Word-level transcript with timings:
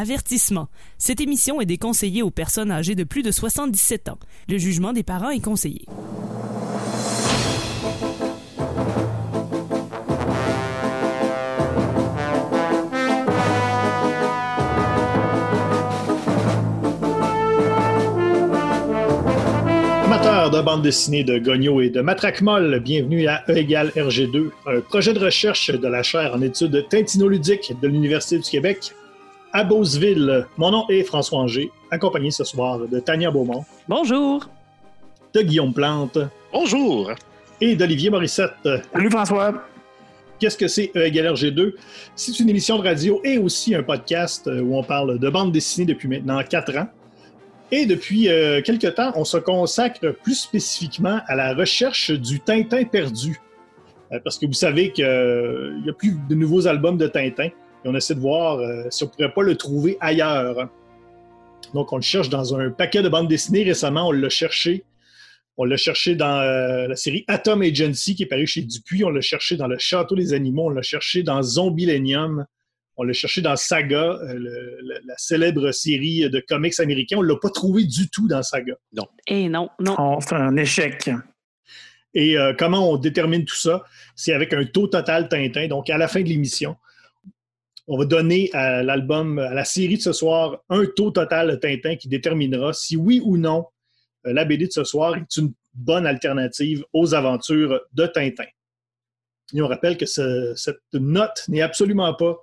Avertissement. 0.00 0.70
Cette 0.96 1.20
émission 1.20 1.60
est 1.60 1.66
déconseillée 1.66 2.22
aux 2.22 2.30
personnes 2.30 2.70
âgées 2.70 2.94
de 2.94 3.04
plus 3.04 3.22
de 3.22 3.30
77 3.30 4.08
ans. 4.08 4.18
Le 4.48 4.56
jugement 4.56 4.94
des 4.94 5.02
parents 5.02 5.28
est 5.28 5.44
conseillé. 5.44 5.84
Amateurs 20.06 20.50
de 20.50 20.62
bande 20.62 20.80
dessinée 20.80 21.24
de 21.24 21.38
Gogno 21.38 21.82
et 21.82 21.90
de 21.90 22.00
Matraque 22.00 22.40
Molle, 22.40 22.80
bienvenue 22.80 23.26
à 23.26 23.44
E 23.50 23.56
égale 23.58 23.90
RG2, 23.94 24.48
un 24.64 24.80
projet 24.80 25.12
de 25.12 25.18
recherche 25.18 25.70
de 25.70 25.88
la 25.88 26.02
chaire 26.02 26.32
en 26.34 26.40
études 26.40 26.88
tintinoludiques 26.88 27.74
de 27.82 27.86
l'Université 27.86 28.38
du 28.38 28.48
Québec 28.48 28.94
à 29.52 29.64
Beauceville. 29.64 30.46
Mon 30.56 30.70
nom 30.70 30.84
est 30.88 31.02
François 31.02 31.38
Anger, 31.40 31.70
accompagné 31.90 32.30
ce 32.30 32.44
soir 32.44 32.78
de 32.78 33.00
Tania 33.00 33.30
Beaumont, 33.30 33.64
Bonjour. 33.88 34.48
de 35.34 35.42
Guillaume 35.42 35.72
Plante 35.72 36.18
Bonjour. 36.52 37.12
et 37.60 37.76
d'Olivier 37.76 38.10
Morissette. 38.10 38.52
Salut 38.92 39.10
François. 39.10 39.64
Qu'est-ce 40.38 40.56
que 40.56 40.68
c'est 40.68 40.90
E 40.96 41.04
égale 41.04 41.34
RG2? 41.34 41.74
C'est 42.16 42.40
une 42.40 42.48
émission 42.48 42.78
de 42.78 42.82
radio 42.84 43.20
et 43.24 43.36
aussi 43.36 43.74
un 43.74 43.82
podcast 43.82 44.46
euh, 44.46 44.62
où 44.62 44.74
on 44.74 44.82
parle 44.82 45.18
de 45.18 45.28
bande 45.28 45.52
dessinée 45.52 45.84
depuis 45.86 46.08
maintenant 46.08 46.42
quatre 46.42 46.74
ans. 46.78 46.88
Et 47.70 47.84
depuis 47.84 48.28
euh, 48.28 48.62
quelque 48.62 48.86
temps, 48.86 49.12
on 49.16 49.24
se 49.24 49.36
consacre 49.36 50.12
plus 50.22 50.34
spécifiquement 50.36 51.20
à 51.26 51.34
la 51.36 51.52
recherche 51.54 52.10
du 52.10 52.40
Tintin 52.40 52.84
perdu. 52.84 53.38
Euh, 54.12 54.18
parce 54.24 54.38
que 54.38 54.46
vous 54.46 54.54
savez 54.54 54.92
qu'il 54.92 55.04
n'y 55.84 55.90
a 55.90 55.92
plus 55.92 56.16
de 56.26 56.34
nouveaux 56.34 56.66
albums 56.66 56.96
de 56.96 57.06
Tintin. 57.06 57.50
Et 57.84 57.88
on 57.88 57.94
essaie 57.94 58.14
de 58.14 58.20
voir 58.20 58.58
euh, 58.58 58.84
si 58.90 59.04
on 59.04 59.06
ne 59.06 59.10
pourrait 59.12 59.32
pas 59.32 59.42
le 59.42 59.56
trouver 59.56 59.96
ailleurs. 60.00 60.68
Donc, 61.74 61.92
on 61.92 61.96
le 61.96 62.02
cherche 62.02 62.28
dans 62.28 62.54
un 62.56 62.70
paquet 62.70 63.02
de 63.02 63.08
bandes 63.08 63.28
dessinées. 63.28 63.62
Récemment, 63.64 64.08
on 64.08 64.12
l'a 64.12 64.28
cherché. 64.28 64.84
On 65.56 65.64
l'a 65.64 65.76
cherché 65.76 66.14
dans 66.14 66.40
euh, 66.40 66.88
la 66.88 66.96
série 66.96 67.24
Atom 67.28 67.62
Agency 67.62 68.14
qui 68.14 68.22
est 68.24 68.26
parue 68.26 68.46
chez 68.46 68.62
Dupuis. 68.62 69.04
On 69.04 69.10
l'a 69.10 69.20
cherché 69.20 69.56
dans 69.56 69.66
Le 69.66 69.78
Château 69.78 70.14
des 70.16 70.32
Animaux. 70.32 70.66
On 70.66 70.70
l'a 70.70 70.82
cherché 70.82 71.22
dans 71.22 71.42
Zombilenium. 71.42 72.44
On 72.96 73.02
l'a 73.02 73.12
cherché 73.14 73.40
dans 73.40 73.56
Saga, 73.56 74.02
euh, 74.04 74.34
le- 74.34 75.00
la 75.06 75.14
célèbre 75.16 75.70
série 75.72 76.28
de 76.28 76.40
comics 76.46 76.78
américains. 76.80 77.16
On 77.18 77.22
ne 77.22 77.28
l'a 77.28 77.36
pas 77.36 77.50
trouvé 77.50 77.84
du 77.84 78.10
tout 78.10 78.26
dans 78.28 78.42
Saga. 78.42 78.74
Eh 79.26 79.48
non, 79.48 79.68
non. 79.78 79.94
Oh, 79.98 80.18
c'est 80.20 80.34
un 80.34 80.56
échec. 80.56 81.08
Et 82.12 82.36
euh, 82.36 82.52
comment 82.58 82.90
on 82.90 82.96
détermine 82.96 83.44
tout 83.44 83.54
ça? 83.56 83.84
C'est 84.16 84.32
avec 84.32 84.52
un 84.52 84.64
taux 84.64 84.88
total 84.88 85.28
Tintin. 85.28 85.68
Donc, 85.68 85.88
à 85.88 85.96
la 85.98 86.08
fin 86.08 86.20
de 86.20 86.28
l'émission, 86.28 86.76
on 87.92 87.98
va 87.98 88.04
donner 88.04 88.50
à 88.52 88.82
l'album, 88.82 89.38
à 89.38 89.52
la 89.52 89.64
série 89.64 89.96
de 89.96 90.02
ce 90.02 90.12
soir, 90.12 90.62
un 90.68 90.84
taux 90.96 91.10
total 91.10 91.50
de 91.50 91.56
Tintin 91.56 91.96
qui 91.96 92.06
déterminera 92.08 92.72
si 92.72 92.96
oui 92.96 93.20
ou 93.24 93.36
non 93.36 93.66
euh, 94.26 94.32
la 94.32 94.44
BD 94.44 94.66
de 94.66 94.72
ce 94.72 94.84
soir 94.84 95.16
est 95.16 95.36
une 95.36 95.52
bonne 95.74 96.06
alternative 96.06 96.84
aux 96.92 97.14
aventures 97.14 97.80
de 97.92 98.06
Tintin. 98.06 98.44
Et 99.54 99.60
on 99.60 99.66
rappelle 99.66 99.96
que 99.96 100.06
ce- 100.06 100.52
cette 100.54 100.80
note 100.92 101.44
n'est 101.48 101.62
absolument 101.62 102.14
pas 102.14 102.36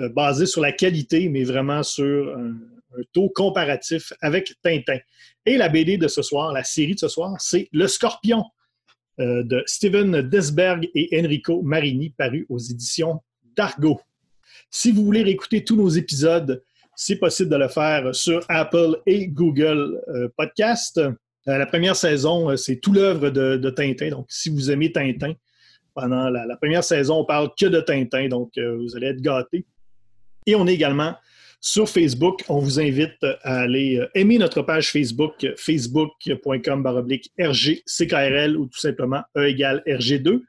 euh, 0.00 0.08
basée 0.08 0.46
sur 0.46 0.62
la 0.62 0.72
qualité, 0.72 1.28
mais 1.28 1.44
vraiment 1.44 1.82
sur 1.82 2.34
un, 2.36 2.52
un 2.98 3.02
taux 3.12 3.28
comparatif 3.28 4.12
avec 4.22 4.54
Tintin. 4.62 4.98
Et 5.44 5.58
la 5.58 5.68
BD 5.68 5.98
de 5.98 6.08
ce 6.08 6.22
soir, 6.22 6.50
la 6.52 6.64
série 6.64 6.94
de 6.94 7.00
ce 7.00 7.08
soir, 7.08 7.34
c'est 7.38 7.68
Le 7.72 7.86
Scorpion 7.88 8.44
euh, 9.20 9.42
de 9.42 9.62
Steven 9.66 10.22
Desberg 10.22 10.88
et 10.94 11.20
Enrico 11.22 11.60
Marini, 11.62 12.08
paru 12.10 12.46
aux 12.48 12.58
éditions 12.58 13.20
d'Argo. 13.56 14.00
Si 14.74 14.90
vous 14.90 15.04
voulez 15.04 15.22
réécouter 15.22 15.62
tous 15.62 15.76
nos 15.76 15.90
épisodes, 15.90 16.64
c'est 16.96 17.16
possible 17.16 17.50
de 17.50 17.56
le 17.56 17.68
faire 17.68 18.14
sur 18.14 18.42
Apple 18.48 18.96
et 19.04 19.28
Google 19.28 20.00
euh, 20.08 20.28
Podcast. 20.34 20.96
Euh, 20.96 21.12
la 21.46 21.66
première 21.66 21.94
saison, 21.94 22.48
euh, 22.48 22.56
c'est 22.56 22.76
tout 22.76 22.94
l'œuvre 22.94 23.28
de, 23.28 23.70
Tintin. 23.70 24.08
Donc, 24.08 24.26
si 24.30 24.48
vous 24.48 24.70
aimez 24.70 24.90
Tintin, 24.90 25.34
pendant 25.94 26.30
la, 26.30 26.56
première 26.56 26.82
saison, 26.82 27.16
on 27.16 27.24
parle 27.26 27.50
que 27.54 27.66
de 27.66 27.82
Tintin. 27.82 28.28
Donc, 28.28 28.52
vous 28.56 28.96
allez 28.96 29.08
être 29.08 29.20
gâtés. 29.20 29.66
Et 30.46 30.54
on 30.54 30.66
est 30.66 30.72
également 30.72 31.16
sur 31.60 31.86
Facebook. 31.86 32.42
On 32.48 32.58
vous 32.58 32.80
invite 32.80 33.22
à 33.42 33.60
aller 33.60 34.02
aimer 34.14 34.38
notre 34.38 34.62
page 34.62 34.90
Facebook, 34.90 35.46
facebook.com 35.58 37.06
RGCKRL 37.38 38.56
ou 38.56 38.68
tout 38.68 38.80
simplement 38.80 39.22
E 39.36 39.48
égale 39.48 39.82
RG2. 39.86 40.28
Euh, 40.28 40.40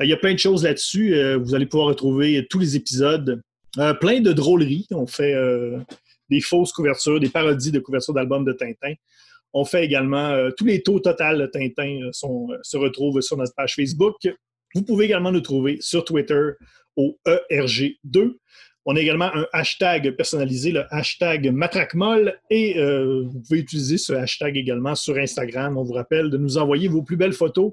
Il 0.00 0.08
y 0.08 0.12
a 0.12 0.16
plein 0.16 0.34
de 0.34 0.38
choses 0.40 0.64
là-dessus. 0.64 1.14
Vous 1.36 1.54
allez 1.54 1.66
pouvoir 1.66 1.90
retrouver 1.90 2.44
tous 2.50 2.58
les 2.58 2.74
épisodes. 2.74 3.40
Euh, 3.78 3.94
plein 3.94 4.20
de 4.20 4.32
drôleries. 4.32 4.86
On 4.90 5.06
fait 5.06 5.34
euh, 5.34 5.78
des 6.28 6.40
fausses 6.40 6.72
couvertures, 6.72 7.20
des 7.20 7.28
parodies 7.28 7.72
de 7.72 7.78
couvertures 7.78 8.14
d'albums 8.14 8.44
de 8.44 8.52
Tintin. 8.52 8.94
On 9.54 9.64
fait 9.64 9.84
également 9.84 10.30
euh, 10.30 10.50
tous 10.56 10.64
les 10.64 10.82
taux 10.82 11.00
total 11.00 11.38
de 11.38 11.46
Tintin 11.46 12.08
sont, 12.12 12.48
euh, 12.50 12.58
se 12.62 12.76
retrouvent 12.76 13.20
sur 13.20 13.36
notre 13.36 13.54
page 13.54 13.74
Facebook. 13.74 14.16
Vous 14.74 14.82
pouvez 14.82 15.04
également 15.04 15.30
nous 15.30 15.40
trouver 15.40 15.76
sur 15.80 16.04
Twitter 16.04 16.52
au 16.96 17.18
E 17.28 17.40
ERG2. 17.50 18.36
On 18.84 18.96
a 18.96 19.00
également 19.00 19.32
un 19.34 19.46
hashtag 19.52 20.16
personnalisé, 20.16 20.72
le 20.72 20.84
hashtag 20.92 21.52
Matraquemol, 21.52 22.36
et 22.50 22.78
euh, 22.78 23.22
vous 23.26 23.40
pouvez 23.40 23.60
utiliser 23.60 23.96
ce 23.96 24.12
hashtag 24.12 24.56
également 24.56 24.94
sur 24.94 25.16
Instagram. 25.18 25.76
On 25.76 25.84
vous 25.84 25.92
rappelle 25.92 26.30
de 26.30 26.38
nous 26.38 26.58
envoyer 26.58 26.88
vos 26.88 27.02
plus 27.02 27.16
belles 27.16 27.34
photos 27.34 27.72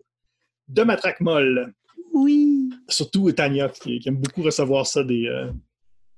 de 0.67 0.83
Matraquemol. 0.83 1.73
Oui. 2.13 2.69
Surtout 2.89 3.31
Tania, 3.31 3.69
qui, 3.69 3.99
qui 3.99 4.09
aime 4.09 4.17
beaucoup 4.17 4.43
recevoir 4.43 4.85
ça, 4.85 5.03
des, 5.03 5.27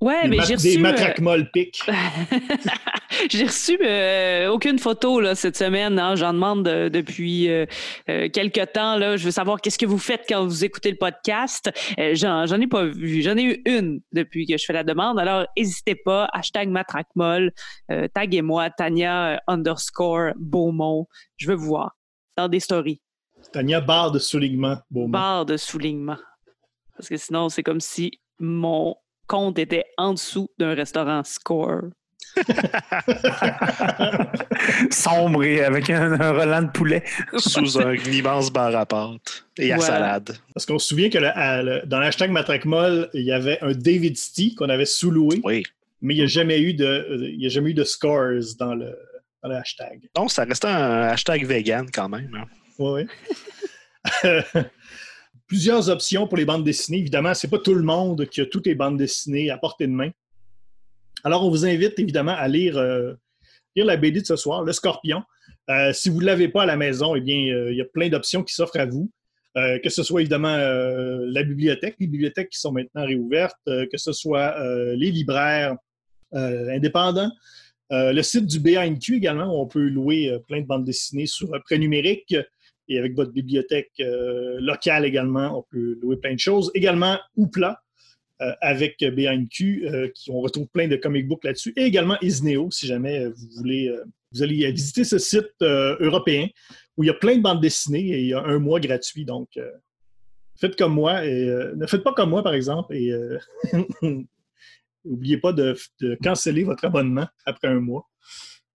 Ouais, 0.01 0.23
des, 0.23 0.29
mais 0.29 0.37
j'ai 0.41 0.47
des 0.47 0.53
reçu. 0.55 0.77
euh, 0.77 0.81
Matraquemol 0.81 1.51
pics. 1.51 1.79
J'ai 3.29 3.43
reçu 3.45 3.77
euh, 3.83 4.47
aucune 4.49 4.79
photo 4.79 5.19
là, 5.19 5.35
cette 5.35 5.55
semaine. 5.57 5.99
hein. 5.99 6.15
J'en 6.15 6.33
demande 6.33 6.67
euh, 6.67 6.89
depuis 6.89 7.49
euh, 7.49 7.65
euh, 8.09 8.29
quelque 8.29 8.65
temps. 8.65 8.95
Là. 8.95 9.15
Je 9.17 9.25
veux 9.25 9.31
savoir 9.31 9.59
qu'est-ce 9.61 9.77
que 9.77 9.85
vous 9.85 9.97
faites 9.99 10.23
quand 10.27 10.43
vous 10.45 10.63
écoutez 10.65 10.89
le 10.91 10.97
podcast. 10.97 11.69
J'en 12.13 12.45
ai 12.59 12.67
pas 12.67 12.85
vu. 12.85 13.21
J'en 13.21 13.37
ai 13.37 13.43
eu 13.43 13.61
une 13.65 14.01
depuis 14.11 14.47
que 14.47 14.57
je 14.57 14.65
fais 14.65 14.73
la 14.73 14.83
demande. 14.83 15.19
Alors, 15.19 15.45
n'hésitez 15.57 15.93
pas. 15.95 16.29
Hashtag 16.33 16.69
matraquemol. 16.69 17.51
Euh, 17.91 18.07
taguez-moi, 18.13 18.69
Tania 18.71 19.41
underscore 19.47 20.31
Beaumont. 20.37 21.07
Je 21.37 21.47
veux 21.47 21.55
vous 21.55 21.67
voir 21.67 21.95
dans 22.37 22.47
des 22.47 22.59
stories. 22.61 23.01
Tania, 23.51 23.81
barre 23.81 24.11
de 24.11 24.19
soulignement. 24.19 24.77
Beaumont. 24.89 25.09
Barre 25.09 25.45
de 25.45 25.57
soulignement. 25.57 26.17
Parce 26.97 27.09
que 27.09 27.17
sinon, 27.17 27.49
c'est 27.49 27.63
comme 27.63 27.81
si 27.81 28.19
mon 28.39 28.95
compte 29.31 29.57
était 29.59 29.85
en 29.97 30.13
dessous 30.13 30.49
d'un 30.59 30.73
restaurant 30.73 31.23
score. 31.23 31.83
Sombre 34.91 35.43
et 35.43 35.63
avec 35.63 35.89
un, 35.89 36.19
un 36.19 36.31
Roland 36.31 36.63
de 36.63 36.71
poulet. 36.71 37.03
Sous 37.37 37.79
un 37.79 37.93
immense 37.95 38.51
bar 38.51 38.75
à 38.75 38.85
pâte 38.85 39.45
et 39.57 39.71
à 39.71 39.77
Voilà. 39.77 39.93
salade. 39.93 40.37
Parce 40.53 40.65
qu'on 40.65 40.79
se 40.79 40.87
souvient 40.89 41.09
que 41.09 41.17
le- 41.17 41.27
à- 41.37 41.61
le- 41.63 41.81
dans 41.85 41.99
l'hashtag 41.99 42.31
Matraquemol, 42.31 43.09
il 43.13 43.23
y 43.23 43.31
avait 43.31 43.57
un 43.61 43.71
David 43.71 44.17
Stee 44.17 44.55
qu'on 44.55 44.69
avait 44.69 44.85
sous-loué, 44.85 45.41
Oui. 45.43 45.63
mais 46.01 46.13
il 46.13 46.17
n'y 46.17 46.23
a 46.23 46.27
jamais 46.27 46.59
eu 46.61 46.73
de, 46.73 46.85
euh, 46.85 47.17
il 47.29 47.41
y 47.41 47.45
a 47.45 47.49
jamais 47.49 47.71
eu 47.71 47.73
de 47.73 47.83
scores 47.83 48.41
dans 48.59 48.75
le, 48.75 48.95
dans 49.43 49.49
le 49.49 49.55
hashtag. 49.55 50.01
Non, 50.17 50.27
ça 50.27 50.43
restait 50.45 50.67
un 50.67 51.03
hashtag 51.09 51.45
vegan 51.45 51.87
quand 51.91 52.09
même. 52.09 52.29
hein. 52.39 52.45
Oui, 52.79 53.03
oui. 53.03 53.07
Plusieurs 55.51 55.89
options 55.89 56.27
pour 56.27 56.37
les 56.37 56.45
bandes 56.45 56.63
dessinées. 56.63 56.99
Évidemment, 56.99 57.33
c'est 57.33 57.49
pas 57.49 57.59
tout 57.59 57.73
le 57.73 57.83
monde 57.83 58.25
qui 58.27 58.39
a 58.39 58.45
toutes 58.45 58.67
les 58.67 58.73
bandes 58.73 58.95
dessinées 58.95 59.49
à 59.49 59.57
portée 59.57 59.85
de 59.85 59.91
main. 59.91 60.09
Alors, 61.25 61.45
on 61.45 61.49
vous 61.49 61.65
invite 61.65 61.99
évidemment 61.99 62.31
à 62.31 62.47
lire, 62.47 62.77
euh, 62.77 63.15
lire 63.75 63.83
la 63.85 63.97
BD 63.97 64.21
de 64.21 64.25
ce 64.25 64.37
soir, 64.37 64.63
Le 64.63 64.71
Scorpion. 64.71 65.23
Euh, 65.69 65.91
si 65.91 66.07
vous 66.07 66.21
ne 66.21 66.25
l'avez 66.25 66.47
pas 66.47 66.63
à 66.63 66.65
la 66.65 66.77
maison, 66.77 67.15
eh 67.17 67.19
bien, 67.19 67.53
euh, 67.53 67.69
il 67.69 67.77
y 67.77 67.81
a 67.81 67.85
plein 67.85 68.07
d'options 68.07 68.43
qui 68.43 68.53
s'offrent 68.53 68.79
à 68.79 68.85
vous. 68.85 69.11
Que 69.53 69.89
ce 69.89 70.03
soit 70.03 70.21
évidemment 70.21 70.55
la 70.55 71.43
bibliothèque, 71.43 71.97
les 71.99 72.07
bibliothèques 72.07 72.51
qui 72.51 72.59
sont 72.61 72.71
maintenant 72.71 73.05
réouvertes, 73.05 73.59
que 73.65 73.97
ce 73.97 74.13
soit 74.13 74.55
les 74.95 75.11
libraires 75.11 75.75
indépendants, 76.31 77.29
le 77.89 78.21
site 78.21 78.45
du 78.45 78.61
BANQ 78.61 79.17
également, 79.17 79.53
où 79.53 79.61
on 79.61 79.67
peut 79.67 79.89
louer 79.89 80.33
plein 80.47 80.61
de 80.61 80.65
bandes 80.65 80.85
dessinées 80.85 81.25
sur 81.25 81.49
prêt 81.65 81.77
numérique. 81.77 82.33
Et 82.91 82.99
avec 82.99 83.15
votre 83.15 83.31
bibliothèque 83.31 83.93
euh, 84.01 84.57
locale 84.59 85.05
également, 85.05 85.57
on 85.57 85.63
peut 85.63 85.97
louer 86.01 86.17
plein 86.17 86.33
de 86.33 86.39
choses. 86.39 86.71
Également, 86.73 87.17
Oupla, 87.37 87.81
euh, 88.41 88.51
avec 88.59 88.97
BANQ, 88.99 89.87
euh, 89.87 90.09
qui 90.13 90.29
on 90.29 90.41
retrouve 90.41 90.67
plein 90.67 90.89
de 90.89 90.97
comic 90.97 91.25
books 91.25 91.45
là-dessus. 91.45 91.71
Et 91.77 91.83
également 91.83 92.17
Isneo, 92.21 92.69
si 92.69 92.87
jamais 92.87 93.27
vous 93.27 93.47
voulez, 93.55 93.95
vous 94.33 94.43
allez 94.43 94.69
visiter 94.73 95.05
ce 95.05 95.17
site 95.19 95.53
européen 95.61 96.49
où 96.97 97.05
il 97.05 97.07
y 97.07 97.09
a 97.09 97.13
plein 97.13 97.37
de 97.37 97.41
bandes 97.41 97.61
dessinées 97.61 98.09
et 98.09 98.19
il 98.19 98.27
y 98.27 98.33
a 98.33 98.43
un 98.43 98.59
mois 98.59 98.81
gratuit. 98.81 99.23
Donc, 99.23 99.57
faites 100.59 100.75
comme 100.75 100.93
moi 100.93 101.25
et 101.25 101.45
ne 101.73 101.85
faites 101.87 102.03
pas 102.03 102.11
comme 102.11 102.31
moi, 102.31 102.43
par 102.43 102.53
exemple, 102.53 102.93
et 102.93 103.13
n'oubliez 105.05 105.37
pas 105.37 105.53
de, 105.53 105.77
de 106.01 106.17
canceller 106.21 106.65
votre 106.65 106.83
abonnement 106.83 107.27
après 107.45 107.69
un 107.69 107.79
mois 107.79 108.09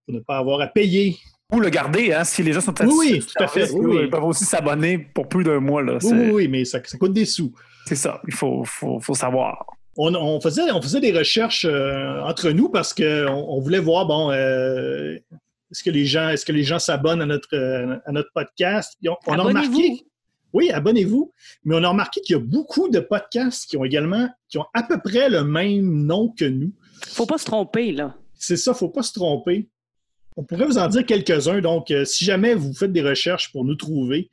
pour 0.06 0.14
ne 0.14 0.20
pas 0.20 0.38
avoir 0.38 0.62
à 0.62 0.68
payer 0.68 1.18
Ou 1.52 1.60
le 1.60 1.68
garder, 1.70 2.12
hein, 2.12 2.24
si 2.24 2.42
les 2.42 2.52
gens 2.52 2.60
sont 2.60 2.74
Oui, 2.80 2.88
oui, 2.98 3.08
satisfaits 3.22 3.26
du 3.26 3.26
tout 3.36 3.42
à 3.44 3.46
fait, 3.48 3.70
oui, 3.72 3.86
oui. 3.86 4.00
Ils 4.04 4.10
peuvent 4.10 4.24
aussi 4.24 4.44
s'abonner 4.44 4.98
pour 4.98 5.28
plus 5.28 5.44
d'un 5.44 5.60
mois. 5.60 5.82
Là. 5.82 5.98
Oui, 6.02 6.10
oui, 6.12 6.30
oui, 6.32 6.48
mais 6.48 6.64
ça, 6.64 6.80
ça 6.84 6.98
coûte 6.98 7.12
des 7.12 7.24
sous. 7.24 7.52
c'est 7.86 7.94
ça, 7.94 8.20
il 8.26 8.34
faut, 8.34 8.64
faut, 8.64 8.98
faut 8.98 9.14
savoir. 9.14 9.64
on, 9.96 10.12
on 10.14 10.40
faisait, 10.40 10.70
on 10.72 10.82
faisait 10.82 11.00
des 11.00 11.16
recherches 11.16 11.64
euh, 11.64 12.20
entre 12.22 12.50
nous 12.50 12.68
parce 12.68 12.92
qu'on 12.92 13.04
on 13.48 13.60
voulait 13.60 13.78
voir, 13.78 14.06
bon, 14.06 14.32
euh, 14.32 15.14
est-ce 15.70 15.84
que 15.84 15.90
les 15.90 16.04
gens, 16.04 16.28
est-ce 16.30 16.44
que 16.44 16.52
les 16.52 16.64
gens 16.64 16.80
s'abonnent 16.80 17.22
à 17.22 17.26
notre, 17.26 17.54
euh, 17.54 17.96
à 18.06 18.10
notre 18.12 18.32
podcast? 18.34 18.96
Puis 19.00 19.08
on, 19.08 19.16
on 19.28 19.32
a 19.38 19.40
Abonnez-vous. 19.42 19.76
remarqué. 19.76 20.02
Oui, 20.52 20.70
abonnez-vous. 20.70 21.32
Mais 21.64 21.76
on 21.76 21.82
a 21.84 21.88
remarqué 21.88 22.20
qu'il 22.22 22.34
y 22.34 22.38
a 22.38 22.42
beaucoup 22.42 22.88
de 22.88 22.98
podcasts 22.98 23.66
qui 23.68 23.76
ont 23.76 23.84
également, 23.84 24.28
qui 24.48 24.58
ont 24.58 24.64
à 24.74 24.82
peu 24.82 24.98
près 24.98 25.28
le 25.28 25.44
même 25.44 26.06
nom 26.06 26.32
que 26.36 26.44
nous. 26.44 26.72
Faut 27.08 27.26
pas 27.26 27.38
se 27.38 27.44
tromper, 27.44 27.92
là. 27.92 28.16
C'est 28.34 28.56
ça, 28.56 28.74
faut 28.74 28.88
pas 28.88 29.02
se 29.02 29.12
tromper. 29.12 29.68
On 30.36 30.44
pourrait 30.44 30.66
vous 30.66 30.78
en 30.78 30.88
dire 30.88 31.04
quelques-uns. 31.04 31.60
Donc, 31.60 31.90
euh, 31.90 32.04
si 32.04 32.24
jamais 32.24 32.54
vous 32.54 32.74
faites 32.74 32.92
des 32.92 33.02
recherches 33.02 33.50
pour 33.52 33.64
nous 33.64 33.74
trouver, 33.74 34.30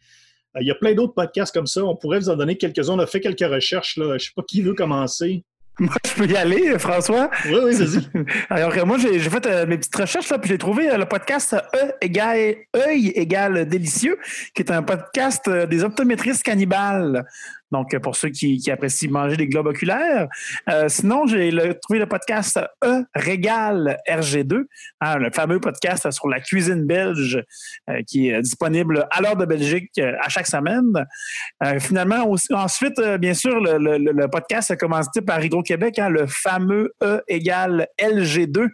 euh, 0.55 0.61
il 0.61 0.67
y 0.67 0.71
a 0.71 0.75
plein 0.75 0.93
d'autres 0.93 1.13
podcasts 1.13 1.53
comme 1.53 1.67
ça. 1.67 1.83
On 1.83 1.95
pourrait 1.95 2.19
vous 2.19 2.29
en 2.29 2.35
donner 2.35 2.57
quelques-uns. 2.57 2.93
On 2.93 2.99
a 2.99 3.07
fait 3.07 3.21
quelques 3.21 3.39
recherches. 3.47 3.97
Là. 3.97 4.17
Je 4.17 4.25
sais 4.25 4.31
pas 4.35 4.43
qui 4.47 4.61
veut 4.61 4.73
commencer. 4.73 5.43
Moi, 5.79 5.95
je 6.05 6.13
peux 6.13 6.27
y 6.27 6.37
aller, 6.37 6.77
François. 6.77 7.31
Oui, 7.45 7.57
oui, 7.63 7.73
vas-y. 7.73 8.07
Alors, 8.49 8.77
euh, 8.77 8.85
moi, 8.85 8.99
j'ai 8.99 9.19
j'ai 9.19 9.29
fait 9.29 9.45
euh, 9.47 9.65
mes 9.65 9.77
petites 9.77 9.95
recherches, 9.95 10.29
là, 10.29 10.37
puis 10.37 10.49
j'ai 10.49 10.59
trouvé 10.59 10.89
euh, 10.89 10.97
le 10.97 11.05
podcast 11.05 11.55
E 11.73 11.93
égale 11.99 12.57
œil 12.75 13.07
égale 13.15 13.67
délicieux, 13.67 14.19
qui 14.53 14.61
est 14.61 14.71
un 14.71 14.83
podcast 14.83 15.47
euh, 15.47 15.65
des 15.65 15.83
optométristes 15.83 16.43
cannibales. 16.43 17.25
Donc, 17.73 17.93
euh, 17.93 17.99
pour 17.99 18.15
ceux 18.15 18.29
qui, 18.29 18.57
qui 18.59 18.71
apprécient 18.71 19.09
manger 19.11 19.35
des 19.35 19.47
globes 19.47 19.65
oculaires. 19.67 20.27
Euh, 20.69 20.87
sinon, 20.87 21.25
j'ai 21.27 21.49
trouvé 21.81 21.99
le 21.99 22.05
podcast 22.05 22.59
E 22.85 23.03
régale 23.15 23.97
RG2, 24.07 24.63
hein, 25.01 25.17
le 25.17 25.31
fameux 25.31 25.59
podcast 25.59 26.09
sur 26.11 26.27
la 26.29 26.39
cuisine 26.39 26.85
belge 26.85 27.43
euh, 27.89 28.01
qui 28.07 28.29
est 28.29 28.41
disponible 28.41 29.07
à 29.11 29.21
l'heure 29.21 29.35
de 29.35 29.45
Belgique 29.45 29.89
euh, 29.99 30.13
à 30.21 30.29
chaque 30.29 30.47
semaine. 30.47 30.93
Finalement, 31.79 32.27
aussi, 32.29 32.53
ensuite, 32.53 32.99
bien 33.19 33.33
sûr, 33.33 33.59
le, 33.59 33.77
le- 33.77 33.97
le- 33.97 34.11
le 34.11 34.27
podcast 34.27 34.69
a 34.71 34.75
commencé 34.75 35.21
par 35.25 35.43
Hydro-Québec, 35.43 35.97
hein, 35.99 36.09
le 36.09 36.27
fameux 36.27 36.93
E 37.03 37.21
égale 37.27 37.87
LG2, 37.99 38.67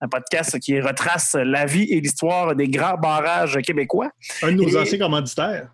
un 0.00 0.08
podcast 0.08 0.58
qui 0.60 0.80
retrace 0.80 1.34
la 1.34 1.64
vie 1.66 1.84
et 1.90 2.00
l'histoire 2.00 2.54
des 2.54 2.68
grands 2.68 2.96
barrages 2.98 3.58
québécois. 3.62 4.10
Un 4.42 4.52
de 4.52 4.56
nos 4.62 4.68
Et- 4.68 4.76
anciens 4.76 4.98
commanditaires. 4.98 5.68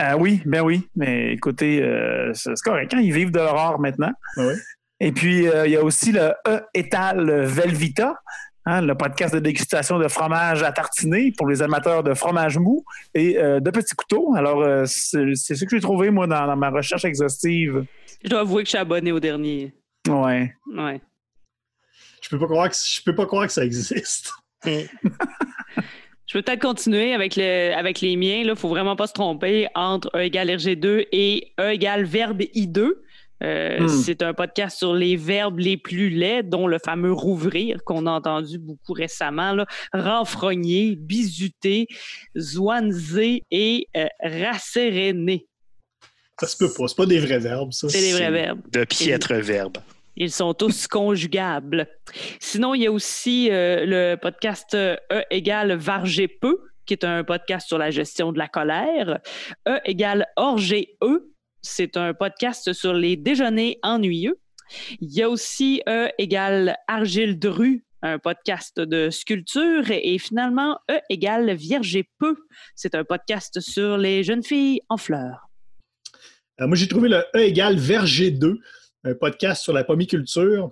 Euh, 0.00 0.16
oui, 0.18 0.40
ben 0.46 0.62
oui, 0.62 0.88
mais 0.96 1.32
écoutez, 1.32 1.82
euh, 1.82 2.32
c'est 2.34 2.56
c'est 2.56 2.62
correct, 2.62 2.94
hein, 2.94 3.00
ils 3.02 3.12
vivent 3.12 3.30
de 3.30 3.38
l'aurore 3.38 3.78
maintenant. 3.78 4.12
Ah 4.36 4.46
oui. 4.46 4.54
Et 5.00 5.12
puis, 5.12 5.48
euh, 5.48 5.66
il 5.66 5.72
y 5.72 5.76
a 5.76 5.82
aussi 5.82 6.12
le 6.12 6.34
E 6.46 6.60
étal 6.74 7.44
Velvita, 7.46 8.14
hein, 8.66 8.82
le 8.82 8.94
podcast 8.94 9.32
de 9.34 9.40
dégustation 9.40 9.98
de 9.98 10.06
fromage 10.08 10.62
à 10.62 10.72
tartiner 10.72 11.32
pour 11.36 11.48
les 11.48 11.62
amateurs 11.62 12.02
de 12.02 12.12
fromage 12.12 12.58
mou 12.58 12.84
et 13.14 13.38
euh, 13.38 13.60
de 13.60 13.70
petits 13.70 13.94
couteaux. 13.94 14.34
Alors, 14.36 14.60
euh, 14.60 14.84
c'est 14.86 15.34
c'est 15.34 15.54
ce 15.54 15.64
que 15.64 15.74
j'ai 15.74 15.80
trouvé, 15.80 16.10
moi, 16.10 16.26
dans, 16.26 16.46
dans 16.46 16.56
ma 16.56 16.68
recherche 16.68 17.06
exhaustive. 17.06 17.86
Je 18.22 18.28
dois 18.28 18.40
avouer 18.40 18.62
que 18.62 18.66
je 18.66 18.70
suis 18.70 18.78
abonné 18.78 19.10
au 19.10 19.20
dernier. 19.20 19.74
Ouais. 20.06 20.54
Ouais. 20.76 21.00
Je 22.22 22.28
peux 22.28 22.38
pas 22.38 22.46
croire 22.46 22.68
que, 22.68 22.76
je 22.76 23.02
peux 23.02 23.14
pas 23.14 23.24
croire 23.24 23.46
que 23.46 23.52
ça 23.52 23.64
existe. 23.64 24.32
Je 26.30 26.38
peux 26.38 26.42
peut-être 26.42 26.62
continuer 26.62 27.12
avec, 27.12 27.34
le, 27.34 27.72
avec 27.76 28.00
les 28.00 28.14
miens. 28.14 28.38
Il 28.42 28.46
ne 28.46 28.54
faut 28.54 28.68
vraiment 28.68 28.94
pas 28.94 29.08
se 29.08 29.12
tromper 29.12 29.66
entre 29.74 30.08
E 30.14 30.20
égale 30.20 30.48
RG2 30.50 31.06
et 31.10 31.52
E 31.58 31.72
égale 31.72 32.04
verbe 32.04 32.42
I2. 32.42 32.92
Euh, 33.42 33.80
Hmm. 33.80 33.88
C'est 33.88 34.22
un 34.22 34.32
podcast 34.32 34.78
sur 34.78 34.94
les 34.94 35.16
verbes 35.16 35.58
les 35.58 35.76
plus 35.76 36.08
laids, 36.08 36.44
dont 36.44 36.68
le 36.68 36.78
fameux 36.78 37.12
rouvrir 37.12 37.82
qu'on 37.84 38.06
a 38.06 38.12
entendu 38.12 38.58
beaucoup 38.58 38.92
récemment. 38.92 39.54
Là. 39.54 39.66
Renfrogner, 39.92 40.94
bisuter, 40.94 41.88
zoanzer 42.38 43.42
et 43.50 43.88
euh, 43.96 44.06
rasséréner. 44.22 45.48
Ça 46.38 46.46
se 46.46 46.56
peut 46.56 46.72
pas. 46.72 46.86
C'est 46.86 46.96
pas 46.96 47.06
des 47.06 47.18
vrais 47.18 47.40
verbes, 47.40 47.72
ça. 47.72 47.88
C'est 47.88 48.00
des 48.00 48.12
vrais 48.12 48.30
verbes. 48.30 48.60
De 48.70 48.84
piètres 48.84 49.34
verbes. 49.34 49.78
Ils 50.22 50.30
sont 50.30 50.52
tous 50.52 50.86
conjugables. 50.86 51.88
Sinon, 52.40 52.74
il 52.74 52.82
y 52.82 52.86
a 52.86 52.92
aussi 52.92 53.48
euh, 53.50 53.86
le 53.86 54.16
podcast 54.16 54.74
euh, 54.74 54.94
E 55.10 55.22
égale 55.30 55.72
Varger 55.72 56.28
peu, 56.28 56.58
qui 56.84 56.92
est 56.92 57.04
un 57.04 57.24
podcast 57.24 57.66
sur 57.66 57.78
la 57.78 57.90
gestion 57.90 58.30
de 58.30 58.36
la 58.36 58.46
colère. 58.46 59.20
E 59.66 59.78
égale 59.86 60.26
Orger 60.36 60.98
E, 61.02 61.32
c'est 61.62 61.96
un 61.96 62.12
podcast 62.12 62.74
sur 62.74 62.92
les 62.92 63.16
déjeuners 63.16 63.78
ennuyeux. 63.82 64.38
Il 65.00 65.10
y 65.10 65.22
a 65.22 65.30
aussi 65.30 65.80
E 65.88 66.10
égale 66.18 66.76
Argile 66.86 67.38
Dru, 67.38 67.86
un 68.02 68.18
podcast 68.18 68.78
de 68.78 69.08
sculpture. 69.08 69.90
Et 69.90 70.18
finalement, 70.18 70.78
E 70.90 70.98
égale 71.08 71.54
Vierger 71.54 72.06
peu, 72.18 72.36
c'est 72.74 72.94
un 72.94 73.04
podcast 73.04 73.60
sur 73.60 73.96
les 73.96 74.22
jeunes 74.22 74.44
filles 74.44 74.82
en 74.90 74.98
fleurs. 74.98 75.48
Euh, 76.60 76.66
moi, 76.66 76.76
j'ai 76.76 76.88
trouvé 76.88 77.08
le 77.08 77.24
E 77.34 77.38
égale 77.38 77.76
Verger 77.76 78.30
2, 78.32 78.60
un 79.04 79.14
podcast 79.14 79.62
sur 79.62 79.72
la 79.72 79.84
pomiculture. 79.84 80.70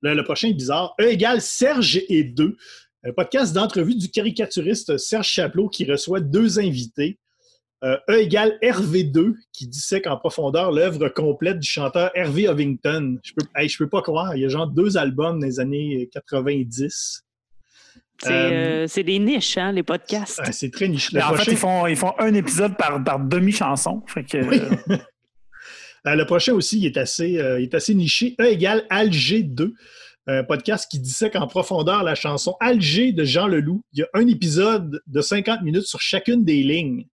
Le, 0.00 0.14
le 0.14 0.24
prochain 0.24 0.48
est 0.48 0.54
bizarre. 0.54 0.94
E 1.00 1.04
égale 1.04 1.40
Serge 1.40 2.00
et 2.08 2.24
2, 2.24 2.56
un 3.04 3.12
podcast 3.12 3.52
d'entrevue 3.52 3.94
du 3.94 4.10
caricaturiste 4.10 4.96
Serge 4.98 5.28
Chaplot 5.28 5.68
qui 5.68 5.90
reçoit 5.90 6.20
deux 6.20 6.58
invités. 6.58 7.18
Euh, 7.84 7.96
e 8.08 8.20
égale 8.20 8.58
RV2, 8.62 9.34
qui 9.52 9.66
dissèque 9.66 10.06
en 10.06 10.16
profondeur 10.16 10.70
l'œuvre 10.70 11.08
complète 11.08 11.58
du 11.58 11.68
chanteur 11.68 12.12
Hervé 12.14 12.48
Ovington. 12.48 13.18
Je 13.24 13.32
peux, 13.32 13.44
hey, 13.56 13.68
je 13.68 13.76
peux 13.76 13.88
pas 13.88 14.02
croire, 14.02 14.36
il 14.36 14.42
y 14.42 14.44
a 14.44 14.48
genre 14.48 14.68
deux 14.68 14.96
albums 14.96 15.40
dans 15.40 15.46
les 15.46 15.58
années 15.58 16.08
90. 16.12 17.24
C'est 18.18 18.30
Euh, 18.30 18.34
euh, 18.34 18.86
c'est 18.86 19.02
des 19.02 19.18
niches, 19.18 19.58
hein, 19.58 19.72
les 19.72 19.82
podcasts. 19.82 20.40
C'est 20.52 20.70
très 20.70 20.86
niche. 20.86 21.12
En 21.16 21.34
fait, 21.34 21.50
ils 21.50 21.56
font, 21.56 21.88
ils 21.88 21.96
font 21.96 22.14
un 22.20 22.32
épisode 22.34 22.76
par, 22.76 23.02
par 23.02 23.18
demi-chanson. 23.18 24.02
Fait 24.06 24.22
que, 24.22 24.38
Oui. 24.46 24.60
Euh, 24.90 24.96
le 26.04 26.24
prochain 26.24 26.52
aussi, 26.54 26.78
il 26.78 26.86
est 26.86 26.96
assez, 26.96 27.38
euh, 27.38 27.60
il 27.60 27.64
est 27.64 27.74
assez 27.74 27.94
niché. 27.94 28.34
E 28.40 28.44
égale 28.44 28.84
Alger 28.90 29.42
2, 29.42 29.74
un 30.26 30.44
podcast 30.44 30.90
qui 30.90 30.98
dissèque 31.00 31.36
en 31.36 31.46
profondeur 31.46 32.02
la 32.02 32.14
chanson 32.14 32.56
Alger 32.60 33.12
de 33.12 33.24
Jean 33.24 33.46
Leloup. 33.46 33.82
Il 33.92 34.00
y 34.00 34.02
a 34.02 34.08
un 34.14 34.26
épisode 34.26 35.00
de 35.06 35.20
50 35.20 35.62
minutes 35.62 35.86
sur 35.86 36.00
chacune 36.00 36.44
des 36.44 36.62
lignes. 36.62 37.06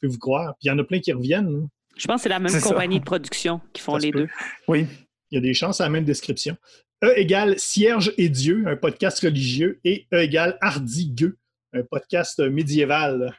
Pouvez-vous 0.00 0.18
croire? 0.18 0.54
Puis 0.60 0.66
il 0.66 0.68
y 0.68 0.70
en 0.70 0.78
a 0.78 0.84
plein 0.84 1.00
qui 1.00 1.12
reviennent. 1.12 1.62
hein. 1.64 1.68
Je 1.96 2.06
pense 2.06 2.16
que 2.16 2.22
c'est 2.24 2.28
la 2.28 2.38
même 2.38 2.48
ça. 2.52 2.60
compagnie 2.60 3.00
de 3.00 3.04
production 3.04 3.60
qui 3.72 3.82
font 3.82 3.94
Ça 3.98 4.06
les 4.06 4.12
deux. 4.12 4.28
oui. 4.68 4.86
Il 5.30 5.34
y 5.34 5.38
a 5.38 5.40
des 5.42 5.52
chances 5.52 5.80
à 5.80 5.84
la 5.84 5.90
même 5.90 6.04
description. 6.04 6.56
E 7.04 7.12
égale 7.16 7.58
Cierge 7.58 8.14
et 8.16 8.28
Dieu, 8.30 8.64
un 8.66 8.76
podcast 8.76 9.20
religieux. 9.20 9.78
Et 9.84 10.06
E 10.14 10.22
égale 10.22 10.56
Hardy 10.62 11.10
Gueux, 11.12 11.36
un 11.74 11.82
podcast 11.82 12.38
médiéval. 12.38 13.36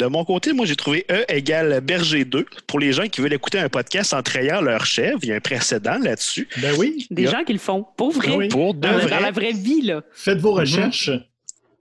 De 0.00 0.06
mon 0.06 0.24
côté, 0.24 0.54
moi, 0.54 0.64
j'ai 0.64 0.76
trouvé 0.76 1.04
E 1.10 1.24
égale 1.28 1.80
Berger 1.82 2.24
2 2.24 2.46
pour 2.66 2.80
les 2.80 2.92
gens 2.94 3.06
qui 3.06 3.20
veulent 3.20 3.34
écouter 3.34 3.58
un 3.58 3.68
podcast 3.68 4.14
en 4.14 4.22
trayant 4.22 4.62
leur 4.62 4.86
chèvre. 4.86 5.18
Il 5.22 5.28
y 5.28 5.32
a 5.32 5.36
un 5.36 5.40
précédent 5.40 5.98
là-dessus. 6.02 6.48
Ben 6.56 6.74
oui, 6.78 7.06
Des 7.10 7.26
gens 7.26 7.44
qui 7.44 7.52
le 7.52 7.58
font, 7.58 7.84
pour 7.98 8.10
vrai. 8.12 8.34
Oui. 8.34 8.48
Pour 8.48 8.72
de 8.72 8.80
Dans, 8.80 8.92
la- 8.92 8.96
vrai. 8.98 9.10
dans 9.10 9.20
la 9.20 9.30
vraie 9.30 9.52
vie, 9.52 9.82
là. 9.82 10.00
faites 10.14 10.38
vos 10.38 10.52
recherches. 10.52 11.10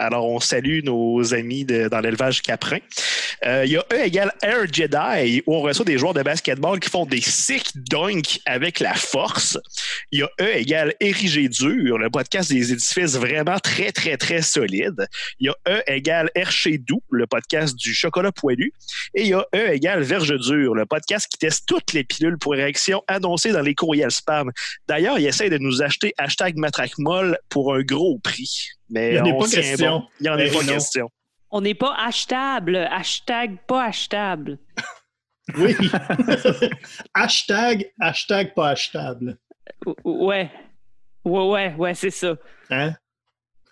Alors, 0.02 0.30
on 0.30 0.40
salue 0.40 0.80
nos 0.82 1.34
amis 1.34 1.66
dans 1.66 2.00
l'élevage 2.00 2.42
caprin. 2.42 2.78
Euh, 3.46 3.64
Il 3.66 3.72
y 3.72 3.78
a 3.78 3.86
E 3.92 4.06
égale 4.06 4.32
Air 4.42 4.66
Jedi, 4.72 5.44
où 5.46 5.56
on 5.56 5.60
reçoit 5.60 5.84
des 5.84 5.98
joueurs 5.98 6.14
de 6.14 6.24
basketball 6.24 6.80
qui 6.80 6.90
font 6.90 7.06
des 7.06 7.20
sick 7.20 7.72
dunks 7.76 8.40
avec 8.46 8.80
la 8.80 8.94
force. 8.94 9.58
Il 10.14 10.20
y 10.20 10.24
a 10.24 10.30
E 10.40 10.56
égale 10.56 10.94
Érigé 11.02 11.50
dur, 11.50 11.98
le 11.98 12.10
podcast 12.10 12.50
des 12.50 12.72
édifices 12.72 13.18
vraiment 13.18 13.60
très, 13.60 13.92
très, 13.92 14.16
très 14.16 14.42
solides. 14.42 15.06
Il 15.42 15.48
y 15.48 15.50
a 15.50 15.56
E 15.68 15.84
égale 15.88 16.30
Herché 16.34 16.78
doux, 16.78 17.04
le 17.10 17.28
podcast 17.28 17.76
du 17.76 17.94
chocolat 17.94 18.32
poilu. 18.32 18.72
Et 19.16 19.24
il 19.24 19.28
y 19.28 19.34
a 19.34 19.46
E 19.54 19.74
égale 19.74 20.04
Verge 20.04 20.38
dur, 20.40 20.76
le 20.76 20.86
podcast 20.86 21.28
qui 21.30 21.38
teste 21.38 21.66
toutes 21.68 21.92
les 21.92 22.06
pilules 22.06 22.38
pour 22.38 22.56
érection 22.56 23.04
annoncées 23.10 23.52
dans 23.52 23.62
les 23.62 23.76
courriels 23.76 24.12
spam. 24.12 24.50
D'ailleurs, 24.88 25.20
il 25.20 25.28
essaie 25.28 25.50
de 25.50 25.58
nous 25.58 25.82
acheter 25.82 26.14
hashtag 26.18 26.56
matraque 26.56 26.98
molle 26.98 27.38
pour 27.50 27.76
un 27.76 27.82
gros 27.82 28.18
prix. 28.20 28.70
Mais 28.90 29.16
Il 29.16 29.22
n'y 29.24 29.32
en 29.32 29.34
a 29.34 29.36
on 29.36 29.40
pas 29.40 29.48
question. 29.50 30.00
bon. 30.00 30.08
Il 30.20 30.24
n'y 30.24 30.30
en 30.30 30.34
a 30.34 30.38
pas 30.38 30.66
non. 30.66 30.74
question. 30.74 31.10
On 31.52 31.62
n'est 31.62 31.74
pas 31.76 31.96
achetable. 31.98 32.76
Hashtag 32.76 33.58
pas 33.68 33.86
achetable. 33.86 34.58
Oui. 35.58 35.76
hashtag, 37.14 37.92
hashtag 38.00 38.54
pas 38.54 38.70
achetable. 38.70 39.38
Ou- 39.86 39.96
ou- 40.04 40.28
Ouais. 40.28 40.52
Ouais, 41.26 41.48
ouais, 41.50 41.76
ouais, 41.76 41.94
c'est 41.96 42.12
ça. 42.12 42.36
Hein? 42.70 42.94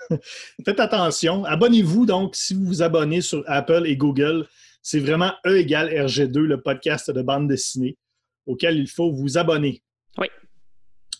Faites 0.66 0.80
attention. 0.80 1.46
Abonnez-vous 1.46 2.06
donc 2.06 2.36
si 2.36 2.54
vous 2.56 2.66
vous 2.66 2.82
abonnez 2.82 3.22
sur 3.22 3.44
Apple 3.48 3.84
et 3.86 3.96
Google. 3.96 4.48
C'est 4.82 5.00
vraiment 5.00 5.34
E 5.46 5.58
égale 5.58 5.90
RG2, 5.90 6.40
le 6.40 6.62
podcast 6.62 7.12
de 7.12 7.22
bande 7.22 7.48
dessinée 7.48 7.98
auquel 8.46 8.78
il 8.78 8.88
faut 8.88 9.12
vous 9.12 9.38
abonner. 9.38 9.82
Oui. 10.18 10.28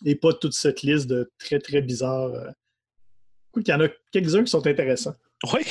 Et 0.06 0.14
pas 0.16 0.32
toute 0.32 0.54
cette 0.54 0.82
liste 0.82 1.06
de 1.06 1.30
très, 1.38 1.58
très 1.58 1.82
bizarres. 1.82 2.32
Écoute, 3.52 3.66
il 3.68 3.70
y 3.70 3.74
en 3.74 3.80
a 3.80 3.88
quelques-uns 4.12 4.44
qui 4.44 4.50
sont 4.50 4.66
intéressants, 4.66 5.14
Oui. 5.54 5.62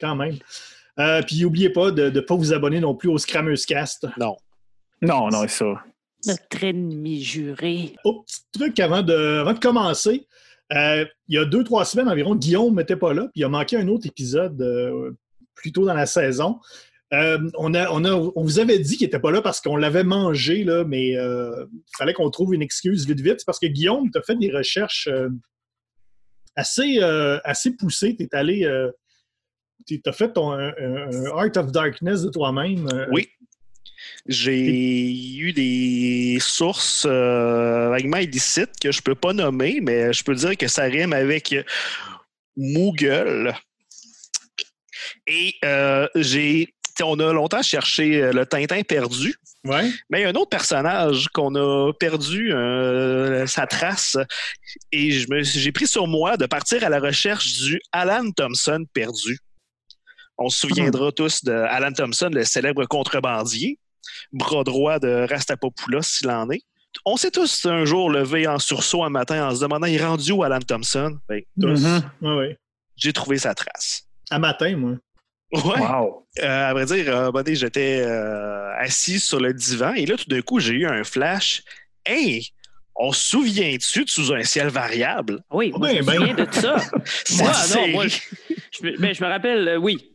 quand 0.00 0.14
même. 0.16 0.36
Euh, 0.98 1.22
puis 1.22 1.40
n'oubliez 1.42 1.70
pas 1.70 1.90
de 1.90 2.08
ne 2.10 2.20
pas 2.20 2.34
vous 2.36 2.52
abonner 2.52 2.80
non 2.80 2.94
plus 2.94 3.08
au 3.08 3.18
Scrammer's 3.18 3.66
Cast. 3.66 4.06
Non. 4.18 4.36
Non, 5.02 5.28
non, 5.28 5.42
c'est 5.42 5.48
ça. 5.48 5.84
Notre 6.26 6.64
ennemi 6.64 7.22
juré. 7.22 7.94
Au 8.04 8.22
petit 8.22 8.40
truc 8.52 8.80
avant 8.80 9.02
de, 9.02 9.12
avant 9.40 9.52
de 9.52 9.58
commencer, 9.58 10.26
euh, 10.72 11.04
il 11.28 11.34
y 11.34 11.38
a 11.38 11.44
deux, 11.44 11.62
trois 11.64 11.84
semaines 11.84 12.08
environ, 12.08 12.34
Guillaume 12.34 12.74
n'était 12.74 12.96
pas 12.96 13.12
là, 13.12 13.22
puis 13.24 13.42
il 13.42 13.44
a 13.44 13.48
manqué 13.48 13.76
un 13.76 13.86
autre 13.88 14.06
épisode 14.06 14.60
euh, 14.62 15.12
plus 15.54 15.70
tôt 15.72 15.84
dans 15.84 15.94
la 15.94 16.06
saison. 16.06 16.58
Euh, 17.12 17.38
on, 17.58 17.72
a, 17.74 17.88
on, 17.92 18.04
a, 18.04 18.12
on 18.12 18.42
vous 18.42 18.58
avait 18.58 18.78
dit 18.80 18.96
qu'il 18.96 19.06
n'était 19.06 19.20
pas 19.20 19.30
là 19.30 19.40
parce 19.42 19.60
qu'on 19.60 19.76
l'avait 19.76 20.02
mangé, 20.02 20.64
là, 20.64 20.82
mais 20.84 21.10
il 21.10 21.66
fallait 21.96 22.14
qu'on 22.14 22.30
trouve 22.30 22.54
une 22.54 22.62
excuse 22.62 23.06
vite 23.06 23.20
vite. 23.20 23.36
C'est 23.38 23.46
parce 23.46 23.60
que 23.60 23.66
Guillaume, 23.66 24.10
tu 24.10 24.18
as 24.18 24.22
fait 24.22 24.34
des 24.36 24.50
recherches 24.50 25.08
assez, 26.56 27.00
assez 27.44 27.76
poussées. 27.76 28.16
Tu 28.16 28.24
es 28.24 28.34
allé. 28.34 28.68
tu 29.86 30.00
as 30.04 30.12
fait 30.12 30.32
ton 30.32 30.52
un, 30.52 30.72
Art 31.34 31.56
of 31.56 31.72
Darkness 31.72 32.22
de 32.22 32.30
toi-même. 32.30 32.88
oui. 33.12 33.28
J'ai 34.28 35.36
eu 35.36 35.52
des 35.52 36.38
sources 36.40 37.06
euh, 37.08 37.88
vaguement 37.90 38.18
illicites 38.18 38.72
que 38.80 38.90
je 38.90 39.00
peux 39.00 39.14
pas 39.14 39.32
nommer, 39.32 39.80
mais 39.80 40.12
je 40.12 40.24
peux 40.24 40.34
dire 40.34 40.56
que 40.56 40.66
ça 40.66 40.84
rime 40.84 41.12
avec 41.12 41.54
Moogle. 42.56 43.54
Et 45.26 45.54
euh, 45.64 46.08
j'ai 46.16 46.74
on 47.02 47.18
a 47.18 47.32
longtemps 47.32 47.62
cherché 47.62 48.22
euh, 48.22 48.32
le 48.32 48.46
Tintin 48.46 48.82
perdu. 48.82 49.34
Ouais. 49.64 49.90
Mais 50.10 50.20
il 50.20 50.22
y 50.22 50.26
a 50.26 50.28
un 50.28 50.34
autre 50.34 50.50
personnage 50.50 51.28
qu'on 51.28 51.54
a 51.56 51.92
perdu 51.92 52.52
sa 53.46 53.66
trace. 53.66 54.16
Et 54.92 55.10
j'ai 55.10 55.72
pris 55.72 55.88
sur 55.88 56.06
moi 56.06 56.36
de 56.36 56.46
partir 56.46 56.84
à 56.84 56.88
la 56.88 57.00
recherche 57.00 57.52
du 57.62 57.80
Alan 57.90 58.30
Thompson 58.30 58.84
perdu. 58.92 59.38
On 60.38 60.48
se 60.48 60.68
souviendra 60.68 61.10
tous 61.10 61.42
de 61.42 61.52
Alan 61.52 61.92
Thompson, 61.92 62.30
le 62.32 62.44
célèbre 62.44 62.84
contrebandier 62.84 63.78
bras 64.32 64.64
droit 64.64 64.98
de 64.98 65.26
Rastapopoulos, 65.28 66.02
s'il 66.02 66.30
en 66.30 66.50
est. 66.50 66.62
On 67.04 67.16
s'est 67.16 67.30
tous 67.30 67.66
un 67.66 67.84
jour 67.84 68.10
levé 68.10 68.46
en 68.46 68.58
sursaut 68.58 69.04
un 69.04 69.10
matin 69.10 69.48
en 69.48 69.54
se 69.54 69.60
demandant 69.60 69.86
il 69.86 69.96
est 69.96 70.04
rendu 70.04 70.32
où 70.32 70.42
Alan 70.42 70.60
Thompson? 70.60 71.18
Ben, 71.28 71.42
mm-hmm. 71.58 72.56
J'ai 72.96 73.12
trouvé 73.12 73.38
sa 73.38 73.54
trace. 73.54 74.06
À 74.30 74.38
matin, 74.38 74.76
moi. 74.76 74.92
Ouais. 75.52 75.80
Euh, 76.42 76.70
à 76.70 76.72
vrai 76.72 76.84
dire, 76.86 77.04
euh, 77.08 77.42
j'étais 77.54 78.02
euh, 78.04 78.74
assis 78.78 79.20
sur 79.20 79.40
le 79.40 79.52
divan 79.52 79.94
et 79.94 80.06
là, 80.06 80.16
tout 80.16 80.28
d'un 80.28 80.42
coup, 80.42 80.58
j'ai 80.60 80.74
eu 80.74 80.86
un 80.86 81.04
flash. 81.04 81.62
Hey, 82.04 82.48
on 82.96 83.12
se 83.12 83.28
souvient-tu 83.30 84.04
de 84.04 84.10
sous 84.10 84.32
un 84.32 84.42
ciel 84.42 84.68
variable? 84.68 85.42
Oui, 85.50 85.72
moi, 85.76 85.90
je 85.94 86.02
me 86.02 86.12
souviens 86.12 86.34
de 86.34 86.48
ça. 86.52 86.76
moi, 87.38 87.52
non, 87.74 87.88
moi, 87.88 88.06
je, 88.08 88.18
ben, 88.98 89.14
je, 89.14 89.24
me 89.24 89.28
rappelle, 89.28 89.78
oui. 89.80 90.12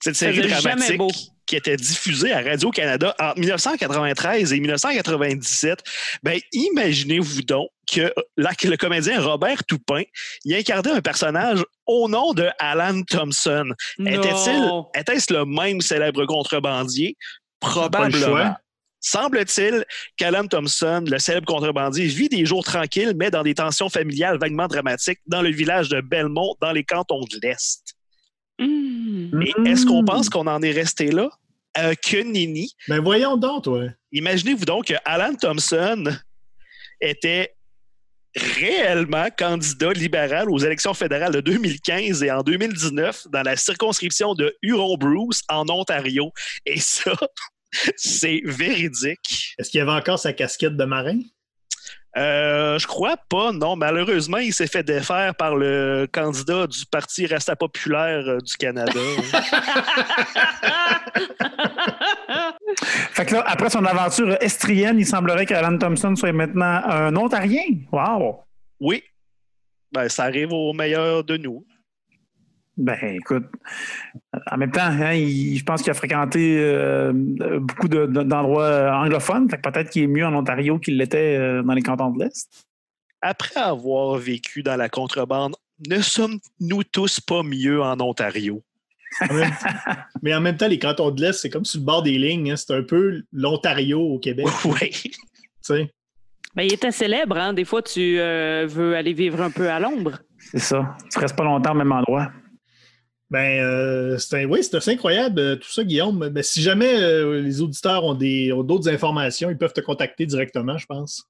Cette 0.00 0.16
série 0.16 0.46
dramatique 0.48 1.00
qui 1.48 1.56
était 1.56 1.76
diffusée 1.76 2.32
à 2.32 2.42
Radio-Canada 2.42 3.16
entre 3.18 3.38
1993 3.40 4.52
et 4.52 4.60
1997, 4.60 5.82
ben, 6.22 6.38
imaginez-vous 6.52 7.42
donc 7.42 7.70
que 7.90 8.12
le 8.36 8.76
comédien 8.76 9.20
Robert 9.20 9.64
Toupin 9.64 10.02
il 10.44 10.54
incarnait 10.54 10.90
un 10.90 11.00
personnage 11.00 11.64
au 11.86 12.06
nom 12.08 12.34
de 12.34 12.48
Alan 12.58 13.02
Thompson. 13.02 13.70
Était-ce 13.98 15.32
le 15.32 15.44
même 15.46 15.80
célèbre 15.80 16.26
contrebandier? 16.26 17.16
Probablement. 17.60 18.54
Semble-t-il 19.00 19.84
qu'Alan 20.16 20.48
Thompson, 20.48 21.04
le 21.06 21.18
célèbre 21.18 21.46
contrebandier, 21.46 22.06
vit 22.06 22.28
des 22.28 22.44
jours 22.44 22.64
tranquilles, 22.64 23.14
mais 23.16 23.30
dans 23.30 23.42
des 23.42 23.54
tensions 23.54 23.88
familiales 23.88 24.38
vaguement 24.38 24.66
dramatiques 24.66 25.20
dans 25.26 25.40
le 25.40 25.50
village 25.50 25.88
de 25.88 26.00
Belmont, 26.00 26.56
dans 26.60 26.72
les 26.72 26.84
cantons 26.84 27.24
de 27.24 27.38
l'Est. 27.42 27.97
Hmm. 28.58 29.42
est-ce 29.66 29.86
qu'on 29.86 30.04
pense 30.04 30.28
qu'on 30.28 30.46
en 30.46 30.62
est 30.62 30.72
resté 30.72 31.10
là? 31.10 31.30
Euh, 31.78 31.94
que 31.94 32.16
Nini. 32.16 32.72
Ben 32.88 33.00
voyons 33.00 33.36
donc, 33.36 33.64
toi. 33.64 33.84
Imaginez-vous 34.10 34.64
donc 34.64 34.86
que 34.86 34.94
Alan 35.04 35.34
Thompson 35.34 36.04
était 37.00 37.54
réellement 38.34 39.28
candidat 39.36 39.92
libéral 39.92 40.50
aux 40.50 40.58
élections 40.58 40.94
fédérales 40.94 41.32
de 41.32 41.40
2015 41.40 42.22
et 42.22 42.30
en 42.30 42.42
2019 42.42 43.28
dans 43.30 43.42
la 43.42 43.56
circonscription 43.56 44.34
de 44.34 44.56
Huron-Bruce 44.62 45.42
en 45.48 45.68
Ontario. 45.68 46.32
Et 46.66 46.80
ça, 46.80 47.14
c'est 47.96 48.40
véridique. 48.44 49.54
Est-ce 49.58 49.70
qu'il 49.70 49.80
avait 49.80 49.92
encore 49.92 50.18
sa 50.18 50.32
casquette 50.32 50.76
de 50.76 50.84
marin? 50.84 51.20
Euh, 52.18 52.78
je 52.78 52.86
crois 52.86 53.16
pas, 53.16 53.52
non. 53.52 53.76
Malheureusement, 53.76 54.38
il 54.38 54.52
s'est 54.52 54.66
fait 54.66 54.82
défaire 54.82 55.34
par 55.36 55.54
le 55.54 56.08
candidat 56.10 56.66
du 56.66 56.84
Parti 56.86 57.26
Resta 57.26 57.54
populaire 57.54 58.24
euh, 58.26 58.38
du 58.40 58.56
Canada. 58.56 58.92
fait 63.12 63.26
que 63.26 63.34
là, 63.34 63.44
après 63.46 63.70
son 63.70 63.84
aventure 63.84 64.36
estrienne, 64.40 64.98
il 64.98 65.06
semblerait 65.06 65.46
qu'Alan 65.46 65.78
Thompson 65.78 66.16
soit 66.16 66.32
maintenant 66.32 66.82
un 66.84 67.14
Ontarien. 67.14 67.66
Wow! 67.92 68.40
Oui. 68.80 69.04
Ben, 69.92 70.08
ça 70.08 70.24
arrive 70.24 70.52
au 70.52 70.72
meilleur 70.72 71.22
de 71.22 71.36
nous. 71.36 71.64
Ben, 72.78 72.96
écoute, 73.02 73.46
en 74.52 74.56
même 74.56 74.70
temps, 74.70 74.82
hein, 74.82 75.12
je 75.16 75.62
pense 75.64 75.82
qu'il 75.82 75.90
a 75.90 75.94
fréquenté 75.94 76.58
euh, 76.60 77.12
beaucoup 77.12 77.88
d'endroits 77.88 78.92
anglophones. 78.94 79.48
peut-être 79.48 79.90
qu'il 79.90 80.04
est 80.04 80.06
mieux 80.06 80.24
en 80.24 80.32
Ontario 80.32 80.78
qu'il 80.78 80.96
l'était 80.96 81.36
euh, 81.36 81.62
dans 81.64 81.72
les 81.72 81.82
cantons 81.82 82.10
de 82.10 82.20
l'Est. 82.22 82.48
Après 83.20 83.58
avoir 83.58 84.16
vécu 84.16 84.62
dans 84.62 84.76
la 84.76 84.88
contrebande, 84.88 85.56
ne 85.88 86.00
sommes-nous 86.00 86.84
tous 86.84 87.18
pas 87.18 87.42
mieux 87.42 87.82
en 87.82 88.00
Ontario? 88.00 88.62
mais 90.22 90.32
en 90.32 90.40
même 90.40 90.56
temps, 90.56 90.68
les 90.68 90.78
cantons 90.78 91.10
de 91.10 91.20
l'Est, 91.20 91.32
c'est 91.32 91.50
comme 91.50 91.64
sur 91.64 91.80
le 91.80 91.84
bord 91.84 92.04
des 92.04 92.16
lignes. 92.16 92.52
Hein. 92.52 92.56
c'est 92.56 92.76
un 92.76 92.84
peu 92.84 93.22
l'Ontario 93.32 94.00
au 94.00 94.20
Québec. 94.20 94.46
Oui. 94.64 95.90
Ben, 96.54 96.62
il 96.62 96.72
était 96.72 96.92
célèbre. 96.92 97.36
Hein? 97.36 97.52
Des 97.52 97.64
fois, 97.64 97.82
tu 97.82 98.18
euh, 98.18 98.66
veux 98.68 98.96
aller 98.96 99.12
vivre 99.12 99.42
un 99.42 99.50
peu 99.50 99.68
à 99.68 99.80
l'ombre. 99.80 100.20
C'est 100.38 100.60
ça. 100.60 100.96
Tu 101.12 101.18
restes 101.18 101.36
pas 101.36 101.44
longtemps 101.44 101.72
au 101.72 101.74
même 101.74 101.92
endroit. 101.92 102.30
Ben, 103.30 103.60
euh, 103.60 104.16
c'est 104.16 104.46
oui, 104.46 104.64
c'est 104.64 104.76
assez 104.76 104.92
incroyable 104.92 105.38
euh, 105.38 105.56
tout 105.56 105.68
ça, 105.68 105.84
Guillaume. 105.84 106.30
Mais 106.32 106.42
si 106.42 106.62
jamais 106.62 106.94
euh, 106.96 107.42
les 107.42 107.60
auditeurs 107.60 108.04
ont 108.04 108.14
d'autres 108.14 108.88
informations, 108.88 109.50
ils 109.50 109.58
peuvent 109.58 109.74
te 109.74 109.82
contacter 109.82 110.24
directement, 110.24 110.78
je 110.78 110.86
pense. 110.86 111.24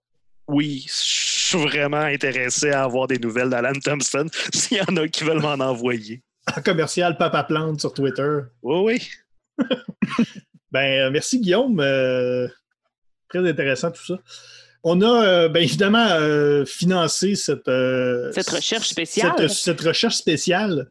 Oui, 0.47 0.85
je 0.87 0.93
suis 0.93 1.59
vraiment 1.59 1.99
intéressé 1.99 2.71
à 2.71 2.85
avoir 2.85 3.09
des 3.09 3.19
nouvelles 3.19 3.51
d'Alan 3.51 3.73
Thompson 3.83 4.27
s'il 4.55 4.79
y 4.79 4.81
en 4.81 4.97
a 4.97 5.09
qui 5.09 5.25
veulent 5.25 5.43
m'en 5.43 5.55
envoyer. 5.55 6.23
En 6.57 6.63
commercial 6.63 7.17
Papa 7.17 7.43
Plante 7.43 7.81
sur 7.81 7.93
Twitter. 7.93 8.39
Oui, 8.63 9.01
oui. 9.59 9.67
ben, 10.71 11.11
merci, 11.11 11.41
Guillaume. 11.41 11.77
très 13.29 13.47
intéressant 13.47 13.91
tout 13.91 14.07
ça. 14.07 14.19
On 14.85 15.03
a 15.03 15.49
bien 15.49 15.63
évidemment 15.63 16.07
financé 16.65 17.35
cette, 17.35 17.69
cette 18.33 18.49
recherche 18.49 18.89
spéciale. 18.89 19.51
cette 19.51 19.81
recherche 19.81 20.17
spéciale 20.17 20.89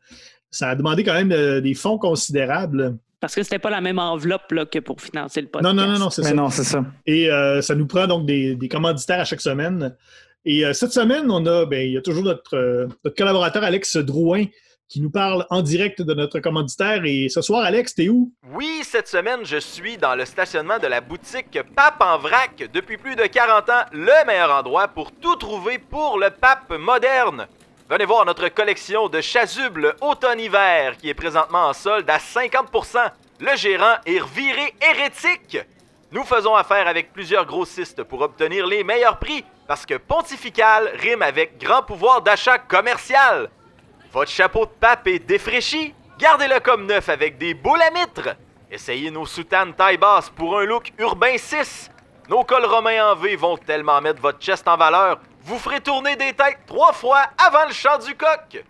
ça 0.51 0.69
a 0.69 0.75
demandé 0.75 1.03
quand 1.03 1.13
même 1.13 1.31
euh, 1.31 1.61
des 1.61 1.73
fonds 1.73 1.97
considérables. 1.97 2.97
Parce 3.19 3.35
que 3.35 3.43
c'était 3.43 3.59
pas 3.59 3.69
la 3.69 3.81
même 3.81 3.99
enveloppe 3.99 4.51
là, 4.51 4.65
que 4.65 4.79
pour 4.79 5.01
financer 5.01 5.41
le 5.41 5.47
podcast. 5.47 5.73
Non, 5.73 5.81
non, 5.81 5.91
non, 5.91 5.99
non 5.99 6.09
c'est 6.09 6.23
ça. 6.23 6.33
Non, 6.33 6.49
c'est 6.49 6.63
ça. 6.63 6.85
Et 7.05 7.31
euh, 7.31 7.61
ça 7.61 7.75
nous 7.75 7.87
prend 7.87 8.07
donc 8.07 8.25
des, 8.25 8.57
commanditaires 8.69 9.21
à 9.21 9.25
chaque 9.25 9.41
semaine. 9.41 9.95
Et 10.45 10.65
euh, 10.65 10.73
cette 10.73 10.93
semaine, 10.93 11.29
on 11.29 11.45
a, 11.45 11.65
ben, 11.65 11.85
il 11.85 11.93
y 11.93 11.97
a 11.97 12.01
toujours 12.01 12.23
notre, 12.23 12.87
notre, 13.03 13.15
collaborateur 13.15 13.63
Alex 13.63 13.97
Drouin 13.97 14.45
qui 14.87 15.01
nous 15.01 15.09
parle 15.09 15.45
en 15.49 15.61
direct 15.61 16.01
de 16.01 16.13
notre 16.13 16.39
commanditaire. 16.39 17.01
Et 17.05 17.27
ce 17.27 17.41
soir, 17.41 17.63
Alex, 17.63 17.95
t'es 17.95 18.07
où? 18.07 18.31
Oui, 18.53 18.79
cette 18.83 19.07
semaine, 19.07 19.41
je 19.43 19.57
suis 19.57 19.97
dans 19.97 20.15
le 20.15 20.23
stationnement 20.23 20.79
de 20.79 20.87
la 20.87 21.01
boutique 21.01 21.59
Pape 21.75 22.01
en 22.01 22.17
vrac. 22.17 22.69
Depuis 22.73 22.97
plus 22.97 23.15
de 23.15 23.23
40 23.23 23.69
ans, 23.69 23.83
le 23.91 24.25
meilleur 24.25 24.51
endroit 24.51 24.87
pour 24.87 25.11
tout 25.11 25.35
trouver 25.35 25.77
pour 25.77 26.17
le 26.17 26.29
pape 26.29 26.71
moderne. 26.79 27.47
Venez 27.89 28.03
voir 28.03 28.25
notre 28.25 28.49
collection 28.49 29.07
de 29.07 29.21
chasubles 29.21 29.95
automne-hiver 30.01 30.97
qui 30.97 31.07
est 31.07 31.13
présentement 31.13 31.67
en 31.67 31.73
solde 31.73 32.09
à 32.09 32.17
50%. 32.17 33.11
Le 33.39 33.55
gérant 33.55 33.95
est 34.05 34.19
reviré 34.19 34.73
hérétique. 34.81 35.57
Nous 36.11 36.25
faisons 36.25 36.53
affaire 36.53 36.89
avec 36.89 37.13
plusieurs 37.13 37.45
grossistes 37.45 38.03
pour 38.03 38.19
obtenir 38.19 38.67
les 38.67 38.83
meilleurs 38.83 39.19
prix 39.19 39.45
parce 39.69 39.85
que 39.85 39.93
pontifical 39.93 40.91
rime 40.95 41.21
avec 41.21 41.57
grand 41.59 41.81
pouvoir 41.81 42.21
d'achat 42.21 42.57
commercial. 42.57 43.49
Votre 44.11 44.31
chapeau 44.31 44.65
de 44.65 44.71
pape 44.81 45.07
est 45.07 45.19
défraîchi? 45.19 45.93
Gardez-le 46.19 46.59
comme 46.59 46.87
neuf 46.87 47.07
avec 47.07 47.37
des 47.37 47.53
boules 47.53 47.81
à 47.81 47.91
mitre. 47.91 48.35
Essayez 48.69 49.11
nos 49.11 49.25
soutanes 49.25 49.73
taille 49.73 49.97
basse 49.97 50.29
pour 50.29 50.59
un 50.59 50.65
look 50.65 50.91
urbain 50.97 51.37
6. 51.37 51.89
Nos 52.27 52.43
cols 52.43 52.65
romains 52.65 53.11
en 53.11 53.15
V 53.15 53.37
vont 53.37 53.55
tellement 53.55 54.01
mettre 54.01 54.21
votre 54.21 54.39
chest 54.39 54.67
en 54.67 54.75
valeur 54.75 55.19
vous 55.47 55.59
ferez 55.59 55.79
tourner 55.79 56.17
des 56.17 56.33
têtes 56.33 56.59
trois 56.65 56.91
fois 56.91 57.23
avant 57.37 57.65
le 57.65 57.73
chant 57.73 57.97
du 57.99 58.13
coq. 58.15 58.65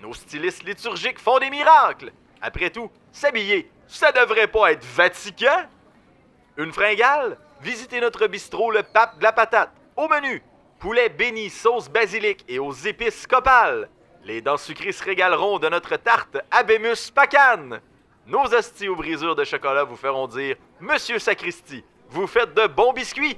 Nos 0.00 0.14
stylistes 0.14 0.62
liturgiques 0.62 1.18
font 1.18 1.40
des 1.40 1.50
miracles. 1.50 2.12
Après 2.40 2.70
tout, 2.70 2.88
s'habiller, 3.10 3.68
ça 3.88 4.12
devrait 4.12 4.46
pas 4.46 4.70
être 4.70 4.84
vatican? 4.84 5.66
Une 6.56 6.72
fringale? 6.72 7.36
Visitez 7.60 8.00
notre 8.00 8.28
bistrot 8.28 8.70
Le 8.70 8.84
Pape 8.84 9.18
de 9.18 9.24
la 9.24 9.32
Patate. 9.32 9.72
Au 9.96 10.06
menu, 10.06 10.40
poulet 10.78 11.08
béni 11.08 11.50
sauce 11.50 11.88
basilic 11.88 12.44
et 12.46 12.60
aux 12.60 12.72
épices 12.72 13.26
copales. 13.26 13.88
Les 14.22 14.40
dents 14.40 14.56
sucrées 14.56 14.92
se 14.92 15.02
régaleront 15.02 15.58
de 15.58 15.68
notre 15.68 15.96
tarte 15.96 16.38
Abémus 16.52 17.10
Pacane. 17.12 17.80
Nos 18.28 18.54
hosties 18.54 18.88
aux 18.88 18.94
brisures 18.94 19.34
de 19.34 19.42
chocolat 19.42 19.82
vous 19.82 19.96
feront 19.96 20.28
dire 20.28 20.54
Monsieur 20.78 21.18
Sacristy, 21.18 21.84
vous 22.08 22.28
faites 22.28 22.54
de 22.54 22.68
bons 22.68 22.92
biscuits. 22.92 23.36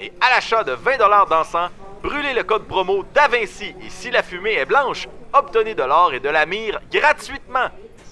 Et 0.00 0.12
à 0.20 0.30
l'achat 0.30 0.62
de 0.62 0.72
20 0.72 0.98
d'encens, 1.28 1.70
brûlez 2.02 2.32
le 2.32 2.44
code 2.44 2.66
promo 2.66 3.04
d'Avinci 3.14 3.74
et 3.84 3.90
si 3.90 4.10
la 4.10 4.22
fumée 4.22 4.54
est 4.54 4.66
blanche, 4.66 5.08
obtenez 5.32 5.74
de 5.74 5.82
l'or 5.82 6.14
et 6.14 6.20
de 6.20 6.28
la 6.28 6.46
mire 6.46 6.80
gratuitement. 6.90 7.68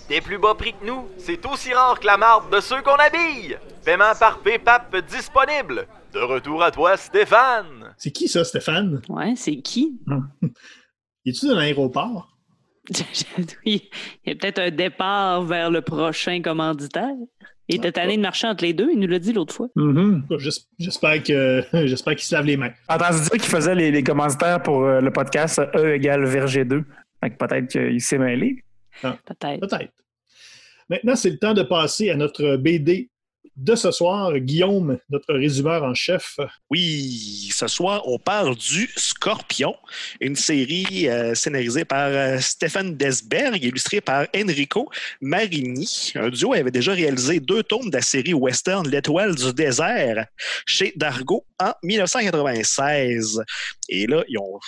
Des 0.09 0.21
plus 0.21 0.39
bas 0.39 0.55
prix 0.55 0.73
que 0.73 0.85
nous, 0.85 1.09
c'est 1.19 1.45
aussi 1.47 1.73
rare 1.73 1.99
que 1.99 2.07
la 2.07 2.17
marde 2.17 2.53
de 2.53 2.61
ceux 2.61 2.83
qu'on 2.83 2.95
habille. 2.95 3.59
Paiement 3.85 4.15
par 4.19 4.39
PayPap 4.39 4.97
disponible. 5.09 5.87
De 6.13 6.21
retour 6.21 6.63
à 6.63 6.71
toi, 6.71 6.97
Stéphane. 6.97 7.95
C'est 7.99 8.11
qui 8.11 8.29
ça, 8.29 8.45
Stéphane? 8.45 9.03
Ouais, 9.09 9.35
c'est 9.37 9.57
qui? 9.57 10.01
Es-tu 11.27 11.49
dans 11.49 11.57
l'aéroport? 11.57 12.37
oui, 13.67 13.91
il 14.25 14.29
y 14.29 14.33
a 14.33 14.37
peut-être 14.37 14.61
un 14.61 14.71
départ 14.71 15.43
vers 15.43 15.71
le 15.71 15.83
prochain 15.83 16.41
commanditaire. 16.41 17.15
Il 17.69 17.77
était 17.77 17.93
tanné 17.93 18.17
de 18.17 18.23
marcher 18.23 18.47
entre 18.47 18.63
les 18.65 18.73
deux, 18.73 18.89
il 18.93 18.99
nous 19.01 19.09
l'a 19.09 19.19
dit 19.19 19.33
l'autre 19.33 19.53
fois. 19.55 19.69
J'es- 20.39 20.51
J'espère 20.79 21.23
que 21.23 21.63
j'espère 21.87 22.15
qu'il 22.15 22.25
se 22.25 22.35
lave 22.35 22.47
les 22.47 22.57
mains. 22.57 22.71
Entendu 22.89 23.21
dire 23.23 23.31
qu'il 23.33 23.41
faisait 23.43 23.75
les, 23.75 23.91
les 23.91 24.03
commentaires 24.05 24.63
pour 24.63 24.85
euh, 24.85 25.01
le 25.01 25.11
podcast 25.13 25.61
E 25.75 25.95
égale 25.95 26.25
Verger 26.27 26.65
2. 26.65 26.85
Fait 27.23 27.31
que 27.31 27.37
peut-être 27.37 27.67
qu'il 27.69 28.01
s'est 28.01 28.19
mêlé. 28.19 28.63
Peut-être. 29.03 29.61
Peut-être. 29.61 29.93
Maintenant, 30.89 31.17
c'est 31.17 31.31
le 31.31 31.39
temps 31.39 31.55
de 31.55 31.63
passer 31.65 32.11
à 32.11 32.15
notre 32.17 32.57
BD 32.57 33.11
de 33.57 33.75
ce 33.75 33.91
soir. 33.91 34.37
Guillaume, 34.39 34.99
notre 35.11 35.35
résumeur 35.35 35.83
en 35.83 35.95
chef. 35.95 36.39
Oui, 36.71 37.49
ce 37.53 37.67
soir, 37.67 38.03
on 38.07 38.19
parle 38.19 38.55
du 38.57 38.89
Scorpion, 38.97 39.75
une 40.21 40.37
série 40.37 41.09
euh, 41.09 41.35
scénarisée 41.35 41.85
par 41.85 42.09
euh, 42.09 42.39
Stéphane 42.39 42.97
Desberg, 42.97 43.63
illustrée 43.63 44.01
par 44.01 44.27
Enrico 44.37 44.91
Marini. 45.21 46.13
Un 46.15 46.29
duo 46.29 46.53
avait 46.53 46.71
déjà 46.71 46.93
réalisé 46.93 47.41
deux 47.41 47.63
tomes 47.63 47.91
de 47.91 47.97
la 47.97 48.03
série 48.03 48.35
western 48.35 48.89
L'Étoile 48.89 49.35
du 49.35 49.53
désert 49.53 50.27
chez 50.67 50.93
Dargo 50.97 51.45
en 51.59 51.73
1996. 51.83 53.43
Et 53.89 54.07
là, 54.07 54.23
ils 54.29 54.39
ont 54.39 54.59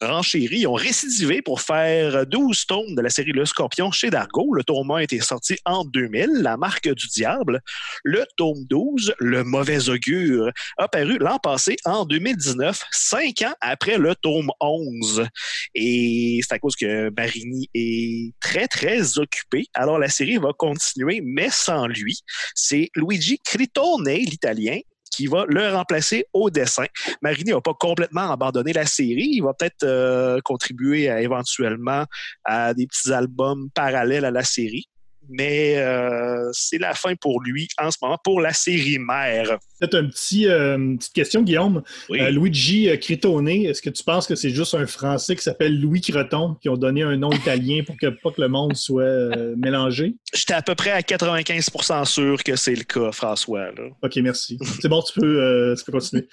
renchéri, 0.00 0.66
ont 0.66 0.74
récidivé 0.74 1.42
pour 1.42 1.60
faire 1.60 2.26
12 2.26 2.66
tomes 2.66 2.94
de 2.94 3.02
la 3.02 3.10
série 3.10 3.32
Le 3.32 3.44
Scorpion 3.44 3.90
chez 3.90 4.10
Dargo. 4.10 4.54
Le 4.54 4.64
tome 4.64 4.90
1 4.90 4.94
a 4.96 5.02
été 5.02 5.20
sorti 5.20 5.56
en 5.64 5.84
2000, 5.84 6.42
La 6.42 6.56
marque 6.56 6.88
du 6.88 7.08
diable. 7.08 7.60
Le 8.04 8.24
tome 8.36 8.64
12, 8.68 9.14
Le 9.18 9.44
mauvais 9.44 9.88
augure, 9.88 10.50
a 10.78 10.88
paru 10.88 11.18
l'an 11.18 11.38
passé, 11.38 11.76
en 11.84 12.04
2019, 12.04 12.82
cinq 12.90 13.42
ans 13.42 13.54
après 13.60 13.98
le 13.98 14.14
tome 14.14 14.50
11. 14.60 15.26
Et 15.74 16.40
c'est 16.42 16.54
à 16.54 16.58
cause 16.58 16.76
que 16.76 17.10
Marini 17.16 17.68
est 17.74 18.34
très, 18.40 18.68
très 18.68 19.18
occupé. 19.18 19.66
Alors, 19.74 19.98
la 19.98 20.08
série 20.08 20.38
va 20.38 20.52
continuer, 20.56 21.20
mais 21.22 21.50
sans 21.50 21.86
lui. 21.86 22.20
C'est 22.54 22.90
Luigi 22.94 23.38
Critone, 23.44 24.08
l'italien, 24.08 24.78
qui 25.10 25.26
va 25.26 25.44
le 25.48 25.68
remplacer 25.68 26.26
au 26.32 26.50
dessin. 26.50 26.86
Marini 27.22 27.50
n'a 27.50 27.60
pas 27.60 27.74
complètement 27.74 28.30
abandonné 28.30 28.72
la 28.72 28.86
série. 28.86 29.28
Il 29.32 29.42
va 29.42 29.52
peut-être 29.54 29.84
euh, 29.84 30.40
contribuer 30.44 31.04
éventuellement 31.04 32.04
à 32.44 32.74
des 32.74 32.86
petits 32.86 33.12
albums 33.12 33.68
parallèles 33.74 34.24
à 34.24 34.30
la 34.30 34.44
série. 34.44 34.88
Mais 35.30 35.76
euh, 35.76 36.50
c'est 36.52 36.78
la 36.78 36.92
fin 36.92 37.14
pour 37.14 37.40
lui 37.40 37.68
en 37.78 37.90
ce 37.90 37.98
moment, 38.02 38.18
pour 38.22 38.40
la 38.40 38.52
série 38.52 38.98
mère. 38.98 39.58
Peut-être 39.78 39.94
un 39.94 40.08
petit, 40.08 40.48
euh, 40.48 40.76
une 40.76 40.98
petite 40.98 41.12
question, 41.12 41.42
Guillaume. 41.42 41.82
Oui. 42.08 42.20
Euh, 42.20 42.30
Luigi 42.30 42.90
Critone, 42.98 43.48
est-ce 43.48 43.80
que 43.80 43.90
tu 43.90 44.02
penses 44.02 44.26
que 44.26 44.34
c'est 44.34 44.50
juste 44.50 44.74
un 44.74 44.86
Français 44.86 45.36
qui 45.36 45.42
s'appelle 45.42 45.80
Louis 45.80 46.00
Creton 46.00 46.56
qui 46.60 46.68
ont 46.68 46.76
donné 46.76 47.02
un 47.02 47.16
nom 47.16 47.30
italien 47.30 47.82
pour 47.86 47.96
que 47.96 48.08
pas 48.08 48.32
que 48.32 48.40
le 48.40 48.48
monde 48.48 48.74
soit 48.76 49.36
mélangé? 49.56 50.16
J'étais 50.34 50.54
à 50.54 50.62
peu 50.62 50.74
près 50.74 50.90
à 50.90 51.00
95% 51.00 52.04
sûr 52.04 52.42
que 52.42 52.56
c'est 52.56 52.74
le 52.74 52.84
cas, 52.84 53.12
François. 53.12 53.70
là. 53.70 53.84
OK, 54.02 54.16
merci. 54.16 54.58
C'est 54.82 54.88
bon, 54.88 55.00
tu 55.02 55.18
peux, 55.18 55.74
tu 55.78 55.84
peux 55.84 55.92
continuer. 55.92 56.26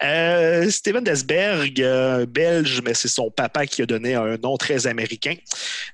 Steven 0.70 1.04
Desberg, 1.04 2.26
belge, 2.28 2.82
mais 2.84 2.94
c'est 2.94 3.08
son 3.08 3.30
papa 3.30 3.66
qui 3.66 3.82
a 3.82 3.86
donné 3.86 4.14
un 4.14 4.36
nom 4.38 4.56
très 4.56 4.86
américain. 4.86 5.34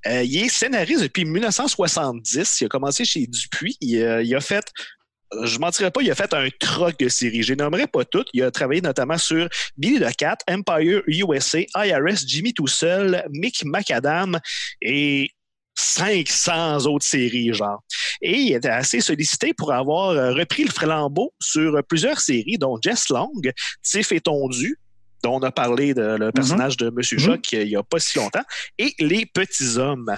Il 0.07 0.45
est 0.45 0.49
scénariste 0.49 1.03
depuis 1.03 1.25
1970. 1.25 2.30
Il 2.35 2.65
a 2.65 2.69
commencé 2.69 3.05
chez 3.05 3.27
Dupuis. 3.27 3.77
Il, 3.81 4.03
euh, 4.03 4.23
il 4.23 4.35
a 4.35 4.41
fait 4.41 4.65
je 5.45 5.55
ne 5.57 5.61
mentirais 5.61 5.91
pas, 5.91 6.03
il 6.03 6.11
a 6.11 6.15
fait 6.15 6.35
un 6.35 6.49
troc 6.59 6.99
de 6.99 7.09
séries. 7.09 7.43
Je 7.43 7.53
les 7.53 7.57
nommerai 7.57 7.87
pas 7.87 8.05
toutes. 8.05 8.29
Il 8.33 8.43
a 8.43 8.51
travaillé 8.51 8.81
notamment 8.81 9.17
sur 9.19 9.49
Billy 9.77 10.01
the 10.01 10.17
Cat, 10.17 10.39
Empire 10.51 11.03
USA, 11.07 11.61
IRS, 11.77 12.27
Jimmy 12.27 12.53
tout 12.53 12.67
seul, 12.67 13.25
Mick 13.31 13.65
Macadam 13.65 14.41
et 14.83 15.31
500 15.77 16.87
autres 16.87 17.07
séries, 17.07 17.55
genre. 17.55 17.83
Et 18.21 18.37
il 18.39 18.53
était 18.55 18.69
assez 18.69 19.01
sollicité 19.01 19.55
pour 19.55 19.73
avoir 19.73 20.11
euh, 20.11 20.33
repris 20.33 20.65
le 20.65 20.71
flambeau 20.71 21.33
sur 21.41 21.81
plusieurs 21.89 22.21
séries, 22.21 22.59
dont 22.59 22.79
Jess 22.83 23.09
Long, 23.09 23.31
Tiff 23.83 24.13
et 24.13 24.21
Tondu, 24.21 24.79
dont 25.23 25.37
on 25.37 25.43
a 25.43 25.53
parlé 25.53 25.95
de 25.95 26.17
le 26.19 26.33
personnage 26.33 26.77
de 26.77 26.91
Monsieur 26.91 27.19
Mhm. 27.19 27.25
Choc 27.25 27.41
euh, 27.55 27.63
il 27.63 27.69
n'y 27.69 27.77
a 27.77 27.83
pas 27.83 27.99
si 27.99 28.19
longtemps, 28.19 28.45
et 28.79 28.95
Les 28.99 29.27
Petits 29.27 29.79
Hommes. 29.79 30.15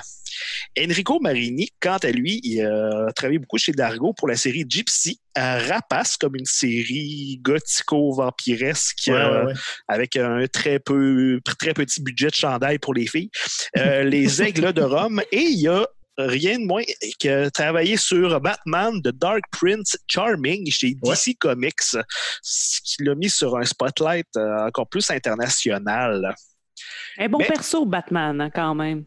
Enrico 0.78 1.18
Marini, 1.20 1.68
quant 1.80 1.98
à 1.98 2.10
lui, 2.10 2.40
il 2.44 2.62
a 2.64 3.12
travaillé 3.14 3.38
beaucoup 3.38 3.58
chez 3.58 3.72
Dargo 3.72 4.12
pour 4.12 4.28
la 4.28 4.36
série 4.36 4.64
Gypsy, 4.68 5.20
euh, 5.38 5.58
Rapace, 5.68 6.16
comme 6.16 6.36
une 6.36 6.44
série 6.46 7.38
gothico-vampiresque 7.42 9.04
Ouais, 9.08 9.14
euh, 9.14 9.40
ouais, 9.46 9.52
ouais. 9.52 9.58
avec 9.88 10.16
un 10.16 10.46
très 10.46 10.78
peu 10.78 11.40
très 11.58 11.74
petit 11.74 12.02
budget 12.02 12.28
de 12.28 12.34
chandail 12.34 12.78
pour 12.78 12.94
les 12.94 13.06
filles. 13.06 13.30
Euh, 13.76 14.04
les 14.04 14.42
Aigles 14.42 14.72
de 14.72 14.82
Rome 14.82 15.22
et 15.32 15.40
il 15.40 15.60
y 15.60 15.68
a 15.68 15.86
rien 16.18 16.58
de 16.58 16.64
moins 16.66 16.82
que 17.20 17.48
travailler 17.48 17.96
sur 17.96 18.38
Batman 18.40 19.00
de 19.00 19.10
Dark 19.10 19.42
Prince 19.50 19.96
Charming 20.06 20.70
chez 20.70 20.94
Ouais. 21.02 21.14
DC 21.14 21.36
Comics, 21.38 21.96
ce 22.42 22.80
qui 22.84 23.02
l'a 23.04 23.14
mis 23.14 23.30
sur 23.30 23.56
un 23.56 23.64
spotlight 23.64 24.26
encore 24.36 24.88
plus 24.88 25.10
international. 25.10 26.34
Un 27.18 27.28
bon 27.28 27.38
Mais- 27.38 27.46
perso, 27.46 27.86
Batman, 27.86 28.40
hein, 28.40 28.50
quand 28.54 28.74
même. 28.74 29.04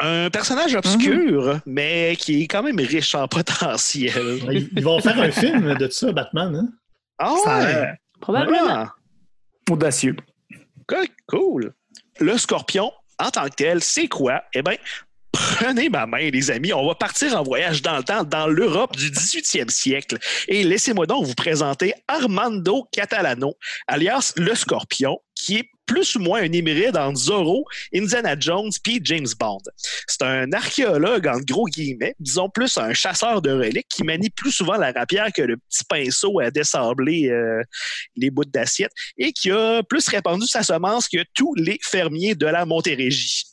Un 0.00 0.30
personnage 0.30 0.74
obscur, 0.74 1.60
mais 1.66 2.16
qui 2.18 2.42
est 2.42 2.46
quand 2.48 2.62
même 2.62 2.78
riche 2.80 3.14
en 3.14 3.28
potentiel. 3.28 4.12
Ouais, 4.46 4.54
Ils 4.56 4.70
ils 4.76 4.82
vont 4.84 5.00
faire 5.00 5.18
un 5.18 5.30
film 5.30 5.74
de 5.74 5.88
ça, 5.88 6.10
Batman. 6.12 6.56
Hein? 6.56 6.68
Ah 7.18 7.34
ouais! 7.34 7.64
l'air 7.64 7.96
Probablement. 8.20 8.68
Ah, 8.68 8.94
audacieux. 9.70 10.16
cool, 10.88 11.06
cool. 11.26 11.74
Le 12.20 12.36
scorpion, 12.38 12.90
en 13.18 13.30
tant 13.30 13.44
que 13.44 13.54
tel, 13.56 13.82
c'est 13.82 14.08
quoi? 14.08 14.42
Eh 14.54 14.62
bien, 14.62 14.76
prenez 15.32 15.88
ma 15.88 16.06
main, 16.06 16.30
les 16.30 16.50
amis. 16.50 16.72
On 16.72 16.86
va 16.86 16.94
partir 16.94 17.36
en 17.38 17.42
voyage 17.42 17.82
dans 17.82 17.96
le 17.96 18.02
temps, 18.02 18.22
dans 18.24 18.46
l'Europe 18.46 18.96
du 18.96 19.10
18e 19.10 19.70
siècle. 19.70 20.18
Et 20.48 20.62
laissez-moi 20.64 21.06
donc 21.06 21.24
vous 21.26 21.34
présenter 21.34 21.94
Armando 22.08 22.86
Catalano, 22.92 23.54
alias 23.88 24.34
le 24.36 24.54
scorpion, 24.54 25.18
qui 25.42 25.56
est 25.56 25.68
plus 25.86 26.14
ou 26.14 26.20
moins 26.20 26.42
un 26.42 26.52
hybride 26.52 26.96
entre 26.96 27.18
Zorro, 27.18 27.64
Indiana 27.92 28.36
Jones 28.38 28.70
puis 28.82 29.00
James 29.02 29.26
Bond. 29.38 29.60
C'est 30.06 30.22
un 30.22 30.52
archéologue, 30.52 31.26
en 31.26 31.38
gros 31.40 31.66
guillemets, 31.66 32.14
disons 32.20 32.48
plus 32.48 32.78
un 32.78 32.94
chasseur 32.94 33.42
de 33.42 33.50
reliques 33.50 33.88
qui 33.88 34.04
manie 34.04 34.30
plus 34.30 34.52
souvent 34.52 34.76
la 34.76 34.92
rapière 34.92 35.32
que 35.34 35.42
le 35.42 35.56
petit 35.56 35.84
pinceau 35.88 36.38
à 36.38 36.50
dessabler 36.50 37.28
euh, 37.28 37.62
les 38.16 38.30
bouts 38.30 38.44
d'assiette 38.44 38.92
et 39.18 39.32
qui 39.32 39.50
a 39.50 39.82
plus 39.82 40.06
répandu 40.08 40.46
sa 40.46 40.62
semence 40.62 41.08
que 41.08 41.24
tous 41.34 41.54
les 41.56 41.78
fermiers 41.82 42.36
de 42.36 42.46
la 42.46 42.64
Montérégie. 42.64 43.44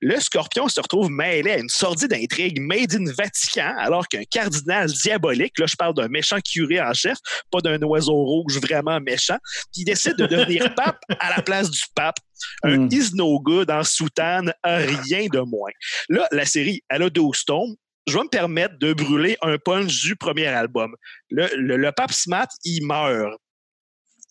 Le 0.00 0.20
scorpion 0.20 0.68
se 0.68 0.78
retrouve 0.80 1.10
mêlé 1.10 1.52
à 1.52 1.58
une 1.58 1.70
sordide 1.70 2.12
intrigue 2.12 2.60
made 2.60 2.94
in 2.94 3.10
Vatican, 3.16 3.74
alors 3.78 4.06
qu'un 4.08 4.24
cardinal 4.30 4.90
diabolique, 4.92 5.58
là 5.58 5.66
je 5.66 5.74
parle 5.76 5.94
d'un 5.94 6.08
méchant 6.08 6.38
curé 6.40 6.80
en 6.80 6.92
chef, 6.92 7.16
pas 7.50 7.60
d'un 7.60 7.80
oiseau 7.82 8.12
rouge 8.14 8.58
vraiment 8.60 9.00
méchant, 9.00 9.38
qui 9.72 9.84
décide 9.84 10.16
de 10.16 10.26
devenir 10.26 10.74
pape 10.76 11.00
à 11.18 11.34
la 11.34 11.42
place 11.42 11.70
du 11.70 11.80
pape. 11.94 12.18
Un 12.62 12.76
Mm. 12.76 12.88
is 12.92 13.10
no 13.14 13.40
good 13.40 13.70
en 13.70 13.82
soutane, 13.82 14.52
rien 14.62 15.26
de 15.32 15.40
moins. 15.40 15.70
Là, 16.10 16.28
la 16.30 16.44
série, 16.44 16.82
elle 16.90 17.02
a 17.04 17.08
12 17.10 17.44
tomes. 17.46 17.74
Je 18.06 18.12
vais 18.12 18.22
me 18.24 18.28
permettre 18.28 18.78
de 18.78 18.92
brûler 18.92 19.36
un 19.40 19.56
punch 19.58 20.02
du 20.02 20.14
premier 20.14 20.46
album. 20.46 20.94
Le, 21.30 21.48
le, 21.56 21.76
le 21.78 21.92
pape 21.92 22.12
Smat, 22.12 22.48
il 22.64 22.86
meurt. 22.86 23.40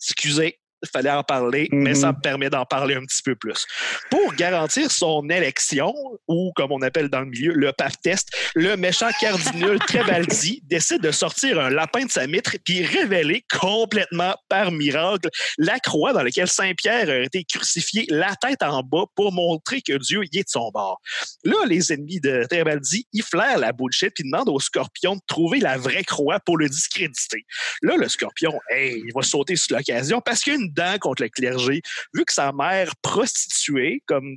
Excusez, 0.02 0.58
fallait 0.86 1.10
en 1.10 1.22
parler, 1.22 1.68
mais 1.72 1.94
ça 1.94 2.12
me 2.12 2.20
permet 2.20 2.50
d'en 2.50 2.64
parler 2.64 2.94
un 2.94 3.04
petit 3.04 3.22
peu 3.22 3.34
plus. 3.34 3.66
Pour 4.10 4.34
garantir 4.34 4.90
son 4.90 5.28
élection, 5.28 5.94
ou 6.28 6.52
comme 6.54 6.72
on 6.72 6.82
appelle 6.82 7.08
dans 7.08 7.20
le 7.20 7.26
milieu, 7.26 7.52
le 7.52 7.72
pape 7.72 8.00
test, 8.02 8.28
le 8.54 8.76
méchant 8.76 9.10
cardinal 9.20 9.78
Trebaldi 9.80 10.62
décide 10.64 11.02
de 11.02 11.10
sortir 11.10 11.60
un 11.60 11.70
lapin 11.70 12.04
de 12.04 12.10
sa 12.10 12.26
mitre 12.26 12.56
puis 12.64 12.84
révéler 12.84 13.44
complètement 13.60 14.34
par 14.48 14.70
miracle 14.70 15.28
la 15.58 15.78
croix 15.78 16.12
dans 16.12 16.22
laquelle 16.22 16.48
Saint-Pierre 16.48 17.08
a 17.08 17.18
été 17.18 17.44
crucifié 17.44 18.06
la 18.08 18.34
tête 18.36 18.62
en 18.62 18.82
bas 18.82 19.04
pour 19.14 19.32
montrer 19.32 19.80
que 19.82 19.96
Dieu 19.98 20.22
y 20.32 20.38
est 20.38 20.44
de 20.44 20.48
son 20.48 20.70
bord. 20.70 21.00
Là, 21.44 21.56
les 21.66 21.92
ennemis 21.92 22.20
de 22.20 22.44
Trebaldi, 22.48 23.06
ils 23.12 23.22
flairent 23.22 23.58
la 23.58 23.72
bullshit 23.72 24.12
puis 24.14 24.24
demandent 24.24 24.48
au 24.48 24.60
scorpion 24.60 25.16
de 25.16 25.20
trouver 25.26 25.60
la 25.60 25.76
vraie 25.76 26.04
croix 26.04 26.40
pour 26.40 26.56
le 26.56 26.68
discréditer. 26.68 27.44
Là, 27.82 27.96
le 27.96 28.08
scorpion, 28.08 28.58
hey, 28.70 29.02
il 29.06 29.12
va 29.14 29.22
sauter 29.22 29.56
sur 29.56 29.76
l'occasion 29.76 30.20
parce 30.20 30.40
qu'il 30.40 30.52
a 30.54 30.56
une 30.56 30.72
contre 31.00 31.22
le 31.22 31.28
clergé, 31.28 31.82
vu 32.14 32.24
que 32.24 32.32
sa 32.32 32.52
mère 32.52 32.94
prostituée, 33.02 34.02
comme 34.06 34.36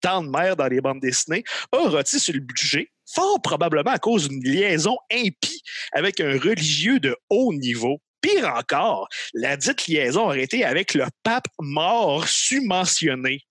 tant 0.00 0.22
de 0.22 0.28
mères 0.28 0.56
dans 0.56 0.68
les 0.68 0.80
bandes 0.80 1.00
dessinées, 1.00 1.44
a 1.72 1.88
rôti 1.88 2.20
sur 2.20 2.34
le 2.34 2.40
budget, 2.40 2.90
fort 3.12 3.40
probablement 3.42 3.90
à 3.90 3.98
cause 3.98 4.28
d'une 4.28 4.44
liaison 4.44 4.96
impie 5.12 5.62
avec 5.92 6.20
un 6.20 6.38
religieux 6.38 7.00
de 7.00 7.16
haut 7.30 7.52
niveau. 7.52 8.00
Pire 8.20 8.52
encore, 8.56 9.08
la 9.34 9.56
dite 9.56 9.86
liaison 9.86 10.24
aurait 10.24 10.42
été 10.42 10.64
avec 10.64 10.94
le 10.94 11.04
pape 11.22 11.48
mort 11.60 12.26
submentionné. 12.26 13.42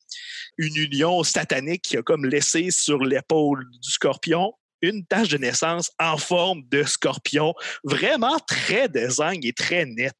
Une 0.58 0.76
union 0.76 1.24
satanique 1.24 1.84
qui 1.84 1.98
a 1.98 2.02
comme 2.02 2.26
laissé 2.26 2.72
sur 2.72 3.04
l'épaule 3.04 3.66
du 3.82 3.92
scorpion 3.92 4.54
une 4.82 5.06
tache 5.06 5.30
de 5.30 5.38
naissance 5.38 5.92
en 6.00 6.18
forme 6.18 6.64
de 6.70 6.84
scorpion, 6.84 7.54
vraiment 7.84 8.40
très 8.40 8.88
design 8.90 9.40
et 9.44 9.54
très 9.54 9.86
net. 9.86 10.16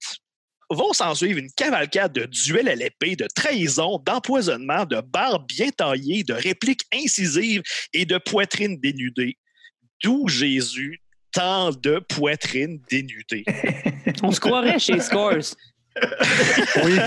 Vont 0.70 0.94
s'en 0.94 1.14
suivre 1.14 1.38
une 1.40 1.52
cavalcade 1.52 2.14
de 2.14 2.26
duels 2.26 2.70
à 2.70 2.76
l'épée, 2.76 3.16
de 3.16 3.28
trahison, 3.36 4.02
d'empoisonnement, 4.06 4.86
de 4.86 5.00
barres 5.02 5.46
bien 5.46 5.70
taillées, 5.70 6.24
de 6.24 6.34
répliques 6.34 6.86
incisives 6.94 7.62
et 7.94 8.06
de 8.06 8.18
poitrines 8.18 8.80
dénudées. 8.80 9.38
D'où 10.04 10.28
Jésus, 10.28 11.02
tant 11.32 11.72
de 11.72 12.00
poitrines 12.00 12.82
dénudées. 12.90 13.46
On 14.24 14.32
se 14.32 14.40
croirait 14.40 14.80
chez 14.80 15.00
Scores. 15.00 15.56
Oui. 16.84 16.98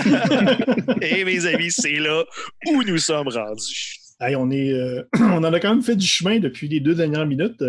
Et 1.01 1.23
mes 1.23 1.45
amis, 1.45 1.71
c'est 1.71 1.99
là 1.99 2.23
où 2.67 2.83
nous 2.83 2.97
sommes 2.97 3.27
rendus. 3.27 3.99
Hey, 4.21 4.35
on, 4.35 4.49
est, 4.51 4.73
euh, 4.73 5.03
on 5.19 5.43
en 5.43 5.53
a 5.53 5.59
quand 5.59 5.69
même 5.69 5.83
fait 5.83 5.95
du 5.95 6.07
chemin 6.07 6.39
depuis 6.39 6.67
les 6.67 6.79
deux 6.79 6.95
dernières 6.95 7.25
minutes. 7.25 7.59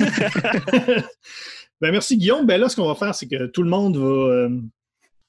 ben, 0.00 1.90
merci 1.90 2.16
Guillaume. 2.16 2.46
Ben, 2.46 2.60
là, 2.60 2.68
ce 2.68 2.76
qu'on 2.76 2.86
va 2.86 2.94
faire, 2.94 3.14
c'est 3.14 3.26
que 3.28 3.46
tout 3.46 3.62
le 3.62 3.70
monde 3.70 3.96
va. 3.96 4.06
euh, 4.06 4.48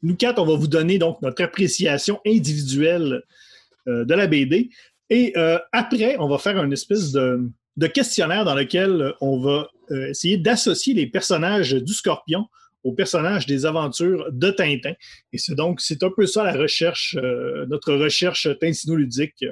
nous 0.04 0.16
quatre, 0.16 0.40
on 0.40 0.46
va 0.46 0.56
vous 0.56 0.68
donner 0.68 1.00
donc 1.00 1.22
notre 1.22 1.44
appréciation 1.44 2.20
individuelle 2.26 3.24
euh, 3.88 4.06
de 4.06 4.14
la 4.14 4.28
BD. 4.28 4.70
Et 5.10 5.34
euh, 5.38 5.58
après, 5.72 6.18
on 6.20 6.28
va 6.28 6.38
faire 6.38 6.62
une 6.62 6.74
espèce 6.74 7.12
de, 7.12 7.50
questionnaire 7.94 8.46
dans 8.46 8.54
lequel 8.54 9.14
on 9.22 9.40
va 9.40 9.70
euh, 9.92 10.10
essayer 10.10 10.38
d'associer 10.38 10.94
les 10.94 11.08
personnages 11.08 11.74
du 11.74 11.94
Scorpion 11.94 12.46
aux 12.84 12.92
personnages 12.92 13.46
des 13.46 13.66
aventures 13.66 14.30
de 14.32 14.52
Tintin. 14.52 14.94
Et 15.32 15.38
c'est 15.38 15.56
donc, 15.56 15.80
c'est 15.80 16.04
un 16.04 16.12
peu 16.14 16.26
ça 16.26 16.44
la 16.44 16.52
recherche, 16.52 17.16
notre 17.70 17.94
recherche 17.94 18.50
tintinoludique 18.60 19.46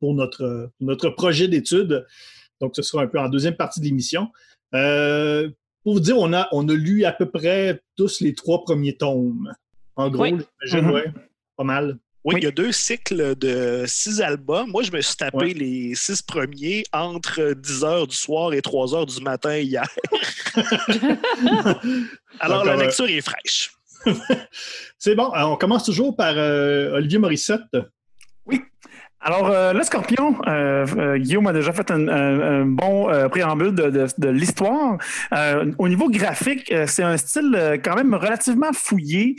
pour 0.00 0.14
notre, 0.14 0.70
notre 0.80 1.10
projet 1.10 1.48
d'étude. 1.48 2.06
Donc, 2.62 2.74
ce 2.76 2.80
sera 2.80 3.02
un 3.02 3.08
peu 3.08 3.18
en 3.18 3.28
deuxième 3.28 3.56
partie 3.56 3.80
de 3.80 3.84
l'émission. 3.84 4.28
Pour 5.88 5.94
vous 5.94 6.00
dire, 6.00 6.18
on 6.18 6.34
a, 6.34 6.48
on 6.52 6.68
a 6.68 6.74
lu 6.74 7.06
à 7.06 7.12
peu 7.12 7.24
près 7.30 7.80
tous 7.96 8.20
les 8.20 8.34
trois 8.34 8.62
premiers 8.62 8.94
tomes. 8.94 9.50
En 9.96 10.10
gros, 10.10 10.24
Oui. 10.24 10.34
j'imagine, 10.66 10.88
Mhm. 10.90 10.94
ouais, 10.94 11.04
pas 11.56 11.64
mal. 11.64 11.96
Oui, 12.24 12.34
Oui. 12.34 12.40
il 12.42 12.44
y 12.44 12.46
a 12.46 12.50
deux 12.50 12.72
cycles 12.72 13.34
de 13.36 13.84
six 13.86 14.20
albums. 14.20 14.70
Moi, 14.70 14.82
je 14.82 14.92
me 14.92 15.00
suis 15.00 15.16
tapé 15.16 15.36
Ouais. 15.38 15.54
les 15.54 15.94
six 15.94 16.20
premiers 16.20 16.84
entre 16.92 17.54
10 17.54 17.84
h 17.84 18.06
du 18.06 18.14
soir 18.14 18.52
et 18.52 18.60
3 18.60 18.88
h 18.88 19.06
du 19.16 19.22
matin 19.24 19.56
hier. 19.56 19.86
Alors, 22.40 22.66
la 22.66 22.72
euh, 22.74 22.76
lecture 22.82 23.08
est 23.08 23.22
fraîche. 23.22 23.72
C'est 24.98 25.14
bon. 25.14 25.30
Alors, 25.30 25.52
on 25.52 25.56
commence 25.56 25.84
toujours 25.84 26.14
par 26.14 26.34
euh, 26.36 26.96
Olivier 26.96 27.18
Morissette. 27.18 27.62
Alors, 29.20 29.50
euh, 29.50 29.72
le 29.72 29.82
scorpion, 29.82 30.36
euh, 30.46 30.86
euh, 30.96 31.18
Guillaume 31.18 31.48
a 31.48 31.52
déjà 31.52 31.72
fait 31.72 31.90
un, 31.90 32.64
bon 32.64 33.08
préambule 33.30 33.74
de, 33.74 34.28
l'histoire. 34.28 34.98
Au 35.78 35.88
niveau 35.88 36.08
graphique, 36.08 36.72
c'est 36.86 37.02
un 37.02 37.16
style 37.16 37.80
quand 37.82 37.96
même 37.96 38.14
relativement 38.14 38.72
fouillé. 38.72 39.36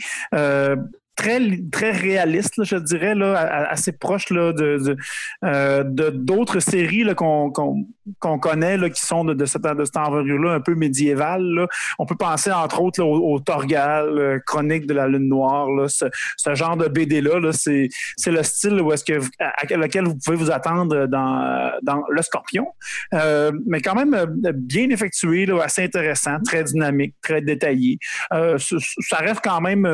Très, 1.16 1.40
très 1.70 1.90
réaliste, 1.90 2.56
là, 2.56 2.64
je 2.64 2.76
dirais, 2.76 3.14
là, 3.14 3.66
assez 3.68 3.92
proche 3.92 4.30
là, 4.30 4.52
de, 4.52 6.10
d'autres 6.10 6.60
séries 6.60 7.04
qu'on, 7.14 7.86
qu'on 8.18 8.38
connaît 8.38 8.76
là, 8.76 8.90
qui 8.90 9.04
sont 9.04 9.24
de, 9.24 9.44
cette, 9.44 9.62
de 9.62 9.84
cette 9.84 9.96
envergure-là 9.96 10.52
un 10.52 10.60
peu 10.60 10.74
médiévale. 10.74 11.66
On 11.98 12.06
peut 12.06 12.16
penser 12.16 12.50
entre 12.52 12.80
autres 12.80 13.02
au, 13.02 13.34
au 13.34 13.40
Torgal, 13.40 14.08
euh, 14.18 14.38
Chronique 14.46 14.86
de 14.86 14.94
la 14.94 15.06
Lune 15.08 15.28
Noire. 15.28 15.70
Là, 15.70 15.88
ce, 15.88 16.06
ce 16.36 16.54
genre 16.54 16.76
de 16.76 16.88
BD-là, 16.88 17.38
là, 17.40 17.52
c'est, 17.52 17.88
le 18.26 18.42
style 18.42 18.80
où 18.80 18.92
est-ce 18.92 19.04
que 19.04 19.18
vous- 19.18 19.28
à, 19.38 19.52
à 19.60 19.76
lequel 19.76 20.04
vous 20.04 20.16
pouvez 20.24 20.36
vous 20.36 20.50
attendre 20.50 21.06
dans, 21.06 21.70
dans 21.82 22.02
Le 22.10 22.22
Scorpion. 22.22 22.66
Euh, 23.14 23.52
mais 23.66 23.80
quand 23.80 23.94
même 23.94 24.14
euh, 24.14 24.26
bien 24.54 24.90
effectué, 24.90 25.46
assez 25.62 25.84
intéressant, 25.84 26.38
très 26.44 26.64
dynamique, 26.64 27.14
très 27.22 27.40
détaillé. 27.40 27.98
Ça 28.30 29.16
reste 29.18 29.40
quand 29.42 29.60
même 29.60 29.86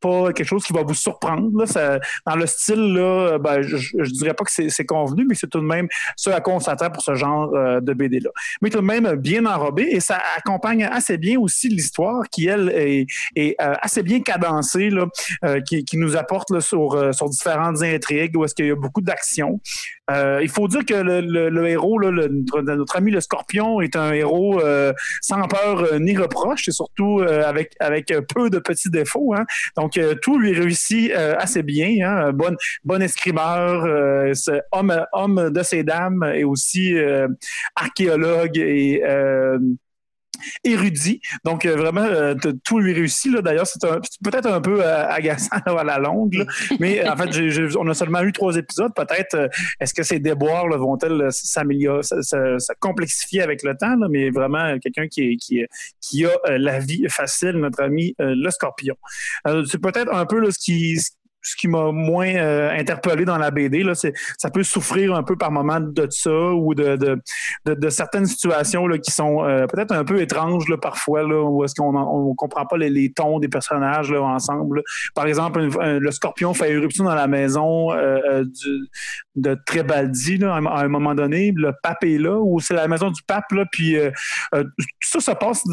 pas 0.00 0.32
quelque 0.32 0.46
chose 0.46 0.64
qui 0.64 0.72
va 0.72 0.82
vous 0.82 0.94
surprendre. 0.94 1.50
Là. 1.58 1.66
Ça- 1.66 2.00
dans 2.26 2.36
le 2.36 2.46
style, 2.46 2.94
là, 2.94 3.38
ben, 3.38 3.62
je, 3.62 3.76
je- 3.76 4.10
dirais 4.10 4.34
pas 4.34 4.44
que 4.44 4.50
c'est, 4.50 4.84
convenu, 4.84 5.24
mais 5.28 5.34
c'est 5.34 5.48
tout 5.48 5.60
de 5.60 5.66
même 5.66 5.88
ce 6.16 6.30
à 6.30 6.40
quoi 6.40 6.54
pour 6.92 7.02
ce 7.02 7.14
genre 7.14 7.54
euh, 7.54 7.80
de 7.80 7.92
BD-là. 7.92 8.30
Mais 8.62 8.70
tout 8.70 8.80
de 8.80 8.84
même 8.84 9.14
bien 9.16 9.46
enrobé 9.46 9.88
et 9.90 10.00
ça 10.00 10.20
accompagne 10.36 10.84
assez 10.84 11.18
bien 11.18 11.38
aussi 11.38 11.68
l'histoire 11.68 12.28
qui, 12.30 12.46
elle, 12.46 12.68
est, 12.70 13.06
euh, 13.60 13.74
assez 13.82 14.02
bien 14.02 14.20
cadencée, 14.20 14.90
là, 14.90 15.06
euh, 15.44 15.60
qui, 15.60 15.84
nous 15.94 16.16
apporte 16.16 16.60
sur, 16.60 17.14
sur 17.14 17.28
différentes 17.28 17.82
intrigues 17.82 18.36
où 18.36 18.44
est-ce 18.44 18.54
qu'il 18.54 18.66
y 18.66 18.70
a 18.70 18.76
beaucoup 18.76 19.00
d'action. 19.00 19.60
Il 20.42 20.48
faut 20.48 20.66
dire 20.66 20.84
que 20.84 20.94
le, 20.94 21.68
héros, 21.68 21.98
là, 21.98 22.10
notre, 22.10 22.96
ami 22.96 23.12
le 23.12 23.20
Scorpion, 23.20 23.80
est 23.80 23.94
un 23.94 24.12
héros 24.12 24.60
sans 25.20 25.46
peur 25.46 26.00
ni 26.00 26.16
reproche 26.16 26.66
et 26.66 26.72
surtout 26.72 27.20
avec, 27.20 27.74
avec 27.78 28.12
peu 28.34 28.50
de 28.50 28.58
petits 28.58 28.90
défauts. 28.90 29.34
hein. 29.34 29.44
Donc, 29.76 30.00
tout 30.22 30.38
lui 30.38 30.52
réussit 30.52 31.12
assez 31.12 31.62
bien. 31.62 32.08
Hein. 32.08 32.32
Bon, 32.32 32.56
bon 32.82 33.00
escrimeur, 33.02 34.32
homme, 34.72 35.06
homme 35.12 35.50
de 35.50 35.62
ses 35.62 35.84
dames 35.84 36.24
et 36.34 36.44
aussi 36.50 36.94
euh, 36.96 37.28
archéologue 37.76 38.58
et 38.58 39.02
euh, 39.04 39.58
érudit. 40.64 41.20
Donc, 41.44 41.66
euh, 41.66 41.76
vraiment, 41.76 42.06
tout 42.64 42.78
lui 42.78 42.92
réussit. 42.92 43.34
D'ailleurs, 43.36 43.66
c'est 43.66 43.80
peut-être 44.24 44.46
un 44.46 44.60
peu 44.60 44.84
agaçant 44.84 45.58
à 45.66 45.84
la 45.84 45.98
longue. 45.98 46.46
Mais 46.78 47.06
en 47.08 47.16
fait, 47.16 47.76
on 47.78 47.88
a 47.88 47.94
seulement 47.94 48.22
eu 48.22 48.32
trois 48.32 48.56
épisodes. 48.56 48.92
Peut-être, 48.94 49.50
est-ce 49.80 49.92
que 49.92 50.02
ces 50.02 50.18
déboires 50.18 50.66
vont-elles 50.68 51.28
s'améliorer, 51.30 52.02
se, 52.02 52.72
complexifier 52.80 53.42
avec 53.42 53.62
le 53.62 53.76
temps? 53.76 53.96
Mais 54.10 54.30
vraiment, 54.30 54.78
quelqu'un 54.78 55.08
qui, 55.08 55.64
a 56.24 56.58
la 56.58 56.78
vie 56.78 57.06
facile, 57.08 57.52
notre 57.52 57.82
ami 57.82 58.14
le 58.18 58.50
scorpion. 58.50 58.96
C'est 59.44 59.80
peut-être 59.80 60.12
un 60.12 60.26
peu 60.26 60.40
là, 60.40 60.50
ce 60.50 60.58
qui 60.58 60.98
qui 61.56 61.68
m'a 61.68 61.90
moins 61.92 62.34
euh, 62.34 62.70
interpellé 62.70 63.24
dans 63.24 63.38
la 63.38 63.50
BD, 63.50 63.82
là, 63.82 63.92
ça 63.94 64.50
peut 64.50 64.62
souffrir 64.62 65.14
un 65.14 65.22
peu 65.22 65.36
par 65.36 65.50
moment 65.50 65.80
de 65.80 66.06
ça 66.10 66.30
ou 66.30 66.74
de, 66.74 66.96
de, 66.96 67.18
de, 67.66 67.74
de 67.74 67.88
certaines 67.90 68.26
situations 68.26 68.86
là, 68.86 68.98
qui 68.98 69.10
sont 69.10 69.44
euh, 69.44 69.66
peut-être 69.66 69.92
un 69.92 70.04
peu 70.04 70.20
étranges 70.20 70.68
là, 70.68 70.76
parfois, 70.76 71.22
là, 71.22 71.42
où 71.42 71.64
est-ce 71.64 71.74
qu'on 71.74 71.92
ne 71.92 72.34
comprend 72.36 72.66
pas 72.66 72.76
les, 72.76 72.90
les 72.90 73.12
tons 73.12 73.38
des 73.38 73.48
personnages 73.48 74.10
là, 74.12 74.22
ensemble. 74.22 74.82
Par 75.14 75.26
exemple, 75.26 75.60
le 75.80 76.10
scorpion 76.10 76.52
fait 76.54 76.70
éruption 76.72 77.04
dans 77.04 77.14
la 77.14 77.26
maison 77.26 77.92
euh, 77.92 78.18
euh, 78.30 78.44
du- 78.44 78.88
de 79.36 79.56
Trébaldi 79.66 80.38
là, 80.38 80.54
à 80.54 80.58
un- 80.58 80.66
à 80.66 80.84
un 80.84 80.88
moment 80.88 81.14
donné. 81.14 81.52
Le 81.56 81.72
pape 81.82 82.04
est 82.04 82.18
là, 82.18 82.38
ou 82.38 82.60
c'est 82.60 82.74
la 82.74 82.88
maison 82.88 83.10
du 83.10 83.22
pape, 83.26 83.50
là, 83.52 83.64
puis 83.70 83.96
euh, 83.96 84.10
euh, 84.54 84.64
tout 84.64 85.18
ça 85.18 85.20
se 85.20 85.30
passe 85.32 85.64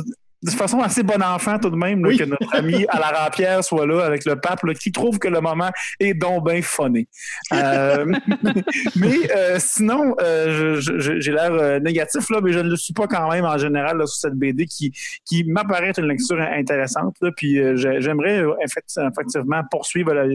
de 0.43 0.51
façon 0.51 0.79
assez 0.81 1.03
bon 1.03 1.21
enfant 1.23 1.57
tout 1.59 1.69
de 1.69 1.75
même, 1.75 2.01
là, 2.03 2.09
Oui. 2.09 2.17
que 2.17 2.23
notre 2.25 2.55
ami 2.55 2.85
à 2.89 2.99
la 2.99 3.07
Rapière 3.07 3.63
soit 3.63 3.85
là 3.87 4.05
avec 4.05 4.25
le 4.25 4.35
pape, 4.39 4.63
là, 4.63 4.73
qui 4.73 4.91
trouve 4.91 5.17
que 5.19 5.27
le 5.27 5.41
moment 5.41 5.69
est 5.99 6.13
donc 6.13 6.45
bien 6.47 6.61
funné. 6.61 7.07
Euh, 7.53 8.05
mais 8.95 9.15
euh, 9.35 9.57
sinon, 9.59 10.15
euh, 10.21 10.79
j'ai 10.79 11.31
l'air 11.31 11.81
négatif, 11.81 12.29
là, 12.29 12.39
mais 12.41 12.51
je 12.53 12.59
ne 12.59 12.69
le 12.69 12.75
suis 12.75 12.93
pas 12.93 13.07
quand 13.07 13.29
même 13.31 13.45
en 13.45 13.57
général 13.57 13.97
là, 13.97 14.05
sur 14.05 14.17
cette 14.19 14.35
BD 14.35 14.65
qui, 14.65 14.91
qui 15.25 15.43
m'apparaît 15.45 15.89
être 15.89 15.99
une 15.99 16.07
lecture 16.07 16.39
intéressante. 16.39 17.15
Là, 17.21 17.31
puis 17.35 17.55
j'ai- 17.75 18.01
j'aimerais 18.01 18.43
effect- 18.63 18.99
effectivement 19.11 19.61
poursuivre 19.71 20.13
la, 20.13 20.25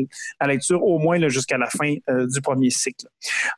la 0.40 0.46
lecture 0.46 0.82
au 0.84 0.98
moins 0.98 1.18
là, 1.18 1.28
jusqu'à 1.28 1.58
la 1.58 1.66
fin 1.68 1.94
du 2.08 2.40
premier 2.40 2.70
cycle. 2.70 3.06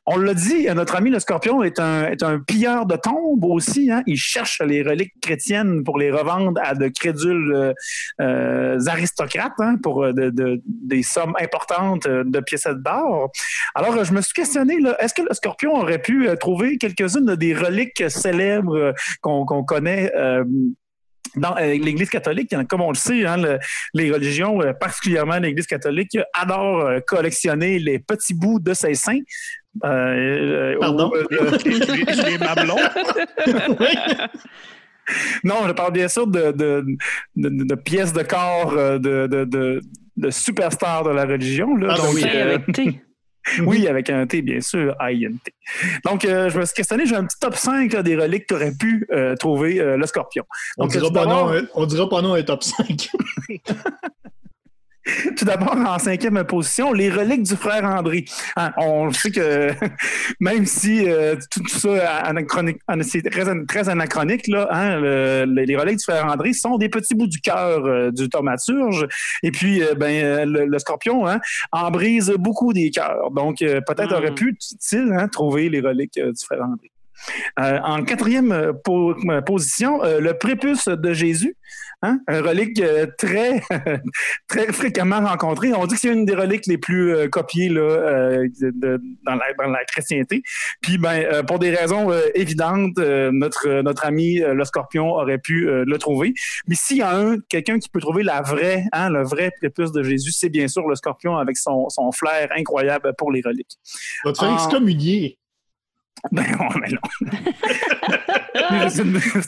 On 0.07 0.17
l'a 0.19 0.35
dit, 0.35 0.67
notre 0.75 0.97
ami 0.97 1.11
le 1.11 1.19
Scorpion 1.21 1.63
est 1.63 1.79
un, 1.81 2.07
est 2.11 2.23
un 2.23 2.39
pilleur 2.41 2.87
de 2.87 2.97
tombes 2.97 3.45
aussi. 3.45 3.91
Hein? 3.91 4.03
Il 4.07 4.17
cherche 4.17 4.61
les 4.65 4.83
reliques 4.83 5.15
chrétiennes 5.23 5.83
pour 5.85 5.99
les 5.99 6.11
revendre 6.11 6.34
à 6.63 6.75
de 6.75 6.89
crédules 6.89 7.53
euh, 7.55 7.73
euh, 8.21 8.79
aristocrates 8.87 9.53
hein, 9.59 9.77
pour 9.83 10.05
euh, 10.05 10.13
de- 10.13 10.31
de- 10.31 10.61
des 10.65 11.03
sommes 11.03 11.35
importantes 11.41 12.07
de 12.09 12.41
piécettes 12.41 12.83
d'or. 12.83 13.31
Alors, 13.75 14.05
je 14.05 14.13
me 14.13 14.21
suis 14.21 14.33
questionné, 14.35 14.79
là, 14.81 14.97
est-ce 15.03 15.15
que 15.15 15.23
le 15.23 15.35
Scorpion 15.35 15.75
aurait 15.75 15.99
pu 16.01 16.29
trouver 16.41 16.79
quelques-unes 16.79 17.35
des 17.37 17.55
reliques 17.55 18.05
célèbres 18.09 18.93
qu'on 19.21 19.65
connaît 19.65 20.13
euh, 20.17 20.45
dans 21.37 21.55
l'Église 21.57 22.11
catholique, 22.11 22.55
comme 22.69 22.81
on 22.83 22.91
le 22.91 22.97
sait, 22.97 23.27
hein, 23.27 23.37
le- 23.39 23.59
les 23.95 24.13
religions, 24.13 24.61
particulièrement 24.79 25.39
l'Église 25.39 25.67
catholique, 25.67 26.17
adorent 26.33 26.89
collectionner 27.07 27.79
les 27.81 27.99
petits 27.99 28.35
bouts 28.35 28.61
de 28.61 28.73
ses 28.73 28.95
saints. 28.95 29.19
Euh, 29.85 30.77
Pardon? 30.79 31.11
euh, 31.13 31.25
les, 31.65 32.31
les 32.31 32.39
mamelons. 32.39 32.77
non, 35.45 35.67
je 35.67 35.73
parle 35.73 35.93
bien 35.93 36.09
sûr 36.09 36.27
de, 36.27 36.53
de, 36.53 36.85
de- 37.37 37.65
de 37.65 37.75
pièces 37.75 38.13
de 38.13 38.23
corps 38.23 38.73
euh, 38.77 38.99
de, 38.99 39.27
de, 39.27 39.45
de, 39.45 39.81
de 40.17 40.31
superstars 40.31 41.05
de 41.05 41.11
la 41.11 41.25
religion. 41.25 41.77
Là. 41.77 41.89
Ah, 41.91 41.97
ben 41.99 42.05
Donc, 42.05 42.15
oui. 42.15 42.25
Euh, 42.27 42.45
avec 42.55 42.73
T. 42.73 43.01
oui, 43.67 43.87
avec 43.89 44.09
un 44.09 44.27
T, 44.27 44.41
bien 44.41 44.61
sûr, 44.63 44.97
INT. 45.01 45.37
Donc, 46.07 46.25
euh, 46.25 46.49
je 46.49 46.59
me 46.59 46.65
suis 46.65 46.75
questionné, 46.75 47.05
j'ai 47.05 47.15
un 47.15 47.25
petit 47.27 47.39
top 47.39 47.55
5 47.57 47.93
là, 47.93 48.03
des 48.03 48.17
reliques 48.17 48.47
qu'aurait 48.49 48.73
pu 48.73 49.07
euh, 49.13 49.35
trouver 49.37 49.81
euh, 49.81 49.99
le 49.99 50.07
scorpion. 50.07 50.45
On 50.79 50.85
Donc, 50.85 50.93
dira, 50.93 51.09
tout 51.09 51.13
pas 51.13 51.27
non, 51.27 51.53
on 51.75 51.85
dira 51.85 52.09
pas 52.09 52.23
non 52.23 52.33
à 52.33 52.39
un 52.39 52.43
top 52.43 52.63
5. 52.63 53.11
Tout 55.37 55.45
d'abord, 55.45 55.77
en 55.77 55.99
cinquième 55.99 56.43
position, 56.45 56.93
les 56.93 57.11
reliques 57.11 57.43
du 57.43 57.57
frère 57.57 57.85
André. 57.85 58.25
Hein, 58.57 58.73
on 58.79 59.11
sait 59.13 59.31
que 59.31 59.71
même 60.41 60.65
si 60.67 61.09
euh, 61.11 61.37
tout, 61.51 61.61
tout 61.61 61.79
ça 61.79 62.17
anachronique, 62.21 62.79
c'est 63.03 63.23
très, 63.31 63.45
très 63.67 63.89
anachronique, 63.89 64.47
là, 64.49 64.67
hein, 64.71 65.01
le- 65.01 65.45
le- 65.47 65.63
les 65.65 65.77
reliques 65.77 65.99
du 65.99 66.05
frère 66.05 66.25
André 66.27 66.53
sont 66.55 66.79
des 66.79 66.89
petits 66.89 67.15
bouts 67.15 67.27
du 67.27 67.41
cœur 67.41 67.85
euh, 67.85 68.11
du 68.11 68.29
thaumaturge. 68.29 69.07
Et 69.43 69.51
puis, 69.51 69.83
euh, 69.83 69.95
ben, 69.95 70.49
le, 70.51 70.65
le 70.67 70.79
scorpion 70.79 71.27
hein, 71.27 71.39
en 71.73 71.91
brise 71.91 72.33
beaucoup 72.39 72.73
des 72.73 72.91
cœurs. 72.91 73.31
Donc, 73.33 73.59
peut-être 73.59 74.11
Mm. 74.13 74.17
aurait 74.17 74.35
pu-t-il 74.35 75.13
hein, 75.13 75.29
trouver 75.29 75.69
les 75.69 75.81
reliques 75.81 76.15
du 76.19 76.45
frère 76.45 76.63
André. 76.63 76.91
Euh, 77.59 77.79
en 77.83 78.05
quatrième 78.05 78.53
euh, 78.53 78.73
po- 78.73 79.15
euh, 79.31 79.41
position, 79.43 80.01
le 80.03 80.33
prépuce 80.33 80.87
de 80.89 81.13
Jésus, 81.13 81.57
hein, 82.03 82.19
un 82.29 82.43
relique 82.43 82.83
très, 83.19 83.63
très 84.49 84.73
fréquemment 84.73 85.21
rencontré. 85.21 85.73
On 85.75 85.87
dit 85.87 85.95
que 85.95 86.01
c'est 86.01 86.13
une 86.13 86.25
des 86.25 86.35
reliques 86.35 86.67
les 86.67 86.79
plus 86.79 87.29
copiées 87.31 87.69
là, 87.69 88.39
de- 88.61 89.01
dans, 89.25 89.35
la, 89.35 89.45
dans 89.59 89.71
la 89.71 89.85
chrétienté. 89.85 90.43
Puis, 90.81 90.99
ben, 90.99 91.45
pour 91.47 91.59
des 91.59 91.71
raisons 91.75 92.11
évidentes, 92.35 92.99
notre, 92.99 93.83
notre 93.83 94.05
ami 94.07 94.39
le 94.41 94.65
scorpion 94.65 95.13
aurait 95.13 95.39
pu 95.39 95.67
le 95.67 95.99
trouver. 95.99 96.35
Mais 96.67 96.75
s'il 96.75 96.99
y 96.99 97.03
a 97.03 97.17
un, 97.17 97.39
quelqu'un 97.49 97.79
qui 97.79 97.89
peut 97.89 98.01
trouver 98.01 98.23
la 98.23 98.43
vraie, 98.43 98.85
hein, 98.93 99.11
le 99.11 99.23
vrai 99.23 99.51
prépuce 99.59 99.93
de 99.93 100.03
Jésus, 100.03 100.33
c'est 100.33 100.49
bien 100.51 100.69
sûr 100.69 100.87
le 100.89 100.95
scorpion 100.95 101.37
avec 101.37 101.57
son, 101.57 101.89
son 101.89 102.11
flair 102.13 102.49
incroyable 102.57 103.13
pour 103.17 103.33
les 103.33 103.41
reliques. 103.45 103.79
Va 104.25 104.33
te 104.33 104.39
faire 104.39 104.53
excommunier. 104.55 105.39
Ben 106.33 106.43
non, 106.59 106.69
mais 106.81 106.89
non. 106.91 107.29
C'est 108.89 109.03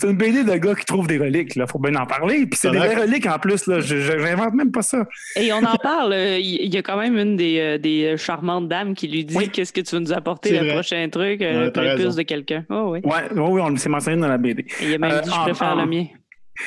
une, 0.08 0.16
BD 0.16 0.44
de 0.44 0.56
gars 0.56 0.74
qui 0.74 0.84
trouvent 0.84 1.06
des 1.06 1.18
reliques, 1.18 1.54
là. 1.56 1.66
Faut 1.66 1.78
bien 1.78 1.94
en 1.96 2.06
parler. 2.06 2.46
Puis 2.46 2.58
c'est 2.60 2.70
des 2.70 2.78
vraies 2.78 2.94
reliques 2.96 3.26
en 3.26 3.38
plus, 3.38 3.66
là. 3.66 3.80
J'invente 3.80 4.54
même 4.54 4.70
pas 4.70 4.82
ça. 4.82 5.04
Et 5.36 5.52
on 5.52 5.58
en 5.64 5.76
parle. 5.76 6.12
euh, 6.12 6.38
Il 6.38 6.72
y 6.72 6.76
a 6.76 6.82
quand 6.82 6.98
même 6.98 7.16
une 7.16 7.36
des, 7.36 7.58
euh, 7.60 7.78
des 7.78 8.16
charmantes 8.18 8.68
dames 8.68 8.94
qui 8.94 9.08
lui 9.08 9.24
dit 9.24 9.34
Oui. 9.36 9.48
Qu'est-ce 9.48 9.72
que 9.72 9.80
tu 9.80 9.94
veux 9.96 10.00
nous 10.02 10.12
apporter, 10.12 10.50
le 10.50 10.58
vrai. 10.58 10.72
prochain 10.74 11.08
truc, 11.10 11.40
Ouais, 11.40 11.46
euh, 11.46 11.70
prépuce 11.70 12.04
raison. 12.04 12.16
de 12.18 12.22
quelqu'un. 12.22 12.64
Oh, 12.70 12.88
oui. 12.92 13.00
Ouais, 13.04 13.24
oui, 13.34 13.40
oui, 13.50 13.60
on 13.64 13.76
s'est 13.76 13.88
mentionné 13.88 14.20
dans 14.20 14.28
la 14.28 14.38
BD. 14.38 14.62
Et 14.82 14.86
il 14.88 14.94
a 14.94 14.98
même 14.98 15.12
Euh, 15.12 15.20
dit 15.22 15.30
Je 15.30 15.34
en- 15.34 15.42
préfère 15.44 15.68
en- 15.76 15.80
le 15.80 15.86
mien. 15.86 16.04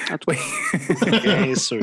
Cas. 0.08 0.18
Bien 1.24 1.56
sûr. 1.56 1.82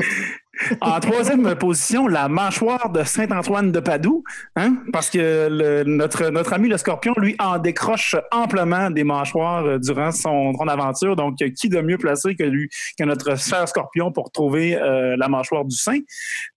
En 0.81 0.99
troisième 0.99 1.55
position, 1.55 2.07
la 2.07 2.27
mâchoire 2.27 2.89
de 2.89 3.03
Saint-Antoine 3.03 3.71
de 3.71 3.79
Padoue, 3.79 4.23
hein, 4.55 4.77
parce 4.91 5.09
que 5.09 5.47
le- 5.51 5.83
notre, 5.83 6.29
notre 6.29 6.53
ami 6.53 6.67
le 6.67 6.77
scorpion, 6.77 7.13
lui, 7.17 7.35
en 7.37 7.59
décroche 7.59 8.15
amplement 8.31 8.89
des 8.89 9.03
mâchoires 9.03 9.79
durant 9.79 10.11
son, 10.11 10.53
son 10.53 10.67
aventure. 10.67 11.15
Donc, 11.15 11.37
qui 11.37 11.69
de 11.69 11.79
mieux 11.81 11.97
placé 11.97 12.35
que 12.35 12.43
lui, 12.43 12.69
que 12.97 13.03
notre 13.03 13.37
cher 13.37 13.67
scorpion 13.67 14.11
pour 14.11 14.31
trouver 14.31 14.75
euh, 14.75 15.15
la 15.17 15.27
mâchoire 15.27 15.63
du 15.63 15.75
Saint? 15.75 15.99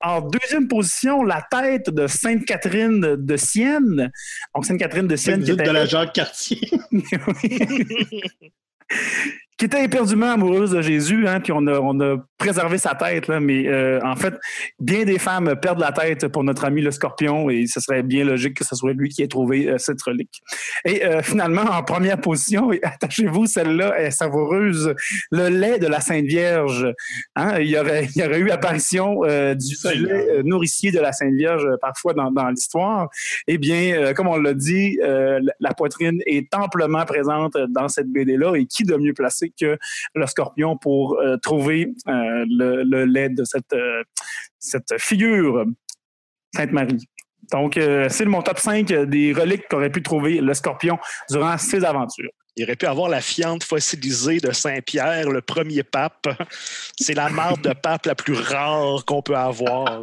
En 0.01 0.23
deuxième 0.23 0.67
position, 0.67 1.23
la 1.23 1.43
tête 1.51 1.91
de 1.91 2.07
Sainte-Catherine 2.07 3.17
de 3.17 3.37
Sienne. 3.37 4.11
Donc, 4.55 4.65
Sainte-Catherine 4.65 5.09
de 5.09 5.17
Sienne, 5.17 5.45
qui 5.45 5.51
était, 5.53 5.65
de 5.65 5.71
la 5.71 5.85
Jacques 5.85 6.15
Cartier. 6.15 6.71
qui 9.61 9.67
était 9.67 9.85
éperdument 9.85 10.33
amoureuse 10.33 10.71
de 10.71 10.81
Jésus, 10.81 11.29
hein, 11.29 11.39
puis 11.39 11.53
on 11.53 11.67
a, 11.67 11.79
on 11.81 12.01
a 12.01 12.17
préservé 12.39 12.79
sa 12.79 12.95
tête, 12.95 13.29
là, 13.29 13.41
mais 13.41 13.69
euh, 13.69 14.01
en 14.03 14.17
fait, 14.17 14.33
bien 14.79 15.05
des 15.05 15.19
femmes 15.19 15.55
perdent 15.61 15.81
la 15.81 15.93
tête 15.93 16.29
pour 16.29 16.43
notre 16.45 16.65
ami 16.65 16.81
le 16.81 16.91
scorpion, 16.91 17.51
et 17.51 17.67
ce 17.67 17.79
serait 17.79 18.03
bien 18.03 18.25
logique 18.25 18.57
que 18.57 18.65
ce 18.65 18.75
soit 18.75 18.95
lui 18.95 19.11
qui 19.11 19.23
ait 19.23 19.29
trouvé 19.29 19.69
euh, 19.69 19.77
cette 19.77 20.01
relique. 20.01 20.41
Et 20.87 21.05
euh, 21.05 21.21
finalement, 21.21 21.61
en 21.61 21.83
première 21.83 22.19
position, 22.19 22.71
attachez-vous, 22.83 23.45
celle-là 23.45 24.01
est 24.01 24.11
savoureuse, 24.11 24.95
le 25.31 25.49
lait 25.49 25.79
de 25.79 25.89
la 25.89 26.01
Sainte 26.01 26.25
Vierge. 26.25 26.87
Hein, 27.37 27.59
il, 27.59 27.69
y 27.69 27.79
aurait, 27.79 28.09
il 28.17 28.23
y 28.23 28.25
aurait 28.25 28.39
eu 28.39 28.51
apparition 28.51 29.21
du, 29.21 30.07
lait 30.07 30.43
nourricier 30.43 30.91
de 30.91 31.01
la 31.01 31.13
Sainte 31.13 31.35
Vierge 31.35 31.67
parfois 31.83 32.15
dans, 32.15 32.31
dans 32.31 32.49
l'histoire. 32.49 33.11
Eh 33.47 33.59
bien, 33.59 34.15
comme 34.15 34.29
on 34.29 34.39
l'a 34.39 34.55
dit, 34.55 34.99
la- 35.03 35.41
la 35.61 35.75
poitrine 35.75 36.23
est 36.25 36.55
amplement 36.55 37.05
présente 37.05 37.59
dans 37.69 37.89
cette 37.89 38.09
BD-là. 38.09 38.55
Et 38.55 38.65
qui 38.65 38.85
de 38.85 38.97
mieux 38.97 39.13
placé 39.13 39.50
que 39.59 39.79
le 40.15 40.27
scorpion 40.27 40.77
pour 40.77 41.19
euh, 41.19 41.37
trouver 41.39 41.93
euh, 42.09 42.45
le, 42.49 42.83
le 42.83 43.05
lait 43.05 43.29
de 43.29 43.45
cette, 43.45 43.73
euh, 43.73 44.03
cette 44.59 44.95
figure, 44.99 45.65
Sainte-Marie? 46.55 47.09
Donc, 47.51 47.77
euh, 47.77 48.09
c'est 48.09 48.25
mon 48.25 48.43
top 48.43 48.59
5 48.59 48.87
des 48.87 49.33
reliques 49.33 49.69
qu'aurait 49.69 49.91
pu 49.91 50.03
trouver 50.03 50.41
le 50.41 50.55
scorpion 50.55 50.99
durant 51.29 51.59
ses 51.59 51.85
aventures. 51.85 52.31
Il 52.57 52.65
aurait 52.65 52.77
pu 52.77 52.87
avoir 52.87 53.09
la 53.09 53.21
fiente 53.21 53.63
fossilisée 53.65 54.39
de 54.39 54.53
Saint-Pierre, 54.53 55.31
le 55.31 55.41
premier 55.41 55.83
pape. 55.83 56.29
C'est 56.99 57.15
la 57.15 57.29
marde 57.29 57.63
de 57.63 57.73
pape 57.73 58.07
la 58.07 58.15
plus 58.15 58.35
rare 58.35 59.05
qu'on 59.07 59.23
peut 59.23 59.37
avoir. 59.37 60.03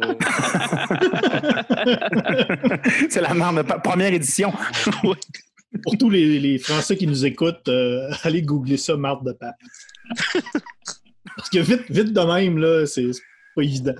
c'est 3.10 3.20
la 3.20 3.34
marde, 3.34 3.62
première 3.82 4.12
édition. 4.12 4.52
Pour 5.82 5.96
tous 5.98 6.10
les, 6.10 6.38
les 6.38 6.58
Français 6.58 6.96
qui 6.96 7.06
nous 7.06 7.24
écoutent, 7.24 7.68
euh, 7.68 8.10
allez 8.22 8.42
googler 8.42 8.76
ça, 8.76 8.96
marde 8.96 9.26
de 9.26 9.32
pape. 9.32 9.56
Parce 11.36 11.50
que 11.50 11.58
vite, 11.58 11.84
vite 11.90 12.12
de 12.12 12.20
même, 12.20 12.58
là, 12.58 12.86
c'est 12.86 13.12
c'est 13.12 13.22
pas 13.54 13.62
évident. 13.62 13.94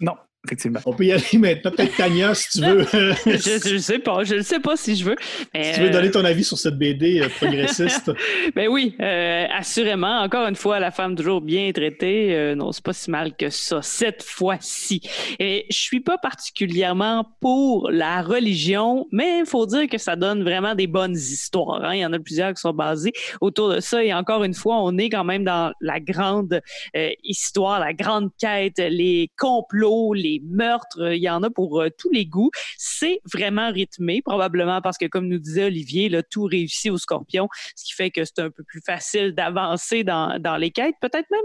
Non, 0.00 0.14
effectivement. 0.46 0.80
On 0.86 0.92
peut 0.92 1.04
y 1.04 1.12
aller 1.12 1.24
maintenant. 1.38 1.70
Peut-être 1.70 1.96
Tania, 1.96 2.34
si 2.34 2.58
tu 2.58 2.64
veux, 2.64 2.84
je, 3.26 3.68
je 3.68 3.78
sais 3.78 3.98
pas. 3.98 4.24
Je 4.24 4.36
ne 4.36 4.42
sais 4.42 4.60
pas 4.60 4.76
si 4.76 4.96
je 4.96 5.04
veux. 5.04 5.16
Mais, 5.54 5.64
si 5.64 5.72
tu 5.74 5.80
veux 5.80 5.88
euh, 5.88 5.92
donner 5.92 6.10
ton 6.10 6.24
avis 6.24 6.44
sur 6.44 6.58
cette 6.58 6.78
BD 6.78 7.20
euh, 7.20 7.28
progressiste. 7.28 8.10
Ben 8.54 8.68
oui, 8.68 8.94
euh, 9.00 9.46
assurément. 9.52 10.20
Encore 10.20 10.46
une 10.48 10.56
fois, 10.56 10.78
la 10.80 10.90
femme 10.90 11.14
toujours 11.16 11.40
bien 11.40 11.70
traitée. 11.72 12.34
Euh, 12.34 12.54
non, 12.54 12.72
c'est 12.72 12.84
pas 12.84 12.92
si 12.92 13.10
mal 13.10 13.34
que 13.36 13.50
ça, 13.50 13.82
cette 13.82 14.22
fois-ci. 14.22 15.00
Et 15.38 15.66
je 15.70 15.76
suis 15.76 16.00
pas 16.00 16.16
particulièrement 16.18 17.26
pour 17.40 17.90
la 17.90 18.22
religion, 18.22 19.06
mais 19.12 19.40
il 19.40 19.46
faut 19.46 19.66
dire 19.66 19.88
que 19.88 19.98
ça 19.98 20.16
donne 20.16 20.42
vraiment 20.42 20.74
des 20.74 20.86
bonnes 20.86 21.16
histoires. 21.16 21.84
hein. 21.84 21.94
Il 21.94 22.00
y 22.00 22.06
en 22.06 22.12
a 22.12 22.18
plusieurs 22.18 22.54
qui 22.54 22.60
sont 22.60 22.72
basées 22.72 23.12
autour 23.40 23.70
de 23.70 23.80
ça. 23.80 24.02
Et 24.02 24.12
encore 24.14 24.44
une 24.44 24.54
fois, 24.54 24.76
on 24.82 24.96
est 24.98 25.08
quand 25.10 25.24
même 25.24 25.44
dans 25.44 25.72
la 25.80 26.00
grande 26.00 26.60
euh, 26.96 27.10
histoire, 27.24 27.80
la 27.80 27.92
grande 27.92 28.30
quête, 28.40 28.78
les 28.78 29.30
complots, 29.36 30.14
les 30.14 30.35
meurtres. 30.44 31.12
Il 31.12 31.22
y 31.22 31.30
en 31.30 31.42
a 31.42 31.50
pour 31.50 31.80
euh, 31.80 31.88
tous 31.96 32.10
les 32.10 32.26
goûts. 32.26 32.50
C'est 32.76 33.20
vraiment 33.32 33.70
rythmé, 33.70 34.22
probablement 34.22 34.80
parce 34.80 34.98
que, 34.98 35.06
comme 35.06 35.28
nous 35.28 35.38
disait 35.38 35.64
Olivier, 35.64 36.08
là, 36.08 36.22
tout 36.22 36.44
réussit 36.44 36.90
au 36.90 36.98
scorpion 36.98 37.48
ce 37.74 37.84
qui 37.84 37.92
fait 37.92 38.10
que 38.10 38.24
c'est 38.24 38.40
un 38.40 38.50
peu 38.50 38.62
plus 38.64 38.80
facile 38.80 39.32
d'avancer 39.32 40.04
dans, 40.04 40.38
dans 40.40 40.56
les 40.56 40.70
quêtes. 40.70 40.94
Peut-être 41.00 41.30
même, 41.30 41.40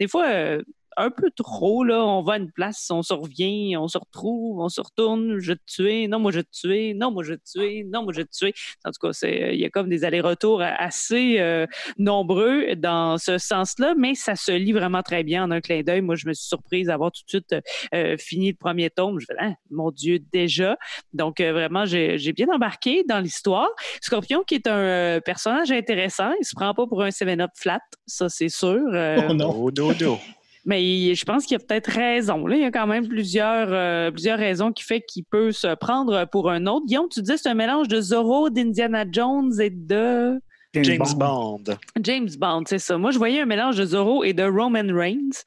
des 0.00 0.08
fois, 0.08 0.26
euh, 0.26 0.62
un 0.96 1.10
peu 1.10 1.30
trop, 1.30 1.84
là, 1.84 2.04
on 2.04 2.22
va 2.22 2.34
à 2.34 2.38
une 2.38 2.50
place, 2.50 2.90
on 2.90 3.02
se 3.02 3.14
revient, 3.14 3.76
on 3.76 3.88
se 3.88 3.98
retrouve, 3.98 4.60
on 4.60 4.68
se 4.68 4.80
retourne, 4.80 5.38
je 5.38 5.52
vais 5.52 5.56
te 5.56 5.64
tuer, 5.66 6.08
non, 6.08 6.18
moi 6.18 6.32
je 6.32 6.38
vais 6.38 6.44
te 6.44 6.52
tuer, 6.52 6.94
non, 6.94 7.10
moi 7.10 7.22
je 7.22 7.32
vais 7.32 7.38
te 7.38 7.50
tuer, 7.50 7.84
non, 7.84 8.02
moi 8.04 8.12
je 8.12 8.20
vais 8.20 8.24
te 8.24 8.36
tuer. 8.36 8.54
En 8.84 8.90
tout 8.90 9.06
cas, 9.06 9.12
c'est, 9.12 9.50
il 9.54 9.60
y 9.60 9.64
a 9.64 9.70
comme 9.70 9.88
des 9.88 10.04
allers-retours 10.04 10.62
assez 10.62 11.38
euh, 11.38 11.66
nombreux 11.98 12.76
dans 12.76 13.18
ce 13.18 13.38
sens-là, 13.38 13.94
mais 13.96 14.14
ça 14.14 14.36
se 14.36 14.52
lit 14.52 14.72
vraiment 14.72 15.02
très 15.02 15.24
bien 15.24 15.44
en 15.44 15.50
un 15.50 15.60
clin 15.60 15.82
d'œil. 15.82 16.00
Moi, 16.00 16.16
je 16.16 16.26
me 16.26 16.32
suis 16.32 16.46
surprise 16.46 16.86
d'avoir 16.86 17.12
tout 17.12 17.22
de 17.24 17.30
suite 17.30 17.54
euh, 17.94 18.16
fini 18.18 18.50
le 18.50 18.56
premier 18.56 18.90
tome. 18.90 19.18
Je 19.20 19.26
fais, 19.26 19.34
ah, 19.38 19.54
mon 19.70 19.90
Dieu, 19.90 20.18
déjà. 20.32 20.76
Donc, 21.12 21.40
euh, 21.40 21.52
vraiment, 21.52 21.84
j'ai, 21.84 22.32
bien 22.32 22.48
embarqué 22.52 23.04
dans 23.08 23.20
l'histoire. 23.20 23.68
Scorpion, 24.00 24.42
qui 24.44 24.56
est 24.56 24.66
un 24.66 24.76
euh, 24.76 25.20
personnage 25.20 25.70
intéressant, 25.70 26.32
il 26.40 26.44
se 26.44 26.54
prend 26.54 26.74
pas 26.74 26.86
pour 26.86 27.02
un 27.02 27.10
7-up 27.10 27.50
flat, 27.54 27.80
ça 28.06 28.28
c'est 28.28 28.48
sûr. 28.48 28.80
Euh, 28.92 29.24
Oh 29.28 29.32
non. 29.32 29.54
Oh, 29.56 29.70
no, 29.70 29.92
no. 29.94 30.18
Mais 30.64 30.82
il- 30.84 31.14
je 31.14 31.24
pense 31.24 31.44
qu'il 31.46 31.58
y 31.58 31.62
a 31.62 31.64
peut-être 31.64 31.90
raison. 31.90 32.46
Là. 32.46 32.56
Il 32.56 32.62
y 32.62 32.66
a 32.66 32.70
quand 32.70 32.86
même 32.86 33.06
plusieurs, 33.08 33.68
euh, 33.70 34.10
plusieurs 34.10 34.38
raisons 34.38 34.72
qui 34.72 34.84
fait 34.84 35.00
qu'il 35.02 35.24
peut 35.24 35.52
se 35.52 35.74
prendre 35.74 36.24
pour 36.30 36.50
un 36.50 36.66
autre. 36.66 36.86
Guillaume, 36.86 37.08
tu 37.10 37.20
disais 37.20 37.34
que 37.34 37.40
c'est 37.40 37.48
un 37.50 37.54
mélange 37.54 37.88
de 37.88 38.00
Zorro, 38.00 38.50
d'Indiana 38.50 39.04
Jones 39.10 39.52
et 39.60 39.70
de 39.70 40.40
James 40.74 40.98
Bond. 41.16 41.62
James 42.02 42.30
Bond, 42.36 42.62
c'est 42.66 42.80
ça. 42.80 42.98
Moi, 42.98 43.12
je 43.12 43.18
voyais 43.18 43.40
un 43.40 43.46
mélange 43.46 43.76
de 43.76 43.84
Zorro 43.84 44.24
et 44.24 44.32
de 44.32 44.42
Roman 44.42 44.82
Reigns. 44.92 45.44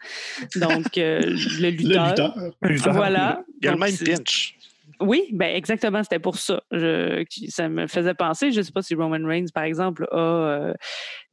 Donc, 0.56 0.98
euh, 0.98 1.20
le 1.22 1.62
Le 1.62 1.70
lutteur. 1.72 2.34
lutteur. 2.62 2.94
Voilà. 2.94 3.44
Il 3.62 3.66
y 3.66 3.68
a 3.68 3.74
le 3.74 3.78
même 3.78 3.92
pinch. 3.98 4.56
oui, 5.02 5.24
ben 5.34 5.54
exactement, 5.54 6.02
c'était 6.02 6.20
pour 6.20 6.38
ça. 6.38 6.62
Je, 6.72 7.26
ça 7.50 7.68
me 7.68 7.88
faisait 7.88 8.14
penser, 8.14 8.52
je 8.54 8.60
ne 8.60 8.64
sais 8.64 8.72
pas 8.72 8.82
si 8.82 8.96
Roman 8.96 9.20
Reigns, 9.28 9.48
par 9.54 9.64
exemple, 9.66 10.08
a 10.12 10.16
euh, 10.18 10.74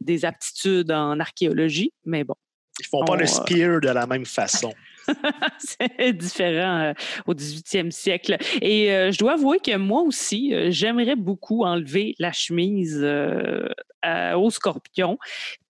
des 0.00 0.24
aptitudes 0.24 0.90
en 0.90 1.20
archéologie, 1.20 1.92
mais 2.04 2.24
bon, 2.24 2.34
Ils 2.80 2.86
font 2.86 3.04
pas 3.04 3.16
le 3.16 3.26
spear 3.26 3.80
de 3.80 3.88
la 3.88 4.06
même 4.06 4.26
façon. 4.26 4.72
c'est 5.58 6.12
différent 6.12 6.80
euh, 6.80 6.92
au 7.26 7.34
18e 7.34 7.90
siècle. 7.90 8.36
Et 8.62 8.92
euh, 8.92 9.12
je 9.12 9.18
dois 9.18 9.34
avouer 9.34 9.58
que 9.58 9.76
moi 9.76 10.02
aussi, 10.02 10.54
euh, 10.54 10.68
j'aimerais 10.70 11.16
beaucoup 11.16 11.64
enlever 11.64 12.14
la 12.18 12.32
chemise 12.32 13.04
à- 14.02 14.38
au 14.38 14.50
scorpion 14.50 15.18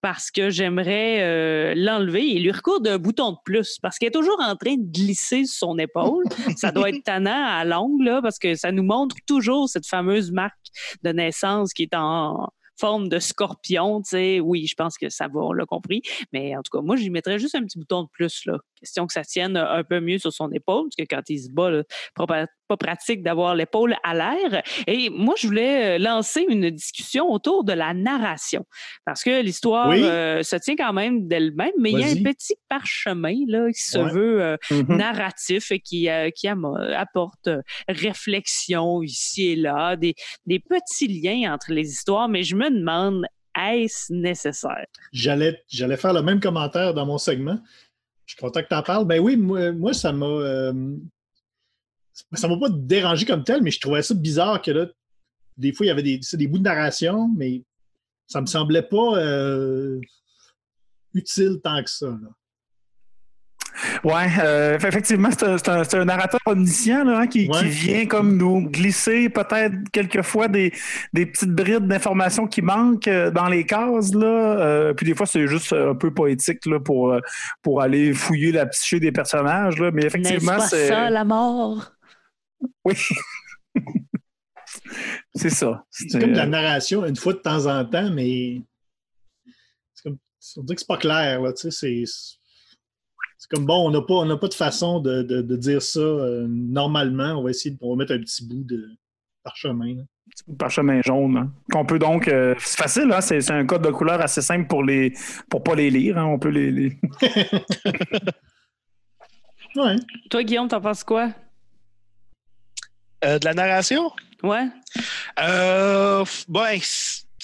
parce 0.01 0.31
que 0.31 0.51
j'aimerais 0.51 1.75
l'enlever 1.75 2.35
et 2.35 2.38
lui 2.40 2.51
recoudre 2.51 2.90
un 2.90 2.99
bouton 2.99 3.33
de 3.33 3.37
plus 3.45 3.79
parce 3.81 3.99
qu'il 3.99 4.09
est 4.09 4.12
toujours 4.12 4.40
en 4.40 4.57
train 4.57 4.75
de 4.77 4.93
glisser 4.93 5.45
sur 5.45 5.69
son 5.69 5.79
épaule. 5.79 6.25
ça 6.57 6.73
doit 6.73 6.90
être 6.90 7.03
tannant 7.05 7.47
à 7.47 7.64
l'ongle 7.64 8.05
là, 8.05 8.21
parce 8.23 8.38
que 8.38 8.55
ça 8.55 8.73
nous 8.73 8.83
montre 8.83 9.17
toujours 9.27 9.69
cette 9.69 9.87
fameuse 9.87 10.33
marque 10.33 10.55
de 11.03 11.11
naissance 11.11 11.73
qui 11.73 11.85
est 11.85 11.95
en 11.95 12.49
forme 12.79 13.09
de 13.09 13.19
scorpion, 13.19 14.01
tu 14.03 14.11
sais, 14.11 14.41
oui, 14.41 14.67
je 14.67 14.75
pense 14.75 14.99
que 14.99 15.09
ça 15.09 15.29
va, 15.29 15.41
on 15.41 15.53
l'a 15.53 15.67
compris. 15.67 16.03
Mais 16.33 16.57
en 16.57 16.63
tout 16.63 16.77
cas, 16.77 16.83
moi, 16.83 16.97
j'y 16.97 17.11
mettrais 17.11 17.39
juste 17.39 17.55
un 17.55 17.63
petit 17.65 17.79
bouton 17.79 18.03
de 18.05 18.09
plus, 18.13 18.43
là. 18.47 18.59
Question 18.81 19.07
que 19.07 19.13
ça 19.13 19.23
tienne 19.25 19.57
un 19.57 19.83
peu 19.85 20.01
mieux 20.01 20.19
sur 20.19 20.33
son 20.33 20.51
épaule, 20.53 20.85
parce 20.89 20.97
que 21.09 21.15
quand 21.15 21.23
il 21.29 21.39
se 21.39 21.51
bat, 21.51 21.71
là, 21.71 21.83
pas, 22.15 22.47
pas 22.69 22.77
pratique 22.77 23.23
d'avoir 23.23 23.55
l'épaule 23.55 23.95
à 24.03 24.15
l'air. 24.15 24.63
Et 24.87 25.09
moi, 25.11 25.35
je 25.39 25.47
voulais 25.47 25.97
euh, 25.97 25.99
lancer 25.99 26.45
une 26.49 26.69
discussion 26.71 27.31
autour 27.31 27.65
de 27.65 27.73
la 27.73 27.95
narration, 27.95 28.65
parce 29.07 29.23
que 29.23 29.41
l'histoire 29.43 29.89
Oui. 29.89 30.01
euh, 30.03 30.43
se 30.43 30.57
tient 30.57 30.77
quand 30.77 30.93
même 30.93 31.27
d'elle-même, 31.29 31.73
mais 31.79 31.93
il 31.93 31.99
y 31.99 32.03
a 32.03 32.07
un 32.09 32.23
petit 32.23 32.55
parchemin 32.69 33.37
là, 33.49 33.69
qui 33.73 33.83
se 33.83 33.99
Ouais. 33.99 34.11
veut 34.13 34.43
euh, 34.43 34.57
Mhm. 34.71 34.97
narratif 34.97 35.71
et 35.71 35.81
qui, 35.81 36.09
euh, 36.11 36.31
qui 36.35 36.49
apporte 36.49 37.47
euh, 37.49 37.63
réflexion 37.89 39.03
ici 39.03 39.49
et 39.49 39.57
là, 39.57 39.97
des, 39.97 40.15
des 40.47 40.59
petits 40.59 41.07
liens 41.09 41.53
entre 41.55 41.73
les 41.73 41.89
histoires, 41.91 42.29
mais 42.29 42.43
je 42.43 42.57
me 42.57 42.63
demande, 42.70 43.24
est-ce 43.57 44.12
nécessaire? 44.12 44.87
J'allais, 45.12 45.62
j'allais 45.68 45.96
faire 45.96 46.12
le 46.12 46.22
même 46.22 46.40
commentaire 46.40 46.94
dans 46.94 47.07
mon 47.07 47.18
segment. 47.18 47.59
Je 48.27 48.35
suis 48.35 48.40
content 48.40 48.62
que 48.62 48.68
tu 48.68 48.74
en 48.74 48.83
parles. 48.83 49.07
Ben 49.07 49.20
oui, 49.20 49.37
moi, 49.37 49.72
moi, 49.72 49.92
ça 49.92 50.12
m'a. 50.12 50.27
euh, 50.27 50.96
ça 52.33 52.48
m'a 52.48 52.59
pas 52.59 52.68
dérangé 52.70 53.27
comme 53.27 53.44
tel, 53.44 53.62
mais 53.62 53.70
je 53.70 53.81
trouvais 53.81 54.03
ça 54.03 54.14
bizarre 54.14 54.62
que 54.62 54.70
là, 54.70 54.87
des 55.57 55.72
fois, 55.72 55.87
il 55.87 55.88
y 55.88 55.92
avait 55.92 56.03
des, 56.03 56.20
des 56.33 56.46
bouts 56.46 56.59
de 56.59 56.64
narration, 56.64 57.29
mais 57.37 57.62
ça 58.27 58.40
me 58.40 58.46
semblait 58.46 58.83
pas 58.83 59.18
euh, 59.18 60.00
utile 61.12 61.61
tant 61.62 61.83
que 61.83 61.90
ça. 61.90 62.16
Ouais, 64.05 64.27
euh, 64.41 64.77
effectivement, 64.77 65.31
c'est 65.31 65.97
un, 65.97 66.05
narrateur 66.05 66.41
omniscient 66.47 67.05
là, 67.05 67.21
hein, 67.21 67.27
qui, 67.27 67.49
vient 67.65 68.07
comme 68.07 68.37
nous 68.37 68.69
glisser 68.69 69.29
peut-être 69.29 69.75
quelquefois 69.93 70.49
des, 70.49 70.73
des 71.13 71.27
petites 71.27 71.51
brides 71.51 71.87
d'informations 71.87 72.47
qui 72.47 72.63
manquent 72.63 73.09
euh, 73.09 73.31
dans 73.31 73.49
les 73.49 73.67
cases. 73.67 74.15
Là. 74.15 74.27
Euh, 74.27 74.95
puis 74.95 75.07
des 75.07 75.15
fois, 75.15 75.27
c'est 75.27 75.47
juste 75.47 75.73
un 75.73 75.95
peu 75.95 76.13
poétique 76.13 76.65
là, 76.67 76.79
pour, 76.81 77.13
euh, 77.13 77.21
pour 77.63 77.81
aller 77.81 78.13
fouiller 78.13 78.53
la 78.53 78.67
psyché 78.67 79.01
des 79.01 79.13
personnages. 79.13 79.79
Là. 79.79 79.91
Mais 79.91 80.03
N'est-ce 80.03 80.17
effectivement, 80.17 80.57
pas 80.57 80.69
c'est 80.69 80.89
ça, 80.89 81.11
la 81.11 81.25
mort? 81.25 81.93
oui. 82.85 82.95
c'est 85.35 85.51
ça. 85.51 85.85
C'est 85.91 86.21
comme 86.21 86.33
de 86.33 86.37
la 86.37 86.47
narration 86.47 87.05
une 87.05 87.17
fois 87.17 87.33
de 87.33 87.39
temps 87.39 87.67
en 87.67 87.85
temps, 87.85 88.11
mais 88.11 88.63
c'est 89.95 90.05
comme, 90.05 90.19
on 90.57 90.63
dirait 90.63 90.77
que 90.77 90.81
c'est 90.81 90.89
pas 90.89 90.97
clair. 90.97 91.43
Là, 91.43 91.53
tu 91.53 91.71
sais, 91.71 92.05
c'est, 92.05 92.05
c'est 93.46 93.54
comme 93.57 93.66
bon, 93.66 93.87
on 93.88 93.90
n'a 93.90 94.00
pas, 94.00 94.14
on 94.14 94.38
pas 94.38 94.48
de 94.48 94.54
façon 94.54 95.00
de, 95.00 95.22
de- 95.22 95.42
de 95.42 95.57
dire 95.57 95.83
ça 95.83 96.00
euh, 96.00 96.46
normalement. 96.48 97.38
On 97.38 97.42
va 97.42 97.50
essayer 97.50 97.74
de 97.74 97.78
on 97.83 97.90
va 97.90 97.96
mettre 97.96 98.12
un 98.14 98.18
petit 98.20 98.46
bout 98.46 98.64
de 98.64 98.88
parchemin. 99.42 99.96
là. 99.96 100.02
parchemin 100.59 101.02
jaune. 101.02 101.37
hein, 101.37 101.52
Qu'on 101.70 101.85
peut 101.85 101.98
donc. 101.98 102.26
euh, 102.28 102.54
c'est 102.59 102.78
facile, 102.78 103.12
hein, 103.12 103.20
c'est 103.20 103.42
c'est 103.42 103.52
un 103.52 103.66
code 103.66 103.83
de 103.83 103.90
couleur 103.90 104.20
assez 104.22 104.40
simple 104.40 104.66
pour 104.66 104.83
les 104.83 105.12
pour 105.50 105.62
pas 105.62 105.74
les 105.74 105.90
lire. 105.90 106.16
hein, 106.16 106.24
on 106.24 106.38
peut 106.38 106.48
les. 106.48 106.70
les- 106.70 106.96
Ouais. 109.76 109.96
Toi, 110.30 110.42
Guillaume, 110.44 110.68
t'en 110.68 110.80
penses 110.80 111.02
quoi? 111.02 111.30
Euh, 113.24 113.38
de 113.40 113.44
la 113.44 113.54
narration? 113.54 114.12
Ouais? 114.42 114.68
Euh, 115.40 116.24
ben, 116.48 116.78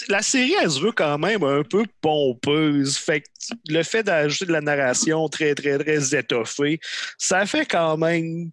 la 0.09 0.23
série, 0.23 0.55
elle 0.61 0.71
se 0.71 0.81
veut 0.81 0.93
quand 0.93 1.19
même 1.19 1.43
un 1.43 1.63
peu 1.63 1.85
pompeuse. 2.01 2.97
Fait 2.97 3.21
que 3.21 3.27
le 3.69 3.83
fait 3.83 4.03
d'ajouter 4.03 4.47
de 4.47 4.53
la 4.53 4.61
narration 4.61 5.29
très, 5.29 5.55
très, 5.55 5.79
très 5.79 6.15
étoffée, 6.15 6.81
ça 7.19 7.47
fait 7.47 7.67
quand 7.67 7.97
même 7.97 8.51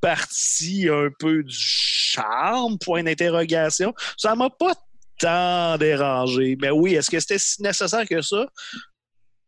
partie 0.00 0.88
un 0.88 1.08
peu 1.18 1.42
du 1.42 1.56
charme, 1.56 2.78
point 2.78 3.02
d'interrogation. 3.02 3.94
Ça 4.16 4.34
m'a 4.34 4.50
pas 4.50 4.74
tant 5.18 5.76
dérangé. 5.78 6.56
Mais 6.60 6.70
oui, 6.70 6.94
est-ce 6.94 7.10
que 7.10 7.18
c'était 7.20 7.38
si 7.38 7.62
nécessaire 7.62 8.06
que 8.06 8.22
ça? 8.22 8.46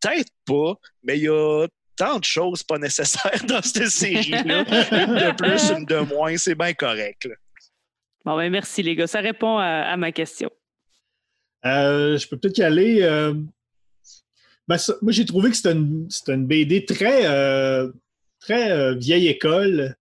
Peut-être 0.01 0.31
pas, 0.45 0.75
mais 1.03 1.17
il 1.17 1.23
y 1.23 1.29
a 1.29 1.67
tant 1.95 2.19
de 2.19 2.23
choses 2.23 2.63
pas 2.63 2.77
nécessaires 2.77 3.43
dans 3.47 3.61
cette 3.61 3.89
série-là. 3.89 4.65
Une 4.91 5.15
de 5.15 5.35
plus, 5.35 5.71
une 5.71 5.85
de 5.85 5.99
moins, 5.99 6.35
c'est 6.37 6.55
bien 6.55 6.73
correct. 6.73 7.27
Bon, 8.25 8.35
ben 8.35 8.51
merci, 8.51 8.83
les 8.83 8.95
gars. 8.95 9.07
Ça 9.07 9.19
répond 9.19 9.57
à 9.57 9.95
ma 9.97 10.11
question. 10.11 10.51
Euh, 11.65 12.17
je 12.17 12.27
peux 12.27 12.37
peut-être 12.37 12.57
y 12.57 12.63
aller. 12.63 12.99
euh, 13.01 13.33
ben, 14.67 14.77
ça- 14.77 14.95
moi, 15.01 15.11
j'ai 15.11 15.25
trouvé 15.25 15.49
que 15.49 15.55
c'était 15.57 15.73
une, 15.73 16.07
BD 16.45 16.85
très, 16.85 17.25
euh, 17.25 17.91
très 18.39 18.71
euh, 18.71 18.95
vieille 18.95 19.27
école. 19.27 19.95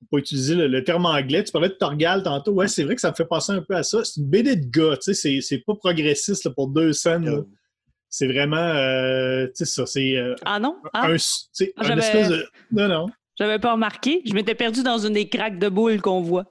Pour 0.00 0.08
pas 0.10 0.18
utiliser 0.18 0.54
le, 0.54 0.68
le 0.68 0.84
terme 0.84 1.06
anglais. 1.06 1.42
Tu 1.42 1.50
parlais 1.52 1.68
de 1.70 1.74
Torgal 1.74 2.22
tantôt. 2.22 2.52
Ouais, 2.52 2.68
c'est 2.68 2.84
vrai 2.84 2.94
que 2.94 3.00
ça 3.00 3.10
me 3.10 3.14
fait 3.16 3.24
penser 3.24 3.52
un 3.52 3.62
peu 3.62 3.74
à 3.74 3.82
ça. 3.82 4.04
C'est 4.04 4.20
une 4.20 4.26
BD 4.28 4.54
de 4.56 4.66
gars. 4.66 4.96
Tu 4.98 5.14
sais, 5.14 5.40
c'est, 5.40 5.58
pas 5.58 5.74
progressiste 5.74 6.44
là, 6.44 6.50
pour 6.50 6.68
deux 6.68 6.92
scènes. 6.92 7.44
C'est 8.08 8.26
vraiment. 8.28 8.56
euh, 8.56 9.46
tu 9.48 9.52
sais, 9.54 9.64
ça. 9.64 9.86
C'est 9.86 10.16
euh, 10.16 10.34
Ah 10.44 10.60
non? 10.60 10.76
Ah, 10.92 11.06
un, 11.08 11.14
Ah, 11.14 11.14
un 11.14 11.84
j'avais- 11.86 12.00
espèce 12.00 12.28
de. 12.28 12.46
Non, 12.72 12.88
non. 12.88 13.06
j'avais 13.38 13.58
pas 13.58 13.72
remarqué. 13.72 14.22
Je 14.26 14.32
m'étais 14.34 14.54
perdu 14.54 14.82
dans 14.82 14.98
une 14.98 15.14
des 15.14 15.28
craques 15.28 15.58
de 15.58 15.68
boules 15.68 16.00
qu'on 16.00 16.20
voit. 16.20 16.44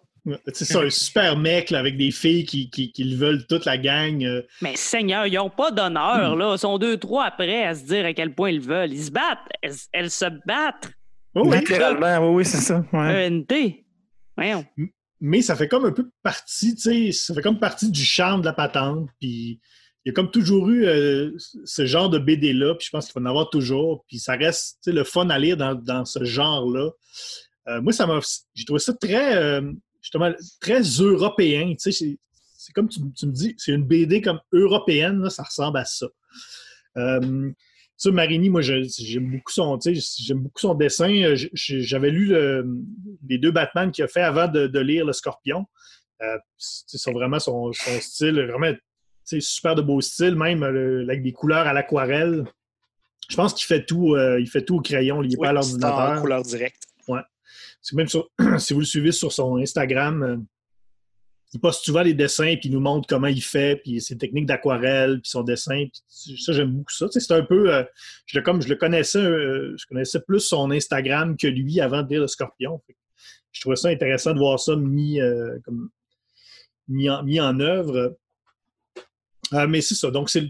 C'est 0.54 0.66
ça, 0.66 0.82
un 0.82 0.90
super 0.90 1.38
mec 1.38 1.70
là, 1.70 1.80
avec 1.80 1.98
des 1.98 2.10
filles 2.12 2.46
qui, 2.46 2.70
qui, 2.70 2.92
qui 2.92 3.04
le 3.04 3.16
veulent 3.16 3.46
toute 3.48 3.66
la 3.66 3.78
gang. 3.78 4.24
euh, 4.24 4.42
Mais 4.62 4.76
Seigneur, 4.76 5.28
ils 5.28 5.36
n'ont 5.36 5.50
pas 5.52 5.70
d'honneur, 5.72 6.36
là. 6.36 6.54
Ils 6.56 6.60
sont 6.60 6.78
deux, 6.80 6.98
trois 6.98 7.26
après 7.26 7.64
à 7.66 7.76
se 7.76 7.84
dire 7.86 8.06
à 8.06 8.14
quel 8.14 8.34
point 8.34 8.50
ils 8.50 8.60
veulent. 8.62 8.92
Ils 8.92 9.04
se 9.06 9.12
battent. 9.12 9.48
Elles, 9.62 9.76
elles 9.94 10.10
se 10.12 10.26
battent. 10.48 10.90
oh 11.36 11.44
oui. 11.46 11.58
Littéralement, 11.60 12.28
oui, 12.30 12.38
oui, 12.38 12.46
c'est 12.46 12.58
ça. 12.62 12.84
ouais. 12.92 13.28
ENT. 13.30 13.54
Voyons. 14.38 14.66
mais 15.22 15.42
ça 15.42 15.56
fait 15.56 15.68
comme 15.68 15.86
un 15.86 15.92
peu 15.92 16.10
partie, 16.24 16.76
tu 16.76 16.82
sais, 16.82 17.12
ça 17.12 17.34
fait 17.34 17.42
comme 17.42 17.60
partie 17.60 17.90
du 17.92 18.04
charme 18.04 18.42
de 18.42 18.46
la 18.48 18.54
patente. 18.54 19.08
Puis 19.22 19.60
il 20.04 20.08
y 20.08 20.10
a 20.10 20.14
comme 20.14 20.30
toujours 20.32 20.70
eu 20.70 20.86
euh, 20.86 21.32
ce 21.66 21.86
genre 21.86 22.10
de 22.10 22.20
BD-là, 22.20 22.76
puis 22.76 22.86
je 22.88 22.90
pense 22.92 23.06
qu'il 23.06 23.14
va 23.22 23.26
en 23.28 23.30
avoir 23.30 23.50
toujours. 23.50 24.04
Puis 24.08 24.20
ça 24.20 24.34
reste, 24.36 24.78
tu 24.84 24.90
sais, 24.90 24.96
le 24.96 25.04
fun 25.04 25.30
à 25.30 25.38
lire 25.40 25.56
dans, 25.58 25.74
dans 25.76 26.04
ce 26.04 26.24
genre-là. 26.24 26.90
Euh, 27.68 27.82
moi, 27.82 27.94
ça 27.94 28.06
m'a, 28.06 28.20
j'ai 28.54 28.66
trouvé 28.66 28.80
ça 28.80 28.94
très, 28.94 29.36
euh, 29.38 29.62
justement, 30.06 30.32
très 30.62 30.82
européen. 30.82 31.74
Tu 31.82 31.92
sais, 31.92 32.18
c'est, 32.58 32.74
comme 32.74 32.88
tu, 32.88 33.00
tu 33.18 33.26
me 33.26 33.32
dis, 33.32 33.56
c'est 33.58 33.72
une 33.72 33.84
BD 33.84 34.22
comme 34.22 34.40
européenne, 34.54 35.20
là, 35.24 35.32
ça 35.32 35.42
ressemble 35.42 35.80
à 35.80 35.86
ça. 35.86 36.06
Euh, 36.98 37.50
ça, 37.98 38.12
Marini, 38.12 38.50
moi, 38.50 38.62
j'aime 38.62 39.32
beaucoup 39.32 39.52
son, 39.52 39.80
tu 39.80 39.96
sais, 39.96 40.22
j'aime 40.24 40.40
beaucoup 40.42 40.60
son 40.60 40.76
dessin. 40.76 41.10
Euh, 41.24 41.36
J'avais 41.54 42.12
lu 42.12 42.28
le- 42.28 42.68
les 43.28 43.38
deux 43.40 43.52
Batman 43.52 43.92
qu'il 43.92 44.04
a 44.04 44.08
fait 44.08 44.22
avant 44.22 44.48
de, 44.48 44.68
de 44.68 44.80
lire 44.80 45.06
Le 45.06 45.14
Scorpion. 45.14 45.66
Euh, 46.22 46.38
c'est 46.58 47.12
vraiment 47.12 47.40
son, 47.40 47.74
son 47.74 48.00
style, 48.00 48.40
vraiment 48.46 48.72
tu 48.74 48.80
sais, 49.24 49.40
super 49.40 49.74
de 49.74 49.82
beau 49.82 50.02
style, 50.02 50.36
même 50.36 50.62
avec 50.62 51.24
des 51.24 51.32
couleurs 51.32 51.66
à 51.66 51.74
l'aquarelle. 51.74 52.44
Je 53.28 53.36
pense 53.36 53.56
qu'il 53.56 53.66
fait 53.66 53.84
tout, 53.86 54.14
euh, 54.14 54.40
il 54.40 54.48
fait 54.48 54.64
tout 54.64 54.76
au 54.76 54.82
crayon, 54.82 55.24
il 55.24 55.30
n'est 55.30 55.36
Oui, 55.38 55.42
pas 55.42 55.50
à 55.50 55.54
l'ordinateur. 55.54 56.22
couleur 56.22 56.44
directe. 56.44 56.84
Même 57.94 58.08
si 58.60 58.74
vous 58.74 58.80
le 58.80 58.86
suivez 58.86 59.12
sur 59.12 59.32
son 59.32 59.58
Instagram, 59.58 60.24
euh, 60.24 60.38
il 61.54 61.60
poste 61.60 61.86
souvent 61.86 62.02
les 62.02 62.14
dessins 62.14 62.56
il 62.62 62.72
nous 62.72 62.80
montre 62.80 63.08
comment 63.08 63.28
il 63.28 63.42
fait, 63.42 63.78
puis 63.78 64.02
ses 64.02 64.18
techniques 64.18 64.46
d'aquarelle, 64.46 65.22
puis 65.22 65.30
son 65.30 65.44
dessin. 65.44 65.86
ça, 66.08 66.52
j'aime 66.54 66.72
beaucoup 66.72 66.92
ça. 66.92 67.08
C'est 67.10 67.32
un 67.32 67.44
peu. 67.44 67.74
euh, 67.74 67.84
je, 68.26 68.40
comme 68.40 68.62
je 68.62 68.68
le 68.68 68.76
connaissais, 68.76 69.20
euh, 69.20 69.76
je 69.78 69.86
connaissais 69.86 70.20
plus 70.20 70.42
son 70.42 70.72
Instagram 70.72 71.38
que 71.38 71.48
lui 71.48 71.80
avant 71.80 72.04
de 72.04 72.10
lire 72.10 72.22
le 72.22 72.28
Scorpion. 72.28 72.82
Je 73.52 73.62
trouvais 73.62 73.78
ça 73.78 73.90
intéressant 73.90 74.34
de 74.34 74.40
voir 74.40 74.60
ça 74.60 74.76
mis, 74.76 75.20
comme, 75.64 75.90
mis, 76.90 77.10
en, 77.10 77.24
mis 77.24 77.40
en 77.40 77.58
œuvre. 77.62 78.18
Euh, 79.54 79.68
mais 79.68 79.80
c'est 79.82 79.94
ça. 79.96 80.10
Donc, 80.10 80.30
c'est 80.32 80.42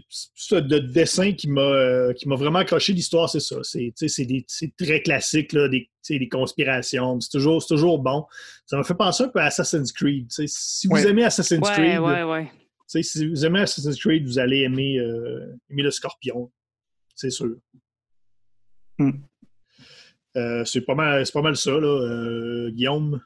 le 0.52 0.78
dessin 0.80 1.32
qui 1.32 1.48
m'a 1.48 1.60
euh, 1.60 2.12
qui 2.14 2.26
m'a 2.28 2.34
vraiment 2.34 2.60
accroché 2.60 2.94
l'histoire, 2.94 3.28
c'est 3.28 3.40
ça. 3.40 3.56
C'est 3.62 3.92
tu 3.94 3.94
sais, 3.96 4.08
c'est 4.08 4.24
des- 4.24 4.44
c'est 4.48 4.74
très 4.74 5.02
classique, 5.02 5.52
là, 5.52 5.68
des, 5.68 5.90
des 6.08 6.28
conspirations. 6.28 7.20
C'est 7.20 7.30
toujours, 7.30 7.60
c'est 7.62 7.74
toujours 7.74 7.98
bon. 7.98 8.24
Ça 8.64 8.76
m'a 8.78 8.84
fait 8.84 8.94
penser 8.94 9.24
un 9.24 9.28
peu 9.28 9.38
à 9.40 9.44
Assassin's 9.46 9.92
Creed. 9.92 10.28
Si 10.30 10.86
vous 10.86 10.94
Ouais. 10.94 11.06
aimez 11.06 11.24
Assassin's 11.24 11.60
Ouais, 11.68 11.74
Creed, 11.74 11.98
ouais, 12.00 12.50
si 13.02 13.26
vous 13.28 13.44
aimez 13.44 13.60
Assassin's 13.60 13.98
Creed, 14.00 14.24
vous 14.24 14.38
allez 14.38 14.60
aimer, 14.60 14.98
euh, 14.98 15.54
aimer 15.70 15.82
le 15.82 15.90
Scorpion. 15.90 16.50
C'est 17.14 17.30
sûr. 17.30 17.56
Hmm. 18.98 19.10
Euh, 20.38 20.64
c'est 20.64 20.80
pas 20.82 20.94
mal, 20.94 21.24
c'est 21.26 21.32
pas 21.32 21.42
mal 21.42 21.56
ça, 21.56 21.70
là, 21.72 21.86
euh, 21.86 22.70
Guillaume. 22.70 23.20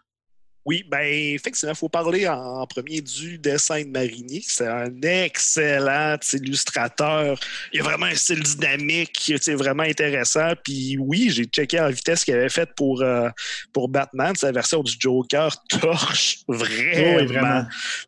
Oui, 0.66 0.84
ben 0.86 1.00
effectivement, 1.00 1.72
il 1.72 1.78
faut 1.78 1.88
parler 1.88 2.28
en, 2.28 2.66
premier 2.66 3.00
du 3.00 3.38
dessin 3.38 3.82
de 3.82 3.88
Marinier. 3.88 4.42
C'est 4.46 4.66
un 4.66 4.92
excellent 5.02 6.18
illustrateur. 6.34 7.40
Il 7.72 7.80
a 7.80 7.82
vraiment 7.82 8.06
un 8.06 8.14
style 8.14 8.42
dynamique, 8.42 9.32
c'est 9.40 9.54
vraiment 9.54 9.84
intéressant. 9.84 10.52
Puis 10.62 10.98
oui, 10.98 11.30
j'ai 11.30 11.44
checké 11.44 11.80
en 11.80 11.88
vitesse 11.88 12.20
ce 12.20 12.24
qu'il 12.26 12.34
avait 12.34 12.50
fait 12.50 12.68
pour, 12.76 13.00
euh, 13.00 13.30
pour 13.72 13.88
Batman. 13.88 14.36
Sa 14.36 14.52
version 14.52 14.82
du 14.82 14.92
Joker 14.98 15.50
torche 15.68 16.40
vraiment. 16.48 17.16
Oui, 17.16 17.26
vraiment. 17.26 17.64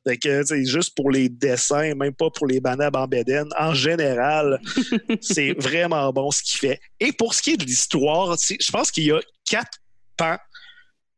Fait 0.06 0.18
que, 0.18 0.44
juste 0.66 0.94
pour 0.94 1.10
les 1.10 1.30
dessins, 1.30 1.94
même 1.94 2.14
pas 2.14 2.28
pour 2.30 2.46
les 2.46 2.60
banabs 2.60 2.96
en 2.96 3.06
bédaine, 3.06 3.48
en 3.58 3.72
général, 3.72 4.60
c'est 5.22 5.52
vraiment 5.58 6.12
bon 6.12 6.30
ce 6.30 6.42
qu'il 6.42 6.58
fait. 6.58 6.80
Et 7.00 7.12
pour 7.12 7.32
ce 7.32 7.40
qui 7.40 7.52
est 7.52 7.56
de 7.56 7.64
l'histoire, 7.64 8.36
je 8.38 8.70
pense 8.70 8.90
qu'il 8.90 9.04
y 9.04 9.12
a 9.12 9.20
quatre 9.46 9.78
pans 10.18 10.38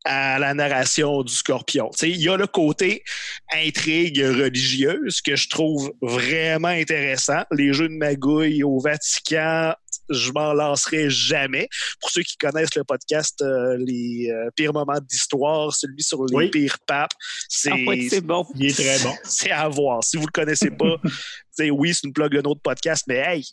à 0.05 0.39
la 0.39 0.53
narration 0.55 1.23
du 1.23 1.33
Scorpion. 1.33 1.91
Il 2.03 2.21
y 2.21 2.29
a 2.29 2.37
le 2.37 2.47
côté 2.47 3.03
intrigue 3.53 4.21
religieuse 4.21 5.21
que 5.23 5.35
je 5.37 5.49
trouve 5.49 5.93
vraiment 6.03 6.69
intéressant. 6.69 7.43
Les 7.51 7.73
jeux 7.73 7.89
de 7.89 7.95
magouille 7.95 8.63
au 8.63 8.79
Vatican, 8.81 9.73
je 10.11 10.31
m'en 10.33 10.53
lancerai 10.53 11.09
jamais. 11.09 11.69
Pour 12.01 12.11
ceux 12.11 12.23
qui 12.23 12.37
connaissent 12.37 12.75
le 12.75 12.85
podcast 12.85 13.41
euh, 13.43 13.77
Les 13.79 14.29
euh, 14.31 14.51
pires 14.55 14.75
moments 14.75 15.01
d'histoire, 15.09 15.75
celui 15.75 16.03
sur 16.03 16.25
les 16.27 16.37
Oui. 16.37 16.51
pires 16.51 16.79
papes, 16.87 17.13
c'est 17.49 17.71
Ah 17.73 17.77
ouais, 17.87 18.09
bon. 18.23 18.47
Il 18.57 18.67
est 18.67 18.75
très 18.75 18.99
bon. 19.03 19.15
c'est 19.25 19.51
à 19.51 19.69
voir. 19.69 20.05
Si 20.05 20.17
vous 20.19 20.27
le 20.27 20.33
connaissez 20.33 20.71
pas, 20.71 20.97
oui, 21.71 21.95
c'est 21.95 22.07
une 22.07 22.13
plug 22.13 22.35
d'un 22.35 22.49
autre 22.51 22.61
podcast, 22.63 23.05
mais 23.09 23.17
hey, 23.17 23.45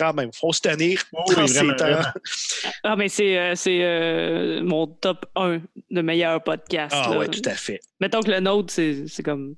quand 0.00 0.14
même, 0.14 0.30
faut 0.32 0.52
se 0.52 0.60
tenir 0.60 1.02
Oh 1.12 1.22
dans 1.34 1.46
ces 1.46 1.66
temps. 1.76 2.00
Ah, 2.82 2.96
mais 2.96 3.08
c'est 3.08 3.38
euh, 3.38 3.54
c'est, 3.54 3.80
euh, 3.84 4.62
mon 4.62 4.86
top 4.86 5.26
1 5.36 5.60
de 5.90 6.00
meilleurs 6.02 6.42
podcasts. 6.42 6.94
Ah 6.96 7.10
là. 7.10 7.18
ouais, 7.18 7.28
tout 7.28 7.42
à 7.44 7.50
fait. 7.54 7.80
Mettons 8.00 8.20
que 8.20 8.30
le 8.30 8.40
nôtre, 8.40 8.72
c'est 8.72 9.06
c'est 9.06 9.22
comme. 9.22 9.54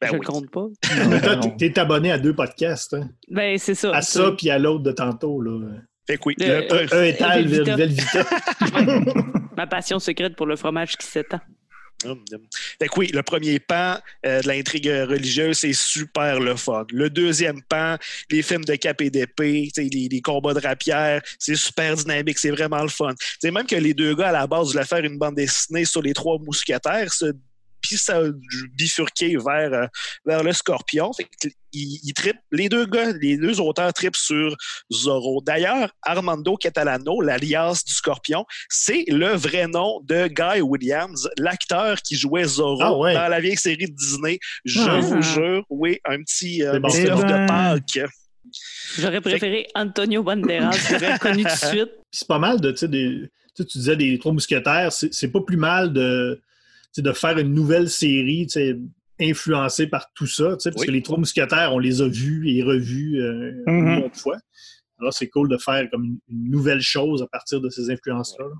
Ben 0.00 0.08
je 0.08 0.12
oui. 0.12 0.18
le 0.22 0.26
compte 0.26 0.50
pas. 0.50 0.66
Mais 1.08 1.20
toi, 1.20 1.36
t'es- 1.36 1.56
t'es 1.72 1.78
abonné 1.78 2.10
à 2.12 2.18
deux 2.18 2.34
podcasts, 2.34 2.94
hein? 2.94 3.08
Ben, 3.30 3.58
c'est 3.58 3.74
ça. 3.74 3.94
à 3.94 4.00
ça 4.02 4.32
puis 4.36 4.48
à 4.50 4.58
l'autre 4.58 4.82
de 4.82 4.92
tantôt. 4.92 5.40
Là. 5.42 5.58
Fait 6.06 6.16
que 6.16 6.22
oui, 6.26 6.34
Le- 6.38 6.66
le- 6.70 6.94
Un 6.94 7.02
étal, 7.04 7.46
Velvita. 7.46 7.76
Velvita. 7.76 8.24
Ma 9.56 9.66
passion 9.66 9.98
secrète 9.98 10.36
pour 10.36 10.46
le 10.46 10.56
fromage 10.56 10.96
qui 10.96 11.06
s'étend. 11.06 11.40
Fait 12.78 12.88
que 12.88 12.98
oui, 12.98 13.08
le 13.08 13.22
premier 13.22 13.58
pan 13.58 13.98
euh, 14.26 14.40
de 14.42 14.48
l'intrigue 14.48 14.86
religieuse, 14.88 15.58
c'est 15.58 15.72
super 15.72 16.40
le 16.40 16.56
fun. 16.56 16.84
Le 16.92 17.10
deuxième 17.10 17.60
pan, 17.62 17.96
les 18.30 18.42
films 18.42 18.64
de 18.64 18.74
cap 18.76 19.00
et 19.00 19.10
d'épée, 19.10 19.70
les, 19.76 20.08
les 20.08 20.20
combats 20.20 20.54
de 20.54 20.60
rapière, 20.60 21.20
c'est 21.38 21.56
super 21.56 21.94
dynamique, 21.96 22.38
c'est 22.38 22.50
vraiment 22.50 22.82
le 22.82 22.88
fun. 22.88 23.14
C'est 23.40 23.50
même 23.50 23.66
que 23.66 23.76
les 23.76 23.94
deux 23.94 24.14
gars, 24.14 24.28
à 24.28 24.32
la 24.32 24.46
base, 24.46 24.72
voulaient 24.72 24.84
faire 24.84 25.04
une 25.04 25.18
bande 25.18 25.34
dessinée 25.36 25.84
sur 25.84 26.02
les 26.02 26.12
trois 26.14 26.38
mousquetaires, 26.38 27.12
ça- 27.12 27.26
puis 27.80 27.96
ça 27.96 28.18
a 28.18 28.24
bifurqué 28.74 29.36
vers, 29.36 29.72
euh, 29.72 29.86
vers 30.26 30.42
le 30.42 30.52
scorpion. 30.52 31.10
Fait 31.12 31.26
trippent- 32.14 32.40
les 32.50 32.68
deux 32.68 32.84
gars, 32.86 33.12
les 33.20 33.36
deux 33.36 33.60
auteurs 33.60 33.92
trippent 33.92 34.16
sur 34.16 34.56
Zorro. 34.92 35.40
D'ailleurs, 35.44 35.90
Armando 36.02 36.56
Catalano, 36.56 37.20
l'alias 37.20 37.82
du 37.86 37.92
scorpion, 37.92 38.44
c'est 38.68 39.04
le 39.08 39.28
vrai 39.36 39.66
nom 39.68 40.00
de 40.04 40.26
Guy 40.26 40.60
Williams, 40.60 41.28
l'acteur 41.38 42.00
qui 42.02 42.16
jouait 42.16 42.44
Zorro 42.44 42.82
Ah 42.82 42.96
ouais. 42.98 43.14
dans 43.14 43.28
la 43.28 43.40
vieille 43.40 43.56
série 43.56 43.86
de 43.86 43.94
Disney. 43.94 44.38
Je 44.64 44.80
Ah. 44.80 44.98
vous 45.00 45.22
jure, 45.22 45.64
oui, 45.70 45.98
un 46.04 46.18
petit 46.22 46.62
euh, 46.64 46.80
bon, 46.80 46.88
bon. 46.88 46.94
de 47.22 47.46
Pâques. 47.46 48.10
J'aurais 48.98 49.20
préféré 49.20 49.68
Antonio 49.74 50.22
Banderas, 50.22 50.70
je 50.88 50.92
l'aurais 50.94 51.12
reconnu 51.14 51.44
tout 51.44 51.50
de 51.50 51.54
suite. 51.70 51.90
C'est 52.10 52.26
pas 52.26 52.38
mal 52.38 52.60
de, 52.60 52.70
tu 52.72 52.78
sais, 52.78 52.88
des- 52.88 53.28
tu 53.54 53.62
sais, 53.62 53.64
tu 53.64 53.78
disais 53.78 53.96
des 53.96 54.18
trois 54.18 54.32
mousquetaires, 54.32 54.90
c'est 54.92 55.28
pas 55.28 55.40
plus 55.40 55.56
mal 55.56 55.92
de, 55.92 56.40
de 56.98 57.12
faire 57.12 57.38
une 57.38 57.54
nouvelle 57.54 57.88
série, 57.88 58.46
influencée 59.20 59.86
par 59.86 60.06
tout 60.14 60.26
ça, 60.26 60.50
parce 60.64 60.64
Oui. 60.76 60.86
que 60.86 60.90
les 60.90 61.02
trois 61.02 61.18
mousquetaires, 61.18 61.74
on 61.74 61.78
les 61.78 62.00
a 62.00 62.08
vus 62.08 62.48
et 62.50 62.62
revus 62.62 63.20
euh, 63.20 63.52
Mhm. 63.66 63.86
une 63.98 64.04
autre 64.04 64.16
fois. 64.16 64.38
Alors 64.98 65.12
c'est 65.14 65.28
cool 65.28 65.48
de 65.48 65.56
faire 65.58 65.88
comme 65.90 66.04
une, 66.04 66.18
une 66.28 66.50
nouvelle 66.50 66.80
chose 66.80 67.22
à 67.22 67.26
partir 67.26 67.60
de 67.60 67.68
ces 67.70 67.90
influences-là. 67.90 68.46
là. 68.46 68.54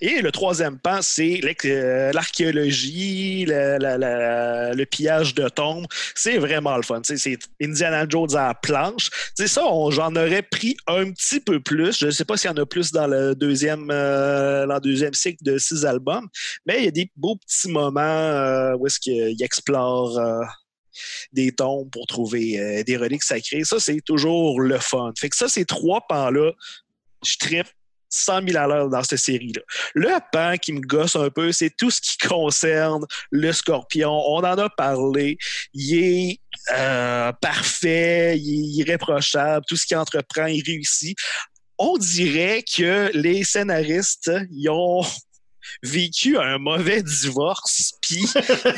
Et 0.00 0.20
le 0.22 0.32
troisième 0.32 0.78
pan, 0.78 1.00
c'est 1.02 1.40
euh, 1.64 2.12
l'archéologie, 2.12 3.44
la- 3.44 3.78
la- 3.78 3.98
la- 3.98 4.72
le 4.72 4.86
pillage 4.86 5.34
de 5.34 5.48
tombes. 5.48 5.86
C'est 6.14 6.38
vraiment 6.38 6.76
le 6.76 6.82
fun. 6.82 7.00
C'est 7.04 7.38
Indiana 7.62 8.06
Jones 8.08 8.34
à 8.36 8.48
la 8.48 8.54
planche. 8.54 9.10
Sais, 9.34 9.46
ça, 9.46 9.62
j'en 9.90 10.14
aurais 10.16 10.42
pris 10.42 10.76
un 10.86 11.10
petit 11.12 11.40
peu 11.40 11.60
plus. 11.60 11.98
Je 11.98 12.06
ne 12.06 12.10
sais 12.10 12.24
pas 12.24 12.36
s'il 12.36 12.50
y 12.50 12.52
en 12.52 12.56
a 12.56 12.66
plus 12.66 12.92
dans 12.92 13.06
le 13.06 13.34
deuxième, 13.34 13.88
euh, 13.90 14.66
dans 14.66 14.74
le 14.74 14.80
deuxième 14.80 15.14
cycle 15.14 15.42
de 15.44 15.58
six 15.58 15.84
albums, 15.84 16.28
mais 16.66 16.78
il 16.78 16.84
y 16.84 16.88
a 16.88 16.92
des 16.92 17.10
beaux 17.16 17.36
petits 17.36 17.68
moments 17.70 18.00
euh, 18.00 18.74
où 18.78 18.86
est-ce 18.86 18.98
qu'il 19.00 19.42
explore 19.42 20.18
des 21.32 21.52
tombes 21.52 21.90
pour 21.90 22.06
trouver 22.06 22.82
des 22.84 22.96
reliques 22.96 23.22
sacrées. 23.22 23.64
Ça, 23.64 23.78
c'est 23.78 24.00
toujours 24.00 24.60
le 24.60 24.78
fun. 24.78 25.12
Fait 25.18 25.28
que 25.28 25.36
ça, 25.36 25.48
ces 25.48 25.64
trois 25.64 26.04
pans-là, 26.08 26.52
je 27.24 27.36
trippe 27.38 27.68
100 28.10 28.48
000 28.48 28.62
à 28.62 28.66
l'heure 28.66 28.88
dans 28.88 29.02
cette 29.02 29.18
série-là. 29.18 29.62
Le 29.94 30.10
pan 30.32 30.56
qui 30.60 30.72
me 30.72 30.80
gosse 30.80 31.16
un 31.16 31.30
peu, 31.30 31.52
c'est 31.52 31.70
tout 31.70 31.90
ce 31.90 32.00
qui 32.00 32.18
concerne 32.18 33.06
le 33.30 33.52
scorpion. 33.52 34.10
On 34.10 34.38
en 34.38 34.58
a 34.58 34.68
parlé. 34.68 35.38
Il 35.72 35.98
est 35.98 36.40
euh, 36.72 37.32
parfait, 37.40 38.38
il 38.38 38.80
est 38.80 38.82
irréprochable. 38.82 39.64
Tout 39.66 39.76
ce 39.76 39.86
qu'il 39.86 39.96
entreprend, 39.96 40.46
il 40.46 40.62
réussit. 40.62 41.16
On 41.78 41.96
dirait 41.96 42.62
que 42.62 43.10
les 43.14 43.42
scénaristes, 43.44 44.30
ils 44.50 44.68
ont 44.68 45.02
vécu 45.82 46.38
un 46.38 46.58
mauvais 46.58 47.02
divorce, 47.02 47.92
puis 48.02 48.24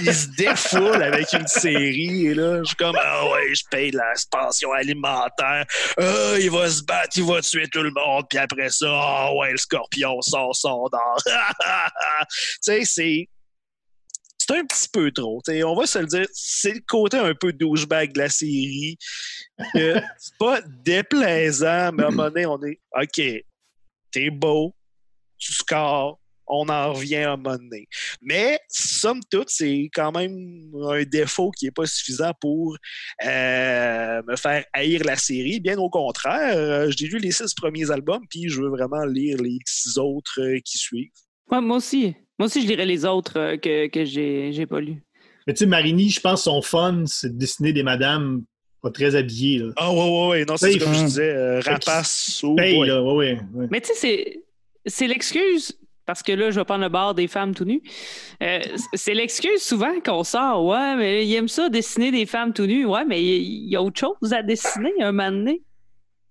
ils 0.00 0.14
se 0.14 0.28
défoulent 0.36 1.02
avec 1.02 1.32
une 1.32 1.46
série, 1.46 2.26
et 2.26 2.34
là, 2.34 2.58
je 2.58 2.68
suis 2.68 2.76
comme, 2.76 2.96
ah 3.00 3.28
ouais, 3.30 3.54
je 3.54 3.62
paye 3.70 3.90
de 3.90 3.96
la 3.96 4.12
pension 4.30 4.72
alimentaire, 4.72 5.64
ah, 5.98 6.34
il 6.38 6.50
va 6.50 6.68
se 6.68 6.82
battre, 6.82 7.16
il 7.16 7.24
va 7.24 7.40
tuer 7.40 7.68
tout 7.68 7.82
le 7.82 7.90
monde, 7.90 8.24
puis 8.28 8.38
après 8.38 8.70
ça, 8.70 8.88
ah 8.90 9.34
ouais, 9.34 9.52
le 9.52 9.56
scorpion 9.56 10.20
sort 10.22 10.54
son 10.54 10.88
dard. 10.90 11.16
tu 11.26 12.26
sais, 12.60 12.84
c'est. 12.84 13.28
C'est 14.38 14.58
un 14.58 14.64
petit 14.66 14.88
peu 14.92 15.12
trop. 15.12 15.40
on 15.48 15.76
va 15.76 15.86
se 15.86 16.00
le 16.00 16.06
dire, 16.06 16.26
c'est 16.32 16.74
le 16.74 16.80
côté 16.88 17.16
un 17.16 17.32
peu 17.32 17.52
douchebag 17.52 18.12
de 18.12 18.18
la 18.18 18.28
série. 18.28 18.98
C'est 19.72 20.02
pas 20.36 20.60
déplaisant, 20.66 21.92
mais 21.92 22.02
à 22.02 22.06
un 22.08 22.10
moment 22.10 22.28
donné, 22.28 22.46
on 22.46 22.60
est 22.64 22.80
OK, 23.00 23.22
t'es 24.10 24.30
beau, 24.30 24.74
tu 25.38 25.52
scores, 25.52 26.18
on 26.46 26.68
en 26.68 26.92
revient 26.92 27.16
à 27.16 27.32
un 27.32 27.36
moment 27.36 27.56
donné. 27.56 27.86
Mais, 28.20 28.58
somme 28.68 29.20
toute, 29.30 29.48
c'est 29.50 29.90
quand 29.94 30.12
même 30.12 30.70
un 30.88 31.02
défaut 31.04 31.50
qui 31.50 31.66
n'est 31.66 31.70
pas 31.70 31.86
suffisant 31.86 32.32
pour 32.40 32.76
euh, 33.24 34.22
me 34.26 34.36
faire 34.36 34.64
haïr 34.72 35.02
la 35.04 35.16
série. 35.16 35.60
Bien 35.60 35.78
au 35.78 35.88
contraire, 35.90 36.56
euh, 36.56 36.90
j'ai 36.96 37.06
lu 37.06 37.18
les 37.18 37.32
six 37.32 37.54
premiers 37.54 37.90
albums, 37.90 38.22
puis 38.28 38.48
je 38.48 38.60
veux 38.60 38.68
vraiment 38.68 39.04
lire 39.04 39.36
les 39.40 39.58
six 39.66 39.98
autres 39.98 40.40
euh, 40.40 40.58
qui 40.64 40.78
suivent. 40.78 41.10
Ouais, 41.50 41.60
moi 41.60 41.76
aussi. 41.78 42.14
Moi 42.38 42.46
aussi, 42.46 42.62
je 42.62 42.68
lirais 42.68 42.86
les 42.86 43.04
autres 43.04 43.38
euh, 43.38 43.56
que, 43.56 43.86
que 43.88 44.04
j'ai 44.04 44.52
j'ai 44.52 44.66
pas 44.66 44.80
lus. 44.80 45.02
Mais 45.46 45.54
tu 45.54 45.60
sais, 45.60 45.66
Marini, 45.66 46.08
je 46.10 46.20
pense 46.20 46.44
son 46.44 46.62
fun, 46.62 47.04
c'est 47.06 47.32
de 47.32 47.38
dessiner 47.38 47.72
des 47.72 47.82
madames 47.82 48.44
pas 48.80 48.90
très 48.90 49.14
habillées. 49.14 49.62
Ah, 49.76 49.92
ouais, 49.92 49.98
ouais, 49.98 50.26
ouais. 50.28 50.44
Non, 50.44 50.56
c'est 50.56 50.76
comme 50.78 50.92
je 50.92 50.98
hum. 51.00 51.06
disais, 51.06 51.30
euh, 51.30 51.60
rapace. 51.60 52.40
oh 52.42 52.56
là, 52.56 53.02
ouais, 53.02 53.12
ouais, 53.14 53.40
ouais. 53.54 53.66
Mais 53.70 53.80
tu 53.80 53.88
sais, 53.88 53.94
c'est- 53.94 54.42
c'est 54.86 55.06
l'excuse, 55.06 55.78
parce 56.06 56.22
que 56.22 56.32
là, 56.32 56.50
je 56.50 56.58
vais 56.60 56.64
prendre 56.64 56.82
le 56.82 56.88
bar 56.88 57.14
des 57.14 57.28
femmes 57.28 57.54
tout 57.54 57.64
nues. 57.64 57.82
Euh, 58.42 58.60
c'est 58.94 59.14
l'excuse 59.14 59.62
souvent 59.62 60.00
qu'on 60.04 60.24
sort. 60.24 60.64
Ouais, 60.64 60.96
mais 60.96 61.26
il 61.26 61.34
aime 61.34 61.48
ça, 61.48 61.68
dessiner 61.68 62.10
des 62.10 62.26
femmes 62.26 62.52
tout 62.52 62.66
nues. 62.66 62.84
Ouais, 62.86 63.04
mais 63.06 63.22
il 63.22 63.68
y 63.68 63.76
a 63.76 63.82
autre 63.82 64.00
chose 64.00 64.32
à 64.32 64.42
dessiner 64.42 64.92
un 65.00 65.12
moment 65.12 65.30
donné. 65.30 65.62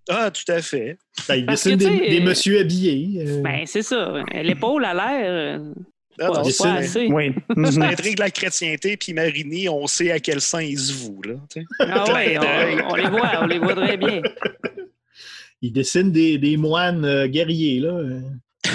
Ah, 0.10 0.32
tout 0.32 0.52
à 0.52 0.62
fait. 0.62 0.98
Ben, 1.28 1.36
il 1.36 1.46
Parce 1.46 1.64
dessine 1.64 1.78
que, 1.80 2.04
des, 2.04 2.10
des 2.10 2.20
messieurs 2.22 2.60
habillés. 2.60 3.24
euh. 3.26 3.42
Ben, 3.42 3.62
c'est 3.66 3.84
ça. 3.84 4.14
L'épaule 4.34 4.84
à 4.84 4.94
l'air, 4.94 5.22
euh, 5.60 5.74
Ah, 6.20 6.28
pas, 6.28 6.34
non, 6.34 6.42
dessine, 6.42 6.66
pas 6.66 6.82
c'est 6.82 7.00
assez. 7.00 7.08
Oui. 7.08 7.34
l'intrigue 7.78 8.16
de 8.18 8.22
la 8.24 8.32
chrétienté, 8.32 8.98
puis 8.98 9.14
Marini, 9.14 9.70
on 9.70 9.86
sait 9.88 10.12
à 10.12 10.20
quel 10.20 10.42
sein 10.42 10.64
il 10.64 10.78
se 10.80 10.92
voue. 10.92 11.22
Là, 11.22 11.36
tu 11.54 11.62
sais. 11.62 11.68
Ah 11.80 12.12
ouais, 12.14 12.38
on, 12.40 12.92
on 12.92 12.96
les 12.96 13.10
voit, 13.10 13.32
on 13.42 13.46
les 13.46 13.60
voit 13.60 13.76
très 13.76 13.96
bien. 13.98 14.22
Il 15.62 15.72
dessine 15.72 16.12
des, 16.12 16.40
des 16.40 16.58
moines 16.58 17.06
euh, 17.06 17.28
guerriers. 17.28 17.80
Là. 17.80 18.00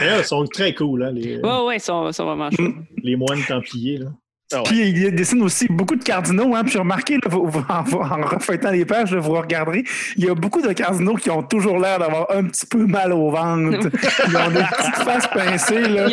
ils 0.00 0.24
sont 0.24 0.44
très 0.46 0.74
cool, 0.74 1.02
hein, 1.04 1.10
les, 1.12 1.38
Ouais, 1.38 1.60
ouais, 1.66 1.76
ils 1.76 1.80
sont, 1.80 2.10
sont 2.12 2.24
vraiment 2.24 2.50
chauds. 2.50 2.62
les 3.02 3.16
moines 3.16 3.42
templiers. 3.46 3.98
Là. 3.98 4.10
Ah 4.52 4.58
ouais. 4.58 4.62
Puis 4.66 4.88
il 4.88 5.14
dessine 5.14 5.42
aussi 5.42 5.66
beaucoup 5.68 5.94
de 5.96 6.02
cardinaux. 6.02 6.54
Hein, 6.54 6.62
puis 6.62 6.72
j'ai 6.72 6.78
remarqué, 6.78 7.14
là, 7.14 7.20
vous- 7.30 7.46
vous- 7.46 7.64
en, 7.68 7.84
en 8.00 8.22
refeuilletant 8.26 8.70
les 8.70 8.84
pages, 8.86 9.12
là, 9.12 9.20
vous 9.20 9.32
regarderez, 9.32 9.84
il 10.16 10.24
y 10.24 10.30
a 10.30 10.34
beaucoup 10.34 10.62
de 10.62 10.72
cardinaux 10.72 11.16
qui 11.16 11.30
ont 11.30 11.42
toujours 11.42 11.78
l'air 11.78 11.98
d'avoir 11.98 12.30
un 12.30 12.44
petit 12.44 12.64
peu 12.66 12.86
mal 12.86 13.12
au 13.12 13.30
ventre. 13.30 13.90
Ils 14.28 14.36
ont 14.36 14.50
des 14.50 14.62
petites 14.62 15.04
faces 15.04 15.26
pincées. 15.28 15.88
Là. 15.88 16.08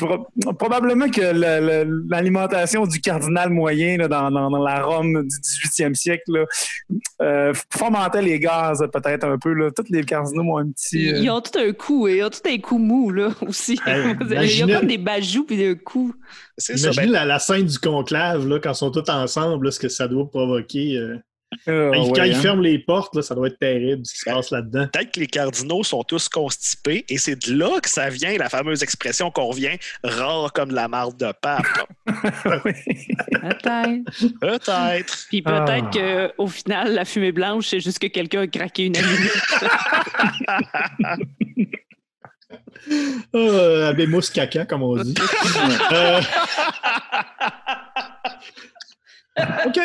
Ils 0.00 0.04
ont- 0.04 0.54
probablement 0.54 1.08
que 1.10 1.20
l'alimentation 2.08 2.86
du 2.86 3.00
cardinal 3.00 3.50
moyen 3.50 3.96
là, 3.96 4.08
dans, 4.08 4.30
dans- 4.30 4.50
dans 4.50 4.62
la 4.62 4.82
Rome 4.82 5.22
du 5.26 5.36
18e 5.40 5.94
siècle 5.94 6.32
là, 6.32 6.44
euh, 7.22 7.52
fomentait 7.76 8.22
les 8.22 8.38
gaz 8.38 8.84
peut-être 8.92 9.24
un 9.26 9.38
peu. 9.38 9.52
Là. 9.52 9.70
Tous 9.70 9.84
les 9.90 10.04
cardinaux 10.04 10.54
ont 10.54 10.58
un 10.58 10.68
petit... 10.70 11.02
Ils, 11.06 11.14
euh, 11.14 11.18
ils 11.18 11.30
ont 11.30 11.40
tout 11.40 11.58
un 11.58 11.72
coup, 11.72 12.08
et 12.08 12.18
ils 12.18 12.24
ont 12.24 12.30
tout 12.30 12.40
un 12.48 12.58
coup 12.58 12.78
mou, 12.78 13.10
là, 13.10 13.30
aussi. 13.42 13.78
Hey, 13.86 14.14
il 14.20 14.26
y 14.28 14.36
a 14.36 14.36
imaginez- 14.42 14.74
comme 14.74 14.86
des 14.86 14.98
bajoux 14.98 15.44
puis 15.44 15.56
des 15.56 15.76
coups. 15.76 16.14
C'est 16.58 16.76
ça. 16.76 16.88
Imaginez 16.88 17.06
ben, 17.06 17.12
la, 17.12 17.24
la 17.24 17.38
scène 17.38 17.64
du 17.64 17.78
conclave, 17.80 18.46
là, 18.48 18.58
quand 18.60 18.72
ils 18.72 18.76
sont 18.76 18.90
tous 18.90 19.08
ensemble, 19.10 19.66
là, 19.66 19.70
ce 19.72 19.78
que 19.80 19.88
ça 19.88 20.06
doit 20.08 20.28
provoquer. 20.28 20.96
euh. 20.96 21.16
euh, 21.68 21.90
Ben, 21.90 22.02
quand 22.04 22.20
ouais, 22.22 22.28
ils 22.30 22.34
hein. 22.36 22.40
ferment 22.40 22.62
les 22.62 22.78
portes, 22.78 23.14
là, 23.16 23.22
ça 23.22 23.34
doit 23.34 23.48
être 23.48 23.58
terrible 23.58 24.06
ce 24.06 24.12
qui 24.12 24.18
se 24.20 24.30
passe 24.30 24.50
là-dedans. 24.52 24.86
Peut-être 24.92 25.10
que 25.12 25.20
les 25.20 25.26
cardinaux 25.26 25.82
sont 25.82 26.02
tous 26.04 26.28
constipés 26.28 27.04
et 27.08 27.18
c'est 27.18 27.34
de 27.48 27.54
là 27.58 27.80
que 27.82 27.88
ça 27.88 28.08
vient 28.08 28.36
la 28.38 28.48
fameuse 28.48 28.82
expression 28.84 29.30
qu'on 29.32 29.46
revient 29.46 29.76
rare 30.04 30.52
comme 30.52 30.70
la 30.70 30.86
marde 30.88 31.16
de 31.18 31.32
pape. 31.42 31.64
Peut-être. 32.62 34.38
Peut-être. 34.40 35.26
Puis 35.28 35.42
peut-être 35.42 35.86
Ah. 35.98 36.28
qu'au 36.36 36.46
final, 36.46 36.94
la 36.94 37.04
fumée 37.04 37.32
blanche, 37.32 37.66
c'est 37.68 37.80
juste 37.80 37.98
que 37.98 38.06
quelqu'un 38.06 38.42
a 38.42 38.46
craqué 38.46 38.84
une 38.86 38.96
allumette. 38.96 39.32
Euh, 43.34 43.90
Abémous 43.90 44.22
caca, 44.32 44.64
comme 44.66 44.82
on 44.82 44.96
dit. 44.96 45.14
Euh, 45.92 46.20
OK. 49.66 49.78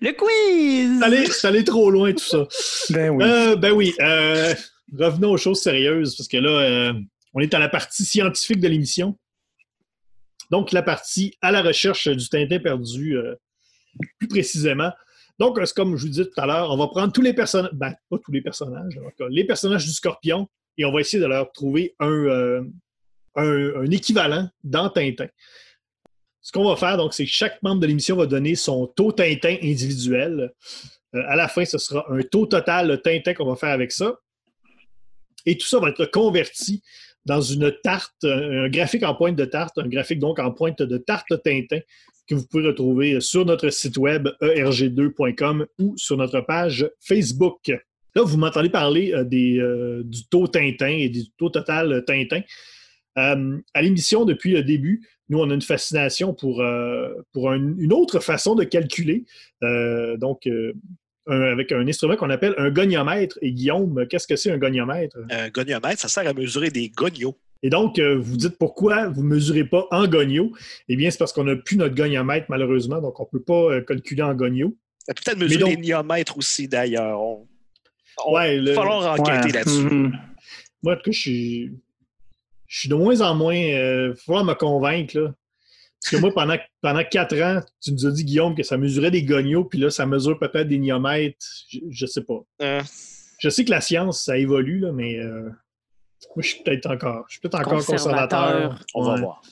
Le 0.00 0.12
quiz! 0.12 1.32
C'est 1.32 1.48
allé 1.48 1.64
trop 1.64 1.90
loin, 1.90 2.12
tout 2.12 2.24
ça. 2.24 2.46
Ben 2.90 3.10
oui. 3.10 3.24
Euh, 3.24 3.56
ben 3.56 3.72
oui. 3.72 3.92
euh, 4.00 4.54
revenons 4.98 5.32
aux 5.32 5.36
choses 5.36 5.60
sérieuses, 5.62 6.16
parce 6.16 6.28
que 6.28 6.36
là, 6.36 6.50
euh, 6.50 6.92
on 7.34 7.40
est 7.40 7.52
à 7.54 7.58
la 7.58 7.68
partie 7.68 8.04
scientifique 8.04 8.60
de 8.60 8.68
l'émission. 8.68 9.18
Donc, 10.50 10.72
la 10.72 10.82
partie 10.82 11.36
à 11.42 11.50
la 11.50 11.60
recherche 11.60 12.08
du 12.08 12.28
Tintin 12.28 12.60
perdu, 12.60 13.16
euh, 13.16 13.34
plus 14.18 14.28
précisément. 14.28 14.92
Donc, 15.38 15.58
c'est 15.64 15.74
comme 15.74 15.96
je 15.96 16.02
vous 16.02 16.08
disais 16.08 16.24
tout 16.24 16.40
à 16.40 16.46
l'heure, 16.46 16.70
on 16.70 16.76
va 16.78 16.86
prendre 16.86 17.12
tous 17.12 17.22
les 17.22 17.34
personnages, 17.34 17.72
ben, 17.74 17.94
pas 18.08 18.18
tous 18.24 18.32
les 18.32 18.40
personnages, 18.40 18.96
en 18.98 19.10
tout 19.10 19.16
cas, 19.18 19.26
les 19.28 19.44
personnages 19.44 19.84
du 19.84 19.92
Scorpion, 19.92 20.48
et 20.78 20.84
on 20.84 20.92
va 20.92 21.00
essayer 21.00 21.22
de 21.22 21.28
leur 21.28 21.50
trouver 21.52 21.94
un, 21.98 22.10
euh, 22.10 22.62
un, 23.34 23.82
un 23.82 23.90
équivalent 23.90 24.48
dans 24.62 24.90
Tintin. 24.90 25.28
Ce 26.40 26.52
qu'on 26.52 26.68
va 26.68 26.76
faire, 26.76 26.96
donc, 26.96 27.12
c'est 27.12 27.24
que 27.24 27.30
chaque 27.30 27.60
membre 27.62 27.80
de 27.80 27.86
l'émission 27.88 28.16
va 28.16 28.26
donner 28.26 28.54
son 28.54 28.86
taux 28.86 29.12
Tintin 29.12 29.56
individuel. 29.62 30.52
Euh, 31.14 31.22
à 31.26 31.34
la 31.34 31.48
fin, 31.48 31.64
ce 31.64 31.78
sera 31.78 32.06
un 32.08 32.22
taux 32.22 32.46
total 32.46 33.00
Tintin 33.02 33.34
qu'on 33.34 33.46
va 33.46 33.56
faire 33.56 33.70
avec 33.70 33.90
ça. 33.90 34.14
Et 35.44 35.56
tout 35.56 35.66
ça 35.66 35.78
va 35.80 35.88
être 35.88 36.06
converti 36.06 36.82
dans 37.24 37.40
une 37.40 37.72
tarte, 37.82 38.24
un 38.24 38.64
un 38.64 38.68
graphique 38.68 39.02
en 39.02 39.14
pointe 39.14 39.36
de 39.36 39.44
tarte, 39.44 39.78
un 39.78 39.88
graphique 39.88 40.20
donc 40.20 40.38
en 40.38 40.52
pointe 40.52 40.82
de 40.82 40.98
tarte 40.98 41.42
Tintin 41.42 41.80
que 42.28 42.34
vous 42.34 42.46
pouvez 42.46 42.66
retrouver 42.66 43.20
sur 43.20 43.44
notre 43.44 43.70
site 43.70 43.96
web 43.96 44.28
E 44.42 44.54
erg2.com 44.56 45.66
ou 45.78 45.96
sur 45.96 46.16
notre 46.16 46.40
page 46.40 46.88
Facebook. 47.00 47.72
Là, 48.16 48.22
vous 48.24 48.38
m'entendez 48.38 48.70
parler 48.70 49.12
euh, 49.12 49.24
des, 49.24 49.58
euh, 49.60 50.02
du 50.02 50.26
taux 50.26 50.46
Tintin 50.48 50.88
et 50.88 51.10
du 51.10 51.28
taux 51.36 51.50
total 51.50 52.02
Tintin. 52.06 52.40
Euh, 53.18 53.58
à 53.74 53.82
l'émission, 53.82 54.24
depuis 54.24 54.52
le 54.52 54.62
début, 54.62 55.06
nous, 55.28 55.38
on 55.38 55.50
a 55.50 55.54
une 55.54 55.60
fascination 55.62 56.32
pour, 56.32 56.62
pour 57.32 57.50
un- 57.50 57.74
une 57.78 57.92
autre 57.92 58.20
façon 58.20 58.54
de 58.54 58.64
calculer. 58.64 59.24
Donc, 59.62 60.46
un- 60.46 61.40
avec 61.42 61.72
un 61.72 61.86
instrument 61.86 62.16
qu'on 62.16 62.30
appelle 62.30 62.54
un 62.56 62.70
goniomètre. 62.70 63.38
Et 63.42 63.52
Guillaume, 63.52 64.06
qu'est-ce 64.08 64.26
que 64.26 64.36
c'est 64.36 64.50
un 64.50 64.58
goniomètre? 64.58 65.16
Un 65.30 65.48
goniomètre, 65.50 66.00
ça 66.00 66.08
sert 66.08 66.26
à 66.26 66.32
mesurer 66.32 66.70
des 66.70 66.88
gonios. 66.88 67.36
Et 67.62 67.68
donc, 67.70 67.98
euh, 67.98 68.16
vous 68.16 68.36
dites 68.36 68.56
pourquoi 68.58 69.08
vous 69.08 69.22
ne 69.24 69.28
mesurez 69.28 69.64
pas 69.64 69.86
en 69.90 70.06
gonio? 70.06 70.52
Eh 70.88 70.96
bien, 70.96 71.10
c'est 71.10 71.18
parce 71.18 71.32
qu'on 71.32 71.44
n'a 71.44 71.56
plus 71.56 71.76
notre 71.76 71.94
goniomètre, 71.94 72.46
malheureusement, 72.48 73.00
donc 73.00 73.18
on 73.20 73.24
ne 73.24 73.38
peut 73.38 73.44
pas 73.44 73.72
euh, 73.74 73.80
calculer 73.82 74.22
en 74.22 74.34
peut 75.14 75.22
peut-être 75.24 75.38
mesurer 75.38 75.60
donc- 75.60 75.70
les 75.70 75.76
niomètres 75.78 76.38
aussi, 76.38 76.68
d'ailleurs. 76.68 77.20
On... 77.20 77.46
Ouais, 78.28 78.56
Il 78.58 78.68
va 78.68 78.74
falloir 78.74 79.12
enquêter 79.20 79.46
Ouais. 79.46 79.52
là-dessus. 79.52 80.12
Moi, 80.82 80.92
en 80.94 80.96
tout 80.96 81.02
cas, 81.02 81.10
je 81.12 81.18
suis, 81.18 81.70
je 82.66 82.78
suis 82.80 82.88
de 82.88 82.94
moins 82.94 83.20
en 83.20 83.34
moins. 83.34 83.54
Il 83.54 84.08
va 84.10 84.14
falloir 84.16 84.44
me 84.44 84.54
convaincre, 84.54 85.18
là. 85.18 85.34
Parce 86.02 86.14
que 86.14 86.20
moi, 86.20 86.32
pendant, 86.32 86.56
pendant 86.82 87.02
quatre 87.04 87.36
ans, 87.40 87.60
tu 87.82 87.90
nous 87.92 88.06
as 88.06 88.10
dit, 88.12 88.24
Guillaume, 88.24 88.54
que 88.54 88.62
ça 88.62 88.76
mesurait 88.76 89.10
des 89.10 89.22
gonios, 89.24 89.64
puis 89.64 89.78
là, 89.80 89.90
ça 89.90 90.06
mesure 90.06 90.38
peut-être 90.38 90.68
des 90.68 90.78
niomètres. 90.78 91.44
Je, 91.68 91.80
je 91.90 92.06
sais 92.06 92.22
pas. 92.22 92.38
Euh, 92.62 92.82
Je 93.38 93.48
sais 93.48 93.64
que 93.64 93.70
la 93.70 93.80
science, 93.80 94.22
ça 94.24 94.38
évolue, 94.38 94.78
là, 94.80 94.92
mais 94.92 95.18
euh, 95.18 95.42
moi, 95.42 96.42
je 96.42 96.48
suis 96.48 96.62
peut-être 96.62 96.86
encore, 96.90 97.24
je 97.28 97.32
suis 97.34 97.40
peut-être 97.40 97.56
encore 97.58 97.84
Conservateur. 97.84 98.70
conservateur. 98.70 98.86
on 98.94 99.02
va 99.04 99.16
voir. 99.20 99.42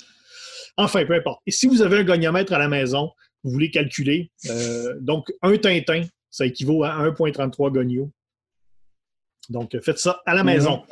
Enfin, 0.77 1.05
peu 1.07 1.15
importe. 1.15 1.41
Et 1.47 1.51
si 1.51 1.67
vous 1.67 1.83
avez 1.83 1.99
un 1.99 2.05
goniomètre 2.05 2.53
à 2.53 2.59
la 2.59 2.69
maison, 2.69 3.11
vous 3.43 3.51
voulez 3.51 3.71
calculer, 3.71 4.31
euh, 4.49 4.95
donc 5.01 5.33
un 5.43 5.57
Tintin, 5.57 6.05
ça 6.31 6.47
équivaut 6.47 6.85
à 6.85 6.91
1,33 7.09 7.73
gonios. 7.73 8.11
Donc, 9.51 9.79
faites 9.83 9.99
ça 9.99 10.23
à 10.27 10.35
la 10.35 10.43
Mhm. 10.43 10.47
maison. 10.47 10.83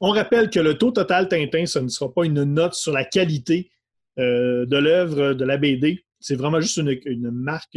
On 0.00 0.10
rappelle 0.10 0.50
que 0.50 0.60
le 0.60 0.76
taux 0.76 0.90
total 0.92 1.28
Tintin, 1.28 1.64
ce 1.66 1.78
ne 1.78 1.88
sera 1.88 2.12
pas 2.12 2.24
une 2.26 2.44
note 2.44 2.74
sur 2.74 2.92
la 2.92 3.04
qualité 3.04 3.70
euh, 4.18 4.64
de 4.66 4.76
l'œuvre 4.78 5.32
de 5.34 5.44
la 5.44 5.56
BD. 5.58 6.04
C'est 6.20 6.36
vraiment 6.36 6.60
juste 6.60 6.78
une, 6.78 6.98
une 7.04 7.30
marque 7.30 7.76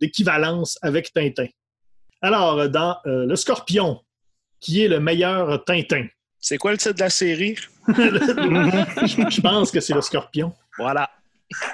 d'équivalence 0.00 0.78
avec 0.82 1.12
Tintin. 1.12 1.46
Alors, 2.20 2.68
dans 2.68 2.96
euh, 3.06 3.26
Le 3.26 3.36
Scorpion, 3.36 4.00
qui 4.60 4.82
est 4.82 4.88
le 4.88 5.00
meilleur 5.00 5.64
Tintin? 5.64 6.06
C'est 6.40 6.58
quoi 6.58 6.72
le 6.72 6.78
titre 6.78 6.94
de 6.94 7.00
la 7.00 7.10
série? 7.10 7.56
je, 7.88 9.30
je 9.30 9.40
pense 9.40 9.70
que 9.70 9.80
c'est 9.80 9.94
Le 9.94 10.00
Scorpion. 10.00 10.52
Voilà. 10.78 11.10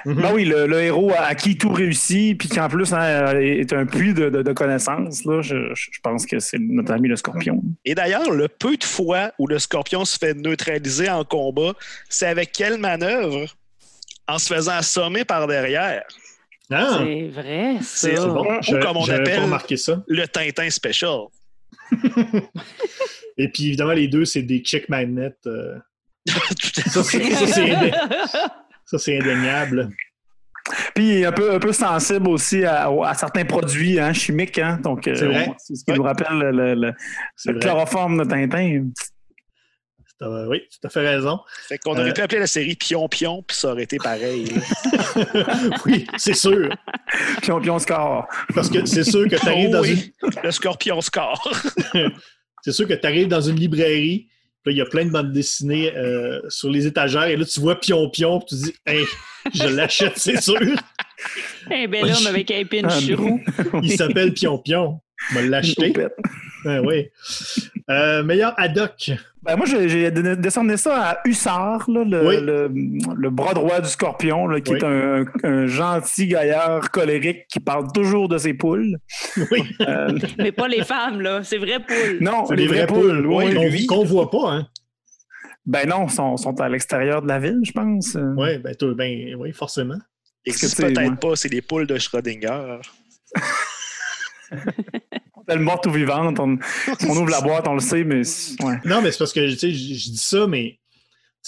Ben 0.05 0.31
oui, 0.33 0.45
le, 0.45 0.67
le 0.67 0.81
héros 0.81 1.11
à 1.17 1.35
qui 1.35 1.57
tout 1.57 1.69
réussit, 1.71 2.37
puis 2.37 2.47
qui 2.47 2.59
en 2.61 2.69
plus 2.69 2.93
hein, 2.93 3.37
est 3.39 3.73
un 3.73 3.85
puits 3.85 4.13
de, 4.13 4.29
de- 4.29 4.41
de 4.41 4.53
connaissances. 4.53 5.25
Là, 5.25 5.41
je, 5.41 5.73
pense 6.01 6.25
que 6.25 6.39
c'est 6.39 6.59
notre 6.59 6.93
ami 6.93 7.09
le 7.09 7.17
scorpion. 7.17 7.61
Et 7.83 7.93
d'ailleurs, 7.93 8.31
le 8.31 8.47
peu 8.47 8.77
de 8.77 8.83
fois 8.85 9.31
où 9.37 9.47
le 9.47 9.59
scorpion 9.59 10.05
se 10.05 10.17
fait 10.17 10.33
neutraliser 10.33 11.09
en 11.09 11.23
combat, 11.25 11.73
c'est 12.09 12.27
avec 12.27 12.51
quelle 12.53 12.77
manœuvre? 12.77 13.45
En 14.27 14.39
se 14.39 14.51
faisant 14.53 14.71
assommer 14.73 15.23
par 15.25 15.45
derrière. 15.45 16.03
Ah, 16.71 16.97
C'est 16.99 17.27
vrai. 17.27 17.75
C'est 17.81 18.15
bon. 18.15 18.43
Ou 18.57 18.61
Je- 18.63 18.77
comme 18.77 18.97
on 18.97 19.03
j'avais 19.03 19.33
appelle- 19.33 19.77
ça. 19.77 20.03
Le 20.07 20.25
Tintin 20.25 20.69
Special. 20.69 21.25
Et 23.37 23.49
puis, 23.49 23.67
évidemment, 23.67 23.91
les 23.91 24.07
deux, 24.07 24.25
c'est 24.25 24.41
des 24.41 24.59
check 24.59 24.87
magnets. 24.89 25.35
euh, 25.45 25.75
Tout 26.27 26.39
à 26.85 26.89
ça, 26.89 27.03
c'est 27.03 27.21
ça, 28.85 28.97
c'est 28.97 29.17
indéniable. 29.19 29.89
Puis 30.95 31.23
un 31.25 31.31
peu, 31.31 31.53
un 31.53 31.59
peu 31.59 31.71
sensible 31.73 32.27
aussi 32.29 32.63
à, 32.65 32.87
à 32.89 33.13
certains 33.13 33.45
produits 33.45 33.99
hein, 33.99 34.13
chimiques. 34.13 34.57
Hein, 34.57 34.79
donc, 34.83 35.07
euh, 35.07 35.13
C'est 35.15 35.25
vrai. 35.27 35.47
on- 35.49 35.55
c'est 35.59 35.75
ce 35.75 35.83
qui 35.85 35.91
Ouais. 35.91 35.97
nous 35.97 36.03
rappelle 36.03 36.37
le, 36.39 36.73
le- 36.75 37.59
chloroforme 37.59 38.17
de 38.23 38.29
Tintin. 38.29 38.85
Oui, 40.47 40.61
tu 40.71 40.79
as 40.87 40.89
fait 40.89 41.01
raison. 41.07 41.39
Fait 41.67 41.77
qu'on 41.77 41.91
aurait 41.91 42.09
Euh, 42.09 42.13
pu 42.13 42.21
appeler 42.21 42.39
la 42.39 42.47
série 42.47 42.75
Pion 42.75 43.07
Pion, 43.09 43.43
puis 43.45 43.55
ça 43.57 43.71
aurait 43.73 43.83
été 43.83 43.97
pareil. 43.97 44.47
oui, 45.85 46.07
c'est 46.17 46.33
sûr. 46.33 46.69
Puis 47.41 47.51
on, 47.51 47.59
puis 47.59 47.69
on 47.69 47.79
score. 47.79 48.25
Parce 48.55 48.69
que 48.69 48.85
c'est 48.85 49.03
sûr 49.03 49.27
que 49.27 49.35
tu 49.35 49.45
arrives 49.47 49.67
Oh 49.69 49.73
dans 49.73 49.81
oui, 49.81 50.13
une. 50.23 50.29
Le 50.41 50.51
scorpion 50.51 51.01
score. 51.01 51.51
C'est 52.63 52.71
sûr 52.71 52.87
que 52.87 52.93
tu 52.95 53.05
arrives 53.05 53.27
dans 53.27 53.41
une 53.41 53.57
librairie, 53.57 54.27
là, 54.65 54.71
il 54.71 54.77
y 54.77 54.81
a 54.81 54.85
plein 54.85 55.05
de 55.05 55.11
bandes 55.11 55.31
dessinées 55.31 55.95
euh, 55.95 56.41
sur 56.49 56.69
les 56.69 56.87
étagères, 56.87 57.25
et 57.25 57.37
là, 57.37 57.45
tu 57.45 57.59
vois 57.59 57.79
Pion 57.79 58.09
Pion, 58.09 58.39
puis 58.39 58.57
tu 58.57 58.63
dis, 58.63 58.73
hey, 58.85 59.05
je 59.53 59.67
l'achète, 59.67 60.17
c'est 60.17 60.41
sûr. 60.41 60.59
Un 61.71 61.87
bel 61.87 62.05
homme 62.05 62.27
avec 62.27 62.51
un 62.51 62.63
pinch 62.65 63.11
roux. 63.11 63.41
Il 63.81 63.91
s'appelle 63.91 64.33
Pion 64.33 64.57
Pion. 64.57 64.99
Je 65.31 65.35
vais 65.35 65.47
l'acheter. 65.47 65.93
Ah, 66.65 66.81
oui. 66.81 67.09
Euh, 67.89 68.23
meilleur 68.23 68.53
Haddock. 68.57 69.11
Ben, 69.43 69.55
moi, 69.55 69.65
j'ai 69.67 70.09
décerné 70.09 70.75
ça 70.77 71.09
à 71.11 71.17
Hussard, 71.25 71.87
là, 71.89 72.03
le, 72.03 72.27
Oui. 72.27 72.37
le- 72.41 72.71
le 73.15 73.29
bras 73.29 73.53
droit 73.53 73.79
du 73.79 73.87
scorpion, 73.89 74.47
là, 74.47 74.59
qui 74.59 74.71
Oui. 74.71 74.79
est 74.79 74.83
un, 74.83 75.25
un 75.43 75.67
gentil 75.67 76.27
gaillard 76.27 76.89
colérique 76.89 77.45
qui 77.47 77.59
parle 77.59 77.91
toujours 77.93 78.27
de 78.27 78.37
ses 78.39 78.55
poules. 78.55 78.97
Oui. 79.51 79.61
Euh, 79.81 80.17
Mais 80.39 80.51
pas 80.51 80.67
les 80.67 80.83
femmes, 80.83 81.21
là. 81.21 81.43
C'est 81.43 81.57
vrai 81.59 81.77
poule. 81.79 82.17
non, 82.21 82.49
les 82.51 82.65
vraies 82.67 82.87
poules. 82.87 83.25
oui, 83.27 83.85
qu'on- 83.85 83.97
qu'on 83.97 84.03
voit 84.05 84.31
pas, 84.31 84.51
hein. 84.51 84.67
Ben 85.67 85.87
non, 85.89 86.07
sont, 86.07 86.37
sont 86.37 86.59
à 86.61 86.69
l'extérieur 86.69 87.21
de 87.21 87.27
la 87.27 87.39
ville, 87.39 87.59
je 87.63 87.71
pense. 87.71 88.15
Oui, 88.37 88.57
ben, 88.59 88.75
toi, 88.75 88.93
ben, 88.95 89.35
oui, 89.35 89.51
forcément. 89.51 89.97
Existe 90.45 90.75
que 90.77 90.81
tu 90.83 90.87
sais, 90.87 90.93
peut-être 90.93 91.09
ouais. 91.11 91.17
pas, 91.17 91.35
c'est 91.35 91.49
les 91.49 91.61
poules 91.61 91.87
de 91.87 91.97
Schrödinger. 91.97 92.77
Elle 95.47 95.59
morte 95.59 95.85
ou 95.85 95.91
vivante. 95.91 96.39
On, 96.39 96.57
si 96.99 97.05
on 97.07 97.11
ouvre 97.11 97.29
la 97.29 97.41
boîte, 97.41 97.67
on 97.67 97.73
le 97.73 97.79
sait, 97.79 98.03
mais 98.03 98.21
ouais. 98.63 98.79
Non, 98.85 99.01
mais 99.01 99.11
c'est 99.11 99.19
parce 99.19 99.33
que, 99.33 99.51
tu 99.51 99.57
sais, 99.57 99.71
je 99.71 99.93
je 99.93 100.09
dis 100.09 100.17
ça, 100.17 100.47
mais, 100.47 100.79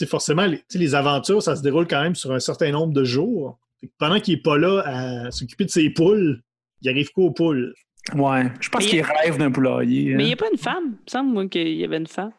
forcément, 0.07 0.45
les, 0.45 0.57
tu 0.59 0.65
sais, 0.69 0.79
les 0.79 0.95
aventures, 0.95 1.41
ça 1.41 1.55
se 1.55 1.61
déroule 1.61 1.87
quand 1.87 2.01
même 2.01 2.15
sur 2.15 2.31
un 2.31 2.39
certain 2.39 2.71
nombre 2.71 2.93
de 2.93 3.03
jours. 3.03 3.59
Pendant 3.99 4.19
qu'il 4.19 4.35
n'est 4.35 4.41
pas 4.41 4.57
là 4.57 4.81
à 4.85 5.31
s'occuper 5.31 5.65
de 5.65 5.69
ses 5.69 5.89
poules, 5.89 6.41
il 6.81 6.89
arrive 6.89 7.09
quoi 7.11 7.25
aux 7.25 7.31
poules? 7.31 7.73
Ouais. 8.15 8.51
Je 8.59 8.69
pense 8.69 8.85
qu'il 8.85 9.01
rêve 9.01 9.37
d'un 9.37 9.51
poulailler. 9.51 10.15
Mais 10.15 10.23
il 10.23 10.25
hein. 10.25 10.27
n'y 10.27 10.33
a 10.33 10.37
pas 10.37 10.49
une 10.51 10.57
femme? 10.57 10.85
Il 10.85 10.91
me 10.91 11.09
semble, 11.09 11.33
moi, 11.33 11.47
qu'il 11.47 11.67
y 11.67 11.83
avait 11.83 11.97
une 11.97 12.07
femme. 12.07 12.31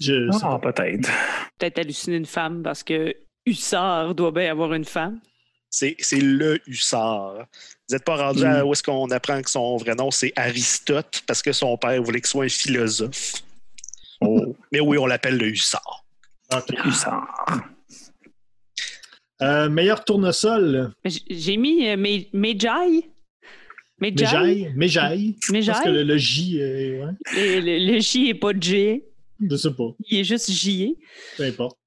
Je 0.00 0.28
Ah, 0.42 0.58
peut-être. 0.60 1.10
Peut-être 1.58 1.78
halluciner 1.78 2.16
une 2.16 2.26
femme 2.26 2.62
parce 2.62 2.82
que 2.82 3.14
Hussard 3.46 4.14
doit 4.14 4.30
bien 4.30 4.50
avoir 4.50 4.74
une 4.74 4.84
femme. 4.84 5.20
C'est 5.70 5.96
c'est 5.98 6.20
le 6.20 6.60
hussard. 6.66 7.46
Vous 7.88 7.94
n'êtes 7.94 8.04
pas 8.04 8.16
rendu 8.16 8.44
à 8.44 8.66
où 8.66 8.72
est-ce 8.72 8.82
qu'on 8.82 9.10
apprend 9.10 9.40
que 9.40 9.50
son 9.50 9.76
vrai 9.78 9.94
nom, 9.94 10.10
c'est 10.10 10.32
Aristote, 10.36 11.22
parce 11.26 11.40
que 11.42 11.52
son 11.52 11.76
père 11.78 12.02
voulait 12.02 12.20
qu'il 12.20 12.28
soit 12.28 12.44
un 12.44 12.48
philosophe. 12.48 13.34
Oh, 14.20 14.54
Mais 14.72 14.80
oui, 14.80 14.98
on 14.98 15.06
l'appelle 15.06 15.38
le 15.38 15.46
hussard. 15.48 16.04
Ok. 16.52 16.74
Hussard. 16.84 17.26
Euh, 19.40 19.68
meilleur 19.68 20.04
tournesol, 20.04 20.92
J'ai 21.04 21.56
mis 21.56 21.86
euh, 21.86 21.96
Me- 21.96 22.26
Medjai. 22.32 23.08
Medjai. 24.00 24.24
Méjaille. 24.24 24.72
Méjaille. 24.74 25.36
Je 25.46 25.52
Méjaille. 25.52 25.74
pense 25.76 25.84
que 25.84 25.88
le, 25.90 26.02
le 26.02 26.16
J, 26.18 26.60
euh, 26.60 27.06
ouais, 27.06 27.12
Le, 27.60 27.92
le 27.94 28.00
J 28.00 28.24
n'est 28.24 28.34
pas 28.34 28.52
de 28.52 28.62
J. 28.62 29.02
je 29.48 29.56
sais 29.56 29.70
pas, 29.72 29.90
Il 30.10 30.18
est 30.18 30.24
juste 30.24 30.50
J. 30.50 30.96
peu 31.36 31.44
importe. 31.44 31.78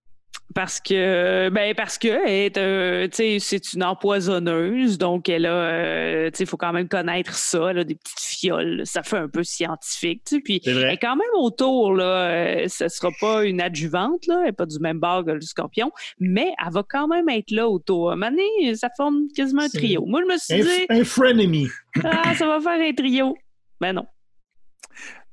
Parce 0.54 0.80
que, 0.80 1.49
ben 1.49 1.74
parce 1.76 1.97
que 1.97 2.28
est, 2.28 2.58
euh, 2.58 3.08
c'est 3.12 3.74
une 3.74 3.84
empoisonneuse, 3.84 4.97
donc 4.97 5.30
elle 5.30 5.45
a, 5.45 5.54
euh, 5.54 6.32
il 6.38 6.45
faut 6.45 6.58
quand 6.58 6.74
même 6.74 6.88
connaître 6.88 7.36
ça, 7.36 7.72
là, 7.74 7.84
des 7.84 7.95
petites 7.95 8.20
fioles. 8.20 8.82
Ça 8.86 9.04
fait 9.04 9.18
un 9.18 9.30
peu 9.30 9.43
scientifique. 9.43 10.24
Puis 10.43 10.62
elle 10.66 10.84
est 10.86 10.97
quand 10.97 11.16
même 11.16 11.28
autour, 11.36 11.93
là. 11.93 12.04
Euh, 12.04 12.66
ce 12.68 12.88
sera 12.88 13.10
pas 13.20 13.45
une 13.45 13.62
adjuvante, 13.62 14.28
là. 14.28 14.39
Elle 14.39 14.45
n'est 14.47 14.52
pas 14.52 14.66
du 14.66 14.80
même 14.80 14.99
bord 14.99 15.24
que 15.26 15.32
le 15.32 15.41
scorpion, 15.41 15.91
mais 16.20 16.54
elle 16.66 16.74
va 16.74 16.84
quand 16.88 17.08
même 17.08 17.30
être 17.30 17.52
là 17.52 17.70
autour. 17.70 18.10
À 18.10 18.14
un 18.14 18.16
moment 18.18 18.32
donné, 18.32 18.76
ça 18.76 18.89
forme 18.95 19.28
quasiment 19.36 19.64
un 19.64 19.70
trio. 19.70 20.06
Moi, 20.06 20.22
je 20.28 20.34
me 20.34 20.38
suis 20.38 20.62
dit, 20.62 20.86
un 20.89 21.04
frenemy. 21.04 21.68
ah, 22.04 22.36
ça 22.36 22.45
va 22.45 22.60
faire 22.60 22.82
un 22.82 22.93
trio. 22.93 23.36
Ben 23.80 23.93
non. 23.93 24.06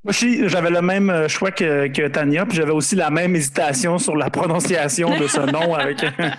Moi, 0.05 0.13
je- 0.13 0.49
j'avais 0.49 0.71
le 0.71 0.81
même 0.81 1.11
euh, 1.11 1.29
choix 1.29 1.51
que, 1.51 1.89
que 1.89 2.07
Tania, 2.09 2.47
puis 2.47 2.57
j'avais 2.57 2.71
aussi 2.73 2.95
la 2.95 3.11
même 3.11 3.35
hésitation 3.35 3.99
sur 3.99 4.17
la 4.17 4.31
prononciation 4.31 5.19
de 5.19 5.27
ce 5.27 5.41
nom 5.41 5.75
avec 5.75 6.03
un, 6.05 6.33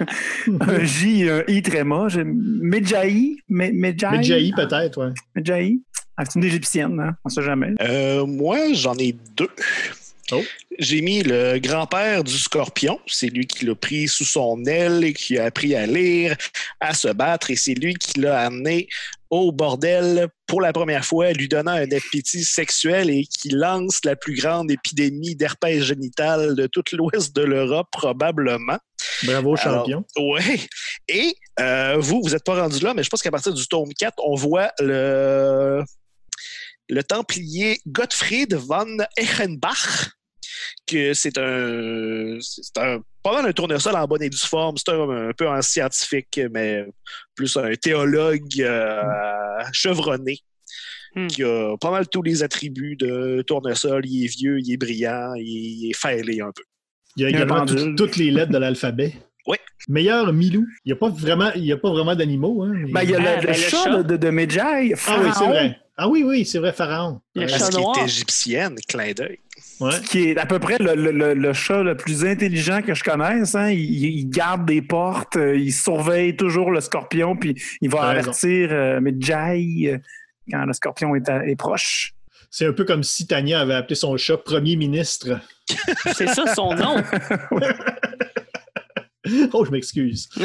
un 0.62 0.84
J 0.84 1.24
et 1.24 1.30
un 1.32 1.44
I 1.48 1.62
tréma. 1.62 2.08
Medjaï? 2.24 3.38
Me- 3.50 3.72
Medjaï? 3.72 4.18
Medjaï, 4.18 4.52
peut-être, 4.56 5.06
ouais. 5.06 5.14
Medjaï? 5.36 5.80
Ah, 6.18 6.24
c'est 6.26 6.36
une 6.40 6.46
égyptienne, 6.46 7.00
hein? 7.00 7.16
on 7.24 7.30
ne 7.30 7.34
sait 7.34 7.42
jamais. 7.44 7.74
Euh, 7.82 8.26
moi, 8.26 8.58
j'en 8.74 8.96
ai 8.96 9.16
deux. 9.36 9.50
Oh. 10.32 10.44
J'ai 10.78 11.02
mis 11.02 11.24
le 11.24 11.58
grand-père 11.60 12.24
du 12.24 12.38
scorpion. 12.38 13.00
C'est 13.08 13.28
lui 13.30 13.48
qui 13.48 13.66
l'a 13.66 13.74
pris 13.76 14.08
sous 14.08 14.26
son 14.26 14.64
aile 14.66 15.04
et 15.04 15.14
qui 15.14 15.38
a 15.40 15.46
appris 15.46 15.76
à 15.76 15.86
lire, 15.88 16.36
à 16.80 16.94
se 16.94 17.08
battre. 17.08 17.50
Et 17.52 17.56
c'est 17.56 17.74
lui 17.74 17.96
qui 17.96 18.20
l'a 18.20 18.40
amené 18.42 18.88
au 19.30 19.52
bordel 19.52 20.28
pour 20.48 20.62
la 20.62 20.74
première 20.74 21.06
fois, 21.06 21.32
lui 21.32 21.48
donnant 21.48 21.74
un 21.74 21.92
appétit 21.92 22.44
sexuel 22.44 23.10
et 23.10 23.24
qui 23.24 23.50
lance 23.50 24.00
la 24.04 24.16
plus 24.16 24.36
grande 24.36 24.72
épidémie 24.72 25.36
d'herpès 25.36 25.84
génital 25.84 26.56
de 26.56 26.68
toute 26.68 26.92
l'ouest 26.92 27.36
de 27.36 27.44
l'Europe, 27.44 27.88
probablement. 27.92 28.78
Bravo, 29.24 29.56
champion. 29.56 30.04
Oui. 30.18 30.68
Et 31.08 31.36
euh, 31.60 31.98
vous, 32.00 32.22
vous 32.24 32.30
n'êtes 32.32 32.44
pas 32.44 32.60
rendu 32.60 32.80
là, 32.80 32.94
mais 32.94 33.04
je 33.04 33.10
pense 33.10 33.22
qu'à 33.22 33.32
partir 33.32 33.54
du 33.54 33.68
tome 33.68 33.94
4, 33.94 34.16
on 34.26 34.36
voit 34.36 34.72
le, 34.80 35.84
le 36.90 37.04
templier 37.04 37.80
Gottfried 37.88 38.56
von 38.56 38.98
Eichenbach, 39.18 40.10
que 40.88 41.14
c'est 41.14 41.38
un, 41.38 42.38
c'est 42.42 42.78
un 42.78 43.00
pas 43.24 43.34
mal 43.34 43.46
un 43.48 43.52
tournesol 43.54 43.96
en 43.96 44.06
bonne 44.08 44.24
et 44.24 44.30
due 44.30 44.38
forme. 44.38 44.76
C'est 44.78 44.92
un, 44.92 45.30
un 45.30 45.34
peu 45.34 45.48
un 45.50 45.62
scientifique, 45.62 46.40
mais 46.54 46.86
plus 47.36 47.56
un 47.58 47.74
théologue 47.76 48.42
euh, 48.60 49.02
chevronné. 49.72 50.40
Hmm. 51.16 51.26
qui 51.26 51.44
a 51.44 51.76
pas 51.82 51.90
mal 51.90 52.08
tous 52.08 52.22
les 52.22 52.44
attributs 52.44 52.96
de 52.96 53.42
tournesol. 53.48 54.06
Il 54.06 54.26
est 54.26 54.28
vieux, 54.28 54.60
il 54.60 54.72
est 54.72 54.78
brillant, 54.78 55.34
il 55.38 55.90
est 55.90 55.98
fêlé 55.98 56.40
un 56.40 56.52
peu. 56.56 56.62
Il 57.16 57.24
y 57.24 57.26
a 57.26 57.30
également 57.30 57.66
tout- 57.66 57.96
toutes 57.96 58.16
les 58.16 58.30
lettres 58.30 58.52
de 58.52 58.60
l'alphabet. 58.60 59.14
Oui. 59.48 59.58
Meilleur 59.88 60.32
Milou. 60.32 60.68
Il 60.86 60.90
n'y 60.90 60.94
a 60.94 60.96
pas 60.96 61.10
vraiment, 61.10 61.52
il 61.56 61.66
y 61.66 61.72
a 61.72 61.78
pas 61.78 61.90
vraiment 61.90 62.16
d'animaux. 62.16 62.62
Hein, 62.62 62.74
mais- 62.76 62.92
Ben, 62.92 63.02
il 63.02 63.10
y 63.10 63.16
a 63.16 63.20
le, 63.20 63.26
Ah, 63.28 63.36
le 63.38 63.42
ben, 63.42 63.48
le 63.48 63.54
chat, 63.60 63.84
chat. 63.86 64.04
de, 64.04 64.18
de, 64.18 64.30
Medjaï, 64.30 64.94
Ah 65.08 65.20
oui, 65.20 65.30
c'est 65.36 65.46
vrai. 65.48 65.80
Ah 65.98 66.08
oui, 66.08 66.24
oui, 66.24 66.46
c'est 66.46 66.60
vrai, 66.60 66.74
Pharaon. 66.74 67.20
Le 67.34 67.48
chat 67.48 67.72
noir. 67.72 67.98
est 67.98 68.04
égyptienne, 68.06 68.76
clin 68.88 69.12
d'œil. 69.14 69.40
Ouais. 69.80 69.92
qui 70.10 70.30
est 70.30 70.38
à 70.38 70.46
peu 70.46 70.60
près 70.60 70.78
le, 70.80 70.94
le- 70.96 71.12
le- 71.12 71.34
le 71.34 71.54
chat 71.54 71.84
le 71.84 71.96
plus 71.96 72.26
intelligent 72.26 72.82
que 72.82 72.94
je 72.94 73.04
connaisse. 73.04 73.56
Hein. 73.56 73.70
Il, 73.70 73.80
il 74.06 74.30
garde 74.30 74.66
des 74.66 74.82
portes, 74.82 75.38
euh, 75.38 75.56
il 75.58 75.72
surveille 75.72 76.36
toujours 76.36 76.72
le 76.72 76.82
scorpion, 76.82 77.36
puis 77.38 77.56
il 77.82 77.90
va 77.90 78.02
avertir 78.04 78.70
euh, 78.72 79.00
euh, 79.00 79.98
quand 80.52 80.66
le 80.66 80.74
scorpion 80.74 81.16
est, 81.16 81.30
à- 81.30 81.46
est 81.48 81.56
proche. 81.56 82.14
C'est 82.52 82.66
un 82.66 82.74
peu 82.74 82.84
comme 82.84 83.04
si 83.04 83.26
Tania 83.28 83.62
avait 83.62 83.76
appelé 83.76 83.96
son 83.96 84.18
chat 84.18 84.38
Premier 84.38 84.76
ministre. 84.76 85.40
C'est 86.16 86.28
ça 86.28 86.54
son 86.54 86.74
nom. 86.74 86.96
Oh, 89.54 89.66
je 89.66 89.72
m'excuse. 89.72 90.30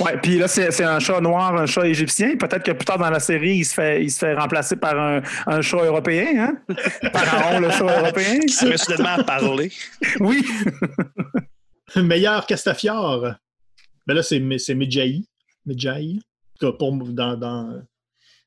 Ouais, 0.00 0.16
puis 0.20 0.38
là, 0.38 0.46
c'est 0.46 0.70
c'est 0.70 0.84
un 0.84 1.00
chat 1.00 1.20
noir, 1.20 1.56
un 1.56 1.66
chat 1.66 1.86
égyptien. 1.86 2.36
Peut-être 2.36 2.62
que 2.62 2.70
plus 2.70 2.84
tard 2.84 2.98
dans 2.98 3.10
la 3.10 3.18
série, 3.18 3.56
il 3.56 3.64
se 3.64 3.74
fait, 3.74 4.04
il 4.04 4.10
se 4.10 4.20
fait 4.20 4.34
remplacer 4.34 4.76
par 4.76 4.96
un, 4.98 5.20
un 5.46 5.60
chat 5.62 5.84
européen. 5.84 6.26
Hein? 6.68 6.74
Pharaon, 7.12 7.58
le 7.60 7.70
chat 7.70 7.98
européen. 8.00 8.38
Qui 8.38 8.52
se 8.52 8.66
met 8.66 8.76
soudainement 8.76 9.14
à 9.18 9.24
parler. 9.24 9.72
Oui. 10.20 10.44
Meilleur 11.96 12.46
Castafiore. 12.46 13.34
Ben 14.06 14.14
là, 14.14 14.22
c'est 14.22 14.40
c'est 14.58 14.74
Medjaï. 14.74 15.26
Medjaï. 15.66 16.18
En 16.18 16.58
tout 16.60 16.72
cas, 16.72 16.78
Pour, 16.78 16.92
dans, 17.08 17.36
dans 17.36 17.82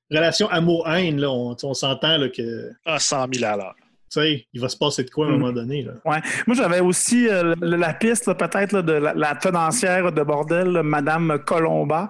relation 0.10 0.50
amour-haine, 0.50 1.20
là, 1.20 1.30
on, 1.30 1.56
on 1.62 1.74
s'entend 1.74 2.30
que 2.30 2.72
Ah, 2.86 3.00
100 3.00 3.34
000 3.34 3.46
à 3.46 3.58
l'heure. 3.58 3.76
Tu 4.12 4.22
sais, 4.22 4.46
il 4.54 4.62
va 4.62 4.70
se 4.70 4.78
passer 4.78 5.04
de 5.04 5.10
quoi 5.10 5.26
à 5.28 5.30
un 5.30 5.34
Mm. 5.34 5.40
moment 5.40 5.52
donné. 5.52 5.84
Là. 5.84 5.92
Ouais. 6.06 6.20
Moi, 6.48 6.56
j'avais 6.56 6.80
aussi 6.80 7.28
euh, 7.28 7.54
la 7.62 7.94
piste, 7.94 8.32
peut-être, 8.34 8.82
de 8.82 8.94
la, 8.94 9.14
la 9.14 9.36
tenancière 9.36 10.12
de 10.12 10.24
bordel, 10.24 10.68
là, 10.70 10.84
Madame 10.84 11.40
Colomba. 11.46 12.10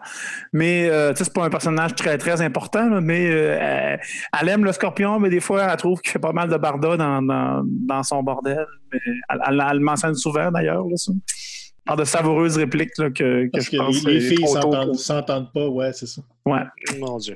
Mais, 0.54 0.90
euh, 0.90 1.12
tu 1.12 1.18
sais, 1.20 1.24
c'est 1.26 1.34
pas 1.34 1.46
un 1.46 1.50
personnage 1.50 1.96
très, 1.96 2.18
très 2.18 2.42
important, 2.42 2.88
là, 2.90 3.02
mais 3.02 3.30
euh, 3.32 3.58
elle, 3.60 4.00
elle 4.42 4.50
aime 4.50 4.64
le 4.66 4.72
scorpion, 4.74 5.20
mais 5.20 5.30
des 5.30 5.40
fois, 5.40 5.64
elle 5.72 5.78
trouve 5.78 6.00
qu'il 6.02 6.12
fait 6.12 6.20
pas 6.20 6.34
mal 6.34 6.50
de 6.50 6.58
barda 6.58 6.98
dans, 6.98 7.22
dans, 7.22 7.64
dans 7.66 8.04
son 8.04 8.22
bordel. 8.24 8.66
Mais 8.94 9.00
elle, 9.30 9.40
elle, 9.48 9.64
elle 9.72 9.78
le 9.78 9.84
mentionne 9.84 10.16
souvent, 10.16 10.52
d'ailleurs, 10.52 10.86
là, 10.88 10.96
ça. 10.96 11.12
Par 11.86 11.96
de 11.96 12.04
savoureuses 12.04 12.58
répliques 12.58 12.98
là, 12.98 13.10
que, 13.10 13.46
que 13.46 13.50
Parce 13.54 13.66
je 13.66 13.72
que 13.72 13.78
pense 13.78 14.04
les, 14.06 14.16
les 14.16 14.20
filles 14.20 14.46
s'entendent 14.46 15.54
pas, 15.54 15.68
ouais, 15.70 15.94
c'est 15.94 16.06
ça. 16.06 16.22
Ouais. 16.46 16.60
Mon 17.00 17.18
Dieu. 17.18 17.36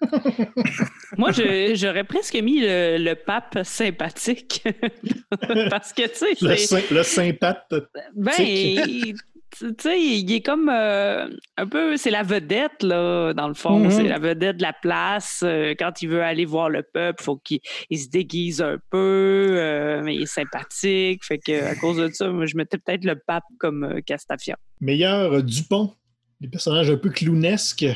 Moi, 1.16 1.30
j'aurais 1.32 2.04
presque 2.04 2.34
mis 2.36 2.60
le, 2.60 2.98
le 2.98 3.14
pape 3.14 3.58
sympathique. 3.64 4.62
Parce 5.70 5.92
que, 5.92 6.02
tu 6.08 6.14
sais, 6.14 6.36
Le, 6.40 6.94
le 6.94 7.02
sympathe. 7.02 7.74
Ben, 8.14 8.32
il- 8.40 9.14
tu 9.58 9.68
sais, 9.80 9.98
il 9.98 10.30
est 10.32 10.42
comme 10.42 10.68
euh, 10.68 11.28
un 11.56 11.66
peu. 11.66 11.96
C'est 11.96 12.10
la 12.10 12.22
vedette, 12.22 12.82
là, 12.82 13.32
dans 13.32 13.48
le 13.48 13.54
fond. 13.54 13.78
Mhm. 13.78 13.90
C'est 13.90 14.02
la 14.02 14.18
vedette 14.18 14.58
de 14.58 14.62
la 14.62 14.74
place. 14.74 15.40
Euh, 15.46 15.74
quand 15.78 16.02
il 16.02 16.10
veut 16.10 16.22
aller 16.22 16.44
voir 16.44 16.68
le 16.68 16.82
peuple, 16.82 17.22
il 17.22 17.24
faut 17.24 17.36
qu'il 17.38 17.60
il 17.88 17.98
se 17.98 18.10
déguise 18.10 18.60
un 18.60 18.76
peu, 18.90 19.46
euh, 19.56 20.02
mais 20.04 20.14
il 20.16 20.22
est 20.22 20.26
sympathique. 20.26 21.24
Fait 21.24 21.38
que, 21.38 21.64
à 21.64 21.74
cause 21.74 21.96
de 21.96 22.10
ça, 22.12 22.28
moi, 22.28 22.44
je 22.44 22.56
mettais 22.56 22.76
peut-être 22.76 23.04
le 23.06 23.16
pape 23.16 23.44
comme 23.58 23.84
euh, 23.84 24.00
Castafiore. 24.04 24.58
Meilleur 24.82 25.32
euh, 25.36 25.42
Dupont. 25.42 25.94
Des 26.40 26.48
personnages 26.48 26.90
un 26.90 26.98
peu 26.98 27.08
clownesques. 27.08 27.86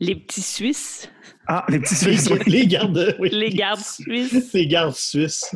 Les 0.00 0.14
petits 0.16 0.40
Suisses, 0.42 1.10
Ah, 1.46 1.64
les 1.68 1.78
petits 1.78 1.94
Les, 2.06 2.16
Suisses. 2.16 2.30
oui. 2.30 2.38
les 2.46 2.66
gardes. 2.66 3.16
oui. 3.18 3.28
les 3.32 3.50
gardes 3.50 3.80
suisses. 3.80 4.50
Les 4.54 4.66
gardes 4.66 4.94
suisses. 4.94 5.54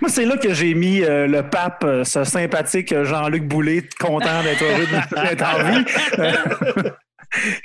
Moi, 0.00 0.10
c'est 0.10 0.24
là 0.24 0.36
que 0.36 0.52
j'ai 0.52 0.74
mis 0.74 1.02
euh, 1.02 1.26
le 1.28 1.48
pape, 1.48 1.84
euh, 1.84 2.02
ce 2.04 2.24
sympathique 2.24 2.92
Jean-Luc 3.04 3.46
Boulay, 3.46 3.88
content 4.00 4.42
d'être 4.42 4.62
heureux 4.64 4.86
de- 4.86 5.22
d'être 5.28 5.44
en 5.44 5.70
vie. 5.70 5.84
Euh, 6.18 6.90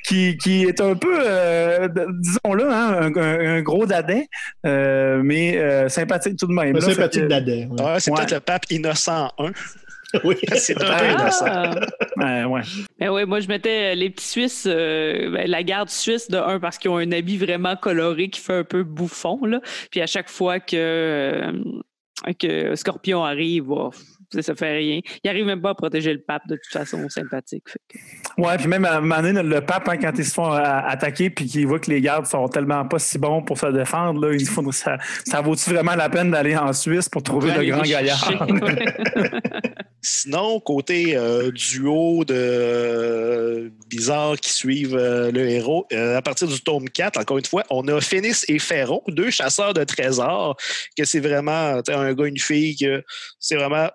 qui, 0.04 0.38
qui 0.38 0.64
est 0.66 0.80
un 0.80 0.94
peu, 0.94 1.18
euh, 1.26 1.88
disons-le, 2.20 2.70
hein, 2.72 3.00
un, 3.02 3.16
un- 3.20 3.56
un 3.58 3.62
gros 3.64 3.88
dadais, 3.88 4.28
euh, 4.68 5.22
mais 5.24 5.58
euh, 5.58 5.90
sympathique 5.90 6.38
tout 6.38 6.46
de 6.46 6.54
même. 6.54 6.76
Un 6.76 6.80
là. 6.80 6.82
sympathique 6.82 7.24
que- 7.24 7.28
d'Adam. 7.28 7.52
ouais. 7.72 7.84
Ah, 7.84 8.00
c'est 8.00 8.12
Ouais. 8.12 8.18
peut-être 8.18 8.34
le 8.36 8.40
pape 8.42 8.66
innocent 8.70 9.32
1. 9.40 9.52
Oui. 10.24 10.36
C'est 10.56 10.76
peu 10.76 10.86
Ah. 10.88 11.12
innocent. 11.12 11.46
Ah! 11.48 11.76
Euh, 12.22 12.46
ouais. 12.46 12.62
Ben 13.00 13.10
oui, 13.10 13.26
moi 13.26 13.40
je 13.40 13.48
mettais 13.48 13.92
euh, 13.92 13.96
les 13.96 14.10
petits 14.10 14.28
Suisses, 14.28 14.66
euh, 14.70 15.32
ben, 15.32 15.50
la 15.50 15.64
garde 15.64 15.90
suisse 15.90 16.30
de 16.30 16.38
un 16.38 16.60
parce 16.60 16.78
qu'ils 16.78 16.90
ont 16.92 16.98
un 16.98 17.12
habit 17.12 17.38
vraiment 17.38 17.76
coloré 17.76 18.30
qui 18.30 18.40
fait 18.40 18.54
un 18.54 18.64
peu 18.64 18.84
bouffon 18.84 19.46
là. 19.46 19.60
Puis 19.92 20.02
à 20.02 20.08
chaque 20.08 20.30
fois 20.30 20.60
que 20.60 20.76
euh, 20.76 21.52
que 22.40 22.76
Scorpion 22.76 23.24
arrive, 23.26 23.70
oh, 23.72 23.92
ça, 24.34 24.42
ça 24.42 24.56
fait 24.56 24.74
rien. 24.78 25.00
Il 25.24 25.30
arrive 25.30 25.46
même 25.46 25.62
pas 25.62 25.72
à 25.72 25.76
protéger 25.76 26.14
le 26.14 26.22
pape 26.22 26.44
de 26.48 26.56
toute 26.56 26.72
façon, 26.72 27.08
sympathique. 27.10 27.64
Que- 27.66 27.98
Ouais, 28.42 28.58
puis 28.58 28.68
même 28.68 28.84
à 28.86 28.98
un 28.98 29.02
moment 29.02 29.22
donné, 29.22 29.42
le 29.42 29.62
pape, 29.62 29.88
hein, 29.88 29.98
quand 29.98 30.12
ils 30.18 30.26
se 30.26 30.34
font 30.34 30.52
euh, 30.54 30.60
attaquer 30.62 31.30
puis 31.30 31.46
qu'il 31.46 31.66
voit 31.68 31.80
que 31.80 31.90
les 31.90 32.02
gardes 32.02 32.26
sont 32.26 32.48
tellement 32.50 32.86
pas 32.86 33.00
si 33.00 33.18
bons 33.18 33.42
pour 33.42 33.58
se 33.58 33.68
défendre, 33.68 34.20
là, 34.26 34.34
il 34.34 34.46
faut, 34.46 34.70
ça, 34.72 34.98
ça 35.26 35.42
vaut-tu 35.42 35.70
vraiment 35.70 35.96
la 35.96 36.10
peine 36.10 36.32
d'aller 36.32 36.56
en 36.58 36.74
Suisse 36.74 37.08
pour 37.08 37.24
trouver 37.24 37.52
le 37.54 37.66
grand 37.72 37.82
gaillard? 37.82 38.38
Sinon, 40.02 40.60
côté 40.60 41.16
euh, 41.16 41.52
duo 41.52 42.24
de 42.26 42.36
euh, 42.36 43.70
bizarres 43.90 44.36
qui 44.38 44.52
suivent 44.54 44.96
euh, 44.96 45.32
le 45.32 45.50
héros, 45.50 45.88
euh, 45.94 46.18
à 46.18 46.22
partir 46.22 46.48
du 46.48 46.62
tome 46.62 46.88
4, 46.90 47.20
encore 47.20 47.40
une 47.40 47.46
fois, 47.46 47.64
on 47.72 47.88
a 47.88 48.00
Phénis 48.02 48.44
et 48.48 48.60
Ferron, 48.60 49.02
deux 49.08 49.32
chasseurs 49.32 49.74
de 49.74 49.84
trésors, 49.84 50.56
que 50.96 51.06
c'est 51.06 51.20
vraiment 51.20 51.82
un 51.88 52.14
gars, 52.14 52.26
une 52.26 52.38
fille, 52.38 52.76
que 52.78 53.04
c'est 53.40 53.56
vraiment 53.56 53.90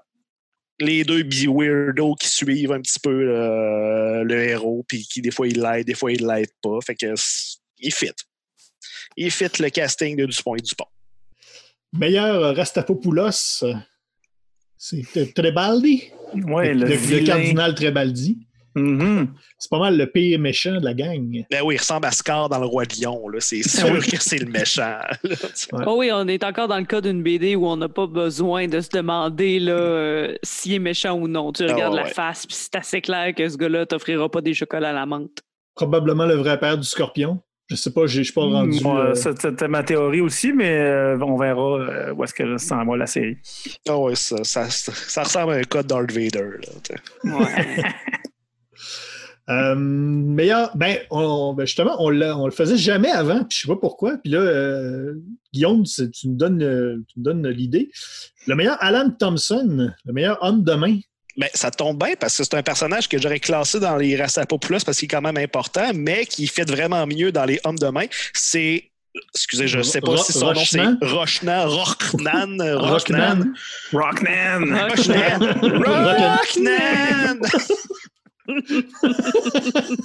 les 0.80 1.04
deux 1.04 1.22
weirdos 1.22 2.14
qui 2.16 2.28
suivent 2.28 2.72
un 2.72 2.80
petit 2.80 2.98
peu 2.98 3.10
euh, 3.10 4.24
le 4.24 4.42
héros, 4.48 4.84
puis 4.88 5.02
qui 5.04 5.20
des 5.20 5.30
fois 5.30 5.46
il 5.46 5.60
l'aide, 5.60 5.86
des 5.86 5.94
fois 5.94 6.10
il 6.12 6.26
l'aide 6.26 6.50
pas. 6.62 6.78
Fait 6.84 6.94
que 6.94 7.14
il 7.78 7.92
fit. 7.92 8.12
Il 9.16 9.30
fit 9.30 9.50
le 9.58 9.68
casting 9.70 10.16
de 10.16 10.26
Dupont 10.26 10.56
et 10.56 10.60
Dupont. 10.60 10.86
Meilleur 11.92 12.42
euh, 12.42 12.52
Rastapopoulos. 12.52 13.62
euh, 13.64 13.74
C'est 14.78 15.34
Trebaldi? 15.34 16.04
Ouais, 16.34 16.72
le, 16.74 16.86
le, 16.86 17.24
cardinal 17.24 17.74
Trebaldi. 17.74 18.38
Mhm. 18.76 19.28
C'est 19.58 19.70
pas 19.70 19.78
mal 19.80 19.96
le 19.96 20.06
pire 20.06 20.38
méchant 20.38 20.78
de 20.80 20.84
la 20.84 20.94
gang. 20.94 21.44
Ben 21.50 21.62
oui, 21.64 21.74
il 21.74 21.78
ressemble 21.78 22.06
à 22.06 22.10
Scar 22.12 22.48
dans 22.48 22.58
Le 22.58 22.66
Roi 22.66 22.84
Lion. 23.00 23.28
là. 23.28 23.38
C'est 23.40 23.62
sûr 23.68 23.98
que 24.06 24.16
c'est 24.20 24.38
le 24.38 24.50
méchant. 24.50 24.98
là. 25.24 25.36
Ouais. 25.72 25.84
Oh 25.86 25.96
oui, 25.98 26.10
on 26.12 26.26
est 26.28 26.44
encore 26.44 26.68
dans 26.68 26.78
le 26.78 26.84
cas 26.84 27.00
d'une 27.00 27.22
BD 27.22 27.56
où 27.56 27.66
on 27.66 27.76
n'a 27.76 27.88
pas 27.88 28.06
besoin 28.06 28.68
de 28.68 28.80
se 28.80 28.90
demander 28.90 29.58
là, 29.58 29.72
euh, 29.72 30.34
s'il 30.42 30.74
est 30.74 30.78
méchant 30.78 31.14
ou 31.18 31.26
non. 31.28 31.52
Tu 31.52 31.64
Ah, 31.68 31.72
regardes 31.72 31.94
la 31.94 32.04
ouais. 32.04 32.10
face, 32.10 32.46
puis 32.46 32.56
c'est 32.58 32.76
assez 32.76 33.00
clair 33.00 33.34
que 33.34 33.48
ce 33.48 33.56
gars-là 33.56 33.86
t'offrira 33.86 34.30
pas 34.30 34.40
des 34.40 34.54
chocolats 34.54 34.90
à 34.90 34.92
la 34.92 35.06
menthe. 35.06 35.40
Probablement 35.74 36.26
le 36.26 36.34
vrai 36.34 36.58
père 36.58 36.76
du 36.78 36.86
scorpion. 36.86 37.40
Je 37.68 37.76
sais 37.76 37.92
pas, 37.92 38.06
je 38.06 38.22
suis 38.22 38.32
pas 38.32 38.40
rendu. 38.40 38.78
Euh, 38.84 39.14
C'était 39.14 39.68
ma 39.68 39.84
théorie 39.84 40.20
aussi, 40.20 40.52
mais 40.52 40.76
euh, 40.76 41.16
on 41.20 41.36
verra 41.36 41.78
euh, 41.78 42.12
où 42.12 42.24
est-ce 42.24 42.34
que 42.34 42.56
ça 42.58 42.76
en 42.78 42.84
va 42.84 42.96
la 42.96 43.06
série. 43.06 43.36
Ah 43.88 43.96
ouais, 43.96 44.16
ça, 44.16 44.42
ça, 44.42 44.68
ça 44.68 45.22
ressemble 45.22 45.52
à 45.52 45.56
un 45.58 45.62
code 45.62 45.86
Darth 45.86 46.10
Vader. 46.10 46.48
là. 46.64 46.96
Ouais. 47.38 47.82
Euh, 49.50 49.74
meilleur, 49.74 50.70
ben, 50.76 50.98
on- 51.10 51.54
ben, 51.54 51.66
justement, 51.66 51.96
on, 51.98 52.06
on 52.22 52.46
le 52.46 52.52
faisait 52.52 52.76
jamais 52.76 53.10
avant, 53.10 53.40
puis 53.44 53.56
je 53.56 53.62
sais 53.62 53.68
pas 53.68 53.76
pourquoi. 53.80 54.16
Puis 54.22 54.30
là, 54.32 54.38
euh, 54.38 55.14
Guillaume, 55.52 55.84
tu 55.84 56.28
me 56.28 56.34
donnes, 56.36 56.62
euh, 56.62 57.02
tu 57.12 57.18
me 57.18 57.24
donnes 57.24 57.48
l'idée. 57.48 57.90
Le 58.46 58.54
meilleur 58.54 58.76
Alan 58.80 59.10
Thompson, 59.10 59.90
le 60.04 60.12
meilleur 60.12 60.38
homme 60.42 60.62
de 60.62 60.72
main. 60.74 60.98
Ben, 61.36 61.48
ça 61.54 61.70
tombe 61.70 61.98
bien 61.98 62.14
parce 62.18 62.36
que 62.36 62.44
c'est 62.44 62.54
un 62.54 62.62
personnage 62.62 63.08
que 63.08 63.16
j'aurais 63.18 63.40
classé 63.40 63.80
dans 63.80 63.96
les 63.96 64.16
Racapopoulos 64.16 64.80
parce 64.84 64.98
qu'il 64.98 65.06
est 65.06 65.08
quand 65.08 65.22
même 65.22 65.36
important, 65.38 65.90
mais 65.94 66.26
qui 66.26 66.46
fait 66.46 66.68
vraiment 66.68 67.06
mieux 67.06 67.32
dans 67.32 67.44
les 67.44 67.60
hommes 67.64 67.78
de 67.78 67.86
main. 67.88 68.06
C'est. 68.34 68.84
Excusez, 69.34 69.66
je 69.66 69.78
ne 69.78 69.82
sais 69.82 70.00
pas 70.00 70.12
Ro- 70.12 70.16
si 70.18 70.32
son 70.32 70.52
nom 70.52 70.64
c'est 70.64 70.78
Rochnan? 70.80 70.98
Rochnan, 71.02 71.68
Rochnan. 71.68 72.78
Rochnan. 72.78 73.52
Rockman! 73.92 74.88
Rochnan. 74.88 75.38
Rochnan. 75.62 77.38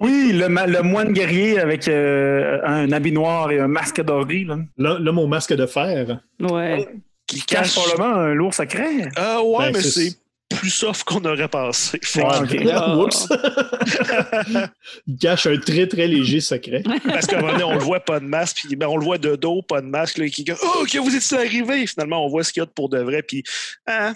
Oui, 0.00 0.32
le, 0.32 0.82
moine 0.82 1.12
guerrier 1.12 1.58
avec 1.58 1.88
euh, 1.88 2.60
un 2.64 2.90
habit 2.92 3.12
noir 3.12 3.50
et 3.50 3.58
un 3.60 3.68
masque 3.68 4.02
doré, 4.02 4.44
là, 4.44 4.58
L'homme 4.98 5.18
au 5.18 5.26
masque 5.26 5.54
de 5.54 5.66
fer. 5.66 6.20
ouais. 6.40 6.86
Qui 7.26 7.40
qui 7.40 7.46
cache 7.46 7.74
probablement 7.74 8.14
un 8.20 8.34
lourd 8.34 8.54
secret. 8.54 9.08
Ah 9.16 9.42
ouais, 9.42 9.66
Ben, 9.66 9.72
mais 9.74 9.82
c'est- 9.82 10.10
c'est 10.10 10.16
plus 10.60 10.70
soft 10.70 11.02
qu'on 11.02 11.24
aurait 11.24 11.48
pensé. 11.48 11.98
Ouais. 12.14 12.70
Ah. 12.72 12.96
Oups. 12.96 13.28
Il 15.08 15.16
cache 15.18 15.48
un 15.48 15.56
très, 15.58 15.88
très 15.88 16.06
léger 16.06 16.38
secret. 16.40 16.84
Parce 17.04 17.26
qu'à 17.26 17.38
un 17.38 17.40
moment 17.40 17.52
donné, 17.54 17.64
on 17.64 17.72
le 17.74 17.80
voit 17.80 17.98
pas 17.98 18.20
de 18.20 18.26
masque, 18.26 18.62
puis 18.64 18.76
ben, 18.76 18.86
on 18.86 18.96
le 18.96 19.04
voit 19.04 19.18
de 19.18 19.34
dos, 19.34 19.60
pas 19.62 19.80
de 19.80 19.86
masque, 19.88 20.18
là, 20.18 20.28
qui 20.28 20.44
dit 20.44 20.52
Oh, 20.62 20.84
que 20.88 20.98
vous 20.98 21.16
êtes 21.16 21.32
arrivé? 21.32 21.84
Finalement, 21.88 22.24
on 22.24 22.28
voit 22.28 22.44
ce 22.44 22.52
qu'il 22.52 22.60
y 22.60 22.62
a 22.62 22.66
de 22.66 22.70
pour 22.70 22.88
de 22.88 22.98
vrai, 22.98 23.22
puis 23.24 23.42
ah, 23.88 24.12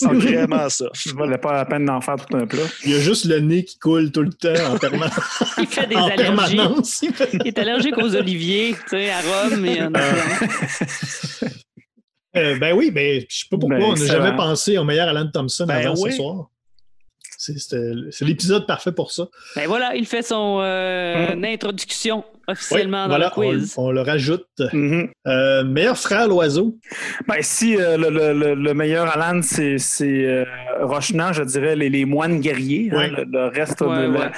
c'est 0.00 0.12
vraiment 0.14 0.68
ça. 0.68 0.86
Je 0.94 1.14
valait 1.14 1.38
pas 1.38 1.52
la 1.52 1.64
peine 1.64 1.84
d'en 1.86 2.00
faire 2.00 2.16
tout 2.16 2.36
un 2.36 2.46
plat. 2.46 2.62
Il 2.84 2.92
y 2.92 2.94
a 2.94 3.00
juste 3.00 3.24
le 3.26 3.40
nez 3.40 3.64
qui 3.64 3.78
coule 3.78 4.10
tout 4.12 4.22
le 4.22 4.32
temps 4.32 4.48
en, 4.72 4.76
perma- 4.76 5.10
Il 5.58 5.66
fait 5.66 5.86
des 5.86 5.96
en 5.96 6.06
allergies. 6.06 6.22
permanence. 6.56 7.02
Il 7.02 7.12
Il 7.34 7.46
est 7.46 7.58
allergique 7.58 7.98
aux 7.98 8.14
oliviers, 8.16 8.74
tu 8.88 8.96
sais, 8.96 9.10
à 9.10 9.20
Rome. 9.20 9.64
Et 9.66 9.82
en 9.82 9.92
Euh, 12.36 12.56
ben 12.60 12.76
oui, 12.76 12.92
ben, 12.92 13.20
je 13.28 13.38
sais 13.38 13.44
pas 13.50 13.56
pourquoi 13.58 13.78
Ben, 13.78 13.84
on 13.86 13.94
n'a 13.94 14.06
jamais 14.06 14.36
pensé 14.36 14.78
au 14.78 14.84
meilleur 14.84 15.08
Alan 15.08 15.28
Thompson 15.32 15.66
Ben 15.66 15.84
avant 15.86 16.00
oui. 16.00 16.12
ce 16.12 16.16
soir. 16.18 16.48
C'est 17.42 18.24
l'épisode 18.26 18.66
parfait 18.66 18.92
pour 18.92 19.12
ça. 19.12 19.26
Ben 19.56 19.66
voilà, 19.66 19.94
il 19.96 20.04
fait 20.06 20.20
son 20.20 20.58
euh, 20.60 21.34
introduction 21.42 22.18
Oui, 22.36 22.42
officiellement 22.48 23.04
dans 23.04 23.08
voilà, 23.08 23.32
le 23.34 23.42
on, 23.42 23.50
quiz. 23.52 23.74
on 23.78 23.90
le 23.90 24.02
rajoute. 24.02 24.44
Mhm. 24.74 25.08
Euh, 25.26 25.64
meilleur 25.64 25.96
frère 25.96 26.28
l'oiseau. 26.28 26.76
Ben, 27.26 27.36
si 27.40 27.76
euh, 27.80 27.96
le, 27.96 28.10
le- 28.10 28.32
le- 28.34 28.54
le 28.54 28.74
meilleur 28.74 29.06
Alan, 29.16 29.40
c'est 29.42 29.78
euh, 30.02 30.44
Rochnan, 30.82 31.32
je 31.32 31.42
dirais 31.44 31.76
les, 31.76 31.88
les 31.88 32.04
moines 32.04 32.40
guerriers. 32.40 32.90
hein, 32.92 32.96
Ouais. 32.98 33.08
le, 33.08 33.24
le 33.24 33.46
reste 33.46 33.80
Ouais, 33.80 33.96
de 34.08 34.12
la- 34.12 34.20
ouais. 34.20 34.30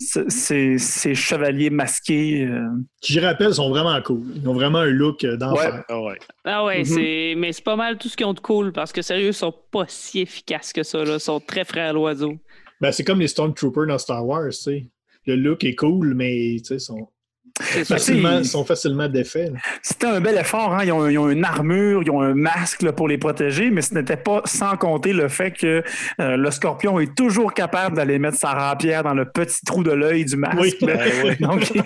Ces 0.00 1.14
chevaliers 1.14 1.70
masqués. 1.70 2.44
euh, 2.46 2.66
qui, 3.00 3.12
je 3.12 3.20
rappelle, 3.20 3.54
sont 3.54 3.68
vraiment 3.70 4.00
cool. 4.02 4.22
Ils 4.36 4.48
ont 4.48 4.54
vraiment 4.54 4.78
un 4.78 4.90
look 4.90 5.24
euh, 5.24 5.36
d'enfer. 5.36 5.84
Ah 5.88 6.00
ouais. 6.02 6.18
Ah 6.44 6.64
ouais, 6.64 6.78
Mhm. 6.80 6.84
c'est 6.84 7.34
mais 7.36 7.52
c'est 7.52 7.64
pas 7.64 7.76
mal 7.76 7.98
tout 7.98 8.08
ce 8.08 8.16
qu'ils 8.16 8.26
ont 8.26 8.32
de 8.34 8.40
cool 8.40 8.72
parce 8.72 8.92
que 8.92 9.02
sérieux, 9.02 9.28
ils 9.28 9.34
sont 9.34 9.54
pas 9.70 9.84
si 9.88 10.20
efficaces 10.20 10.72
que 10.72 10.82
ça. 10.82 11.04
Là. 11.04 11.14
Ils 11.14 11.20
sont 11.20 11.40
très 11.40 11.64
frères 11.64 11.90
à 11.90 11.92
l'oiseau. 11.92 12.34
Ben, 12.80 12.92
c'est 12.92 13.04
comme 13.04 13.20
les 13.20 13.28
Stormtroopers 13.28 13.86
dans 13.86 13.98
Star 13.98 14.26
Wars. 14.26 14.46
tu 14.48 14.52
sais. 14.52 14.86
Le 15.26 15.36
look 15.36 15.64
est 15.64 15.74
cool, 15.74 16.14
mais 16.14 16.56
tu 16.58 16.64
sais, 16.64 16.78
sont 16.78 17.08
facilement, 17.84 18.42
sont 18.44 18.64
facilement 18.64 19.08
défaits. 19.08 19.52
C'était 19.82 20.06
un 20.06 20.20
bel 20.20 20.36
effort. 20.38 20.74
Hein? 20.74 20.84
Ils, 20.84 20.92
ont, 20.92 21.08
ils 21.08 21.18
ont 21.18 21.30
une 21.30 21.44
armure, 21.44 22.02
ils 22.02 22.10
ont 22.10 22.20
un 22.22 22.34
masque 22.34 22.82
là, 22.82 22.92
pour 22.92 23.08
les 23.08 23.18
protéger, 23.18 23.70
mais 23.70 23.82
ce 23.82 23.94
n'était 23.94 24.16
pas 24.16 24.42
sans 24.44 24.76
compter 24.76 25.12
le 25.12 25.28
fait 25.28 25.50
que 25.52 25.82
euh, 26.20 26.36
le 26.36 26.50
scorpion 26.50 26.98
est 27.00 27.14
toujours 27.14 27.52
capable 27.54 27.96
d'aller 27.96 28.18
mettre 28.18 28.38
sa 28.38 28.50
rapière 28.52 29.02
dans 29.02 29.14
le 29.14 29.24
petit 29.24 29.64
trou 29.64 29.82
de 29.82 29.90
l'œil 29.92 30.24
du 30.24 30.36
masque. 30.36 30.58
Oui. 30.60 30.74
Ben 30.82 30.98
ouais. 31.24 31.36
Donc, 31.40 31.70
il 31.74 31.82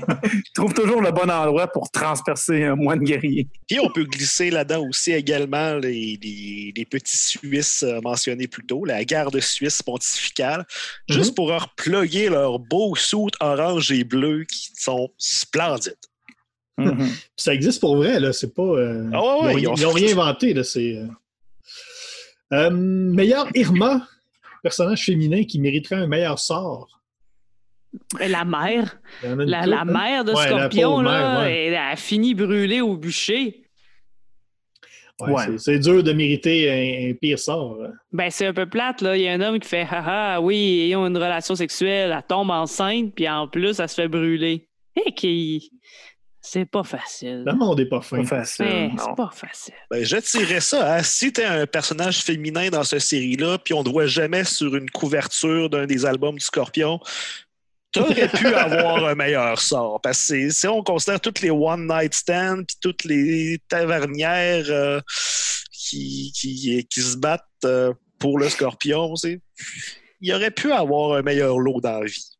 trouve 0.54 0.72
toujours 0.74 1.00
le 1.02 1.10
bon 1.10 1.30
endroit 1.30 1.68
pour 1.68 1.90
transpercer 1.90 2.64
un 2.64 2.76
moine 2.76 3.00
guerrier. 3.00 3.48
Puis 3.68 3.78
on 3.80 3.90
peut 3.90 4.04
glisser 4.04 4.50
là-dedans 4.50 4.84
aussi 4.88 5.12
également 5.12 5.74
les, 5.74 6.18
les- 6.22 6.72
les 6.76 6.84
petits 6.84 7.16
Suisses 7.16 7.82
euh, 7.82 8.00
mentionnés 8.02 8.48
plus 8.48 8.64
tôt, 8.66 8.84
la 8.84 9.04
garde 9.04 9.38
suisse 9.40 9.82
pontificale, 9.82 10.64
juste 11.08 11.34
pour 11.34 11.48
leur 11.48 11.74
plugger 11.74 12.28
leurs 12.28 12.58
beaux 12.58 12.94
soutes 12.96 13.34
orange 13.40 13.90
et 13.92 14.04
bleu 14.04 14.44
qui 14.44 14.70
sont 14.76 15.08
splendides. 15.18 15.63
Mhm. 16.76 17.08
Ça 17.36 17.54
existe 17.54 17.80
pour 17.80 17.96
vrai, 17.96 18.18
là. 18.18 18.32
C'est 18.32 18.52
pas. 18.54 18.62
euh, 18.62 19.08
Ah 19.12 19.22
ouais, 19.22 19.44
ouais, 19.46 19.54
ils, 19.54 19.60
ils 19.62 19.68
ont, 19.68 19.72
ont 19.72 19.76
ils 19.76 19.86
ont 19.86 19.90
fait- 19.92 20.04
rien 20.06 20.12
inventé, 20.18 20.54
là. 20.54 20.64
C'est. 20.64 20.96
euh. 20.96 21.06
Euh, 22.52 22.70
meilleur 22.70 23.46
Irma, 23.56 24.06
personnage 24.62 25.04
féminin 25.04 25.44
qui 25.44 25.60
mériterait 25.60 25.96
un 25.96 26.06
meilleur 26.06 26.38
sort. 26.38 26.88
La 28.18 28.44
mère, 28.44 28.98
la, 29.22 29.60
hein? 29.62 29.84
mère 29.84 30.24
de 30.24 30.32
Ouais, 30.32 30.46
Scorpion, 30.48 31.00
là, 31.00 31.10
mère, 31.38 31.46
ouais. 31.46 31.66
elle 31.66 31.74
a 31.76 31.94
fini 31.94 32.34
brûlée 32.34 32.80
au 32.80 32.96
bûcher. 32.96 33.62
Ouais, 35.20 35.30
Ouais. 35.32 35.44
c'est- 35.46 35.58
C'est 35.58 35.78
dur 35.78 36.02
de 36.02 36.12
mériter 36.12 36.70
un, 36.70 37.10
un 37.10 37.14
pire 37.14 37.38
sort. 37.38 37.78
Ben, 38.12 38.30
c'est 38.30 38.46
un 38.48 38.52
peu 38.52 38.66
plate, 38.66 39.00
là. 39.00 39.16
Il 39.16 39.22
y 39.22 39.28
a 39.28 39.32
un 39.32 39.40
homme 39.40 39.60
qui 39.60 39.68
fait 39.68 39.86
Haha, 39.88 40.40
oui, 40.40 40.88
ils 40.88 40.96
ont 40.96 41.06
une 41.06 41.16
relation 41.16 41.54
sexuelle, 41.54 42.12
elle 42.16 42.22
tombe 42.26 42.50
enceinte, 42.50 43.14
puis 43.14 43.28
en 43.28 43.46
plus, 43.46 43.78
elle 43.78 43.88
se 43.88 43.94
fait 43.94 44.08
brûler. 44.08 44.66
Et 44.96 45.12
qui. 45.12 45.70
C'est 46.46 46.66
pas 46.66 46.84
facile. 46.84 47.42
Le 47.46 47.54
monde 47.54 47.78
n'est 47.78 47.86
pas 47.86 48.02
fin. 48.02 48.18
Pas 48.18 48.24
facile. 48.26 48.90
C'est 48.98 49.16
pas 49.16 49.30
facile. 49.32 49.74
Ben, 49.90 50.04
je 50.04 50.16
dirais 50.18 50.60
ça. 50.60 50.96
hein. 50.96 51.02
Si 51.02 51.32
tu 51.32 51.40
es 51.40 51.44
un 51.46 51.66
personnage 51.66 52.18
féminin 52.22 52.68
dans 52.68 52.84
cette 52.84 53.00
série-là, 53.00 53.56
puis 53.58 53.72
on 53.72 53.80
ne 53.80 53.84
te 53.84 53.88
voit 53.90 54.06
jamais 54.06 54.44
sur 54.44 54.76
une 54.76 54.90
couverture 54.90 55.70
d'un 55.70 55.86
des 55.86 56.04
albums 56.04 56.34
du 56.36 56.44
Scorpion, 56.44 57.00
tu 57.92 58.00
aurais 58.00 58.28
pu 58.28 58.46
avoir 58.54 59.06
un 59.06 59.14
meilleur 59.14 59.58
sort. 59.58 60.00
Parce 60.02 60.18
que 60.20 60.24
c'est- 60.26 60.50
si 60.50 60.66
on 60.68 60.82
considère 60.82 61.18
toutes 61.18 61.40
les 61.40 61.50
One 61.50 61.86
Night 61.88 62.12
Stands, 62.12 62.64
puis 62.68 62.76
toutes 62.78 63.04
les 63.04 63.58
tavernières 63.68 64.66
euh, 64.68 65.00
qui, 65.72 66.30
qui, 66.38 66.86
qui 66.90 67.00
se 67.00 67.16
battent 67.16 67.42
euh, 67.64 67.94
pour 68.18 68.38
le 68.38 68.50
Scorpion, 68.50 69.16
c'est- 69.16 69.40
il 70.20 70.32
aurait 70.34 70.50
pu 70.50 70.72
avoir 70.72 71.16
un 71.16 71.22
meilleur 71.22 71.58
lot 71.58 71.80
dans 71.80 72.00
la 72.00 72.06
vie. 72.06 72.33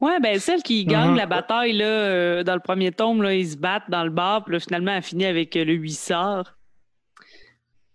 Ouais, 0.00 0.18
ben, 0.20 0.38
celle 0.38 0.62
qui 0.62 0.84
gagne 0.84 1.10
Mhm. 1.12 1.16
la 1.16 1.26
bataille, 1.26 1.72
là, 1.72 1.84
euh, 1.84 2.42
dans 2.44 2.54
le 2.54 2.60
premier 2.60 2.92
tome, 2.92 3.22
là, 3.22 3.34
ils 3.34 3.50
se 3.50 3.56
battent 3.56 3.88
dans 3.90 4.04
le 4.04 4.10
bar, 4.10 4.44
puis 4.44 4.54
là, 4.54 4.60
finalement, 4.60 4.92
elle 4.92 5.02
finit 5.02 5.26
avec 5.26 5.54
euh, 5.56 5.64
le 5.64 5.74
huissard. 5.74 6.56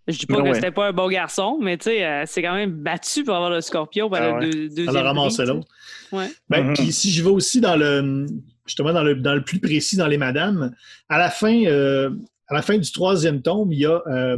Je 0.06 0.18
dis 0.18 0.26
pas 0.26 0.36
Ben 0.36 0.42
que 0.42 0.48
ouais. 0.48 0.54
c'était 0.54 0.70
pas 0.70 0.88
un 0.88 0.92
bon 0.92 1.08
garçon, 1.08 1.58
mais 1.62 1.78
tu 1.78 1.84
sais, 1.84 1.96
elle 1.96 2.26
s'est 2.26 2.42
quand 2.42 2.54
même 2.54 2.72
battue 2.72 3.24
pour 3.24 3.34
avoir 3.34 3.48
le 3.50 3.62
scorpion 3.62 4.10
Ah 4.12 4.20
le 4.20 4.34
ouais. 4.34 4.40
deux- 4.50 4.68
deuxième 4.68 4.88
Elle 4.90 4.96
a 4.98 5.02
ramassé 5.02 5.46
l'autre. 5.46 5.66
Ouais. 6.12 6.28
Ben, 6.50 6.62
Mhm. 6.66 6.74
Puis 6.74 6.92
si 6.92 7.10
je 7.10 7.22
vais 7.24 7.30
aussi 7.30 7.60
dans 7.62 7.74
le 7.76 8.26
justement 8.66 8.92
dans 8.92 9.02
le, 9.02 9.14
dans 9.14 9.34
le 9.34 9.42
plus 9.42 9.60
précis 9.60 9.96
dans 9.96 10.06
les 10.06 10.18
madames, 10.18 10.74
à 11.08 11.18
la 11.18 11.30
fin, 11.30 11.64
euh, 11.64 12.10
à 12.48 12.54
la 12.54 12.60
fin 12.62 12.76
du 12.76 12.90
troisième 12.92 13.40
tome, 13.40 13.72
il 13.72 13.78
y 13.78 13.86
a 13.86 14.02
euh, 14.06 14.36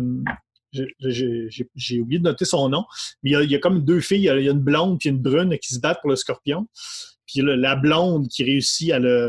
j'ai- 0.73 0.87
j'ai 1.01 1.47
j'ai- 1.51 1.69
j'ai 1.75 2.01
oublié 2.01 2.21
de 2.21 2.25
noter 2.25 2.45
son 2.45 2.69
nom, 2.69 2.85
mais 3.25 3.31
il 3.31 3.33
y 3.33 3.37
a, 3.37 3.43
il 3.43 3.51
y 3.51 3.55
a 3.57 3.59
comme 3.59 3.85
deux 3.85 4.01
filles, 4.01 4.19
il 4.19 4.25
y 4.25 4.29
a, 4.31 4.39
il 4.39 4.45
y 4.45 4.49
a 4.49 4.53
une 4.53 4.61
blonde 4.61 4.99
puis 5.01 5.09
une 5.09 5.19
brune 5.19 5.57
qui 5.59 5.75
se 5.75 5.81
battent 5.81 6.01
pour 6.01 6.11
le 6.11 6.17
scorpion. 6.17 6.69
Puis 7.27 7.41
le- 7.41 7.57
la 7.57 7.77
blonde 7.77 8.29
qui 8.29 8.45
réussit 8.45 8.93
à 8.93 8.99
le, 8.99 9.29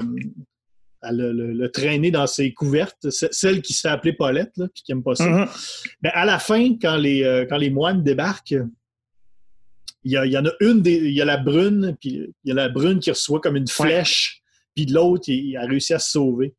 à 1.02 1.12
le, 1.12 1.32
le- 1.32 1.54
le 1.54 1.72
traîner 1.72 2.12
dans 2.12 2.28
ses 2.28 2.54
couvertes, 2.54 3.10
celle 3.10 3.62
qui 3.62 3.74
se 3.74 3.82
fait 3.82 3.88
appeler 3.90 4.14
Paulette, 4.14 4.52
là, 4.58 4.68
puis 4.74 4.84
qui 4.84 4.92
aime 4.92 5.04
pas 5.04 5.16
ça. 5.16 5.28
Mhm. 5.30 5.48
Ben, 6.02 6.12
à 6.14 6.26
la 6.26 6.40
fin, 6.40 6.76
quand 6.82 6.96
les, 6.98 7.24
euh, 7.24 7.46
quand 7.50 7.58
les 7.58 7.70
moines 7.70 8.04
débarquent, 8.04 8.56
il 10.04 10.12
y, 10.12 10.18
a, 10.18 10.26
il 10.26 10.32
y 10.32 10.38
en 10.38 10.46
a 10.46 10.52
une, 10.62 10.82
des, 10.82 10.96
il 10.96 11.14
y 11.14 11.22
a 11.22 11.26
la 11.26 11.38
brune, 11.38 11.98
puis 12.00 12.34
il 12.44 12.50
y 12.50 12.52
a 12.52 12.56
la 12.56 12.70
brune 12.70 13.00
qui 13.00 13.10
reçoit 13.12 13.42
comme 13.42 13.56
une 13.58 13.68
flèche, 13.68 14.42
puis 14.76 14.86
l'autre, 14.86 15.26
il, 15.28 15.50
il 15.50 15.58
a 15.58 15.66
réussi 15.66 15.94
à 15.94 16.00
se 16.00 16.12
sauver. 16.12 16.56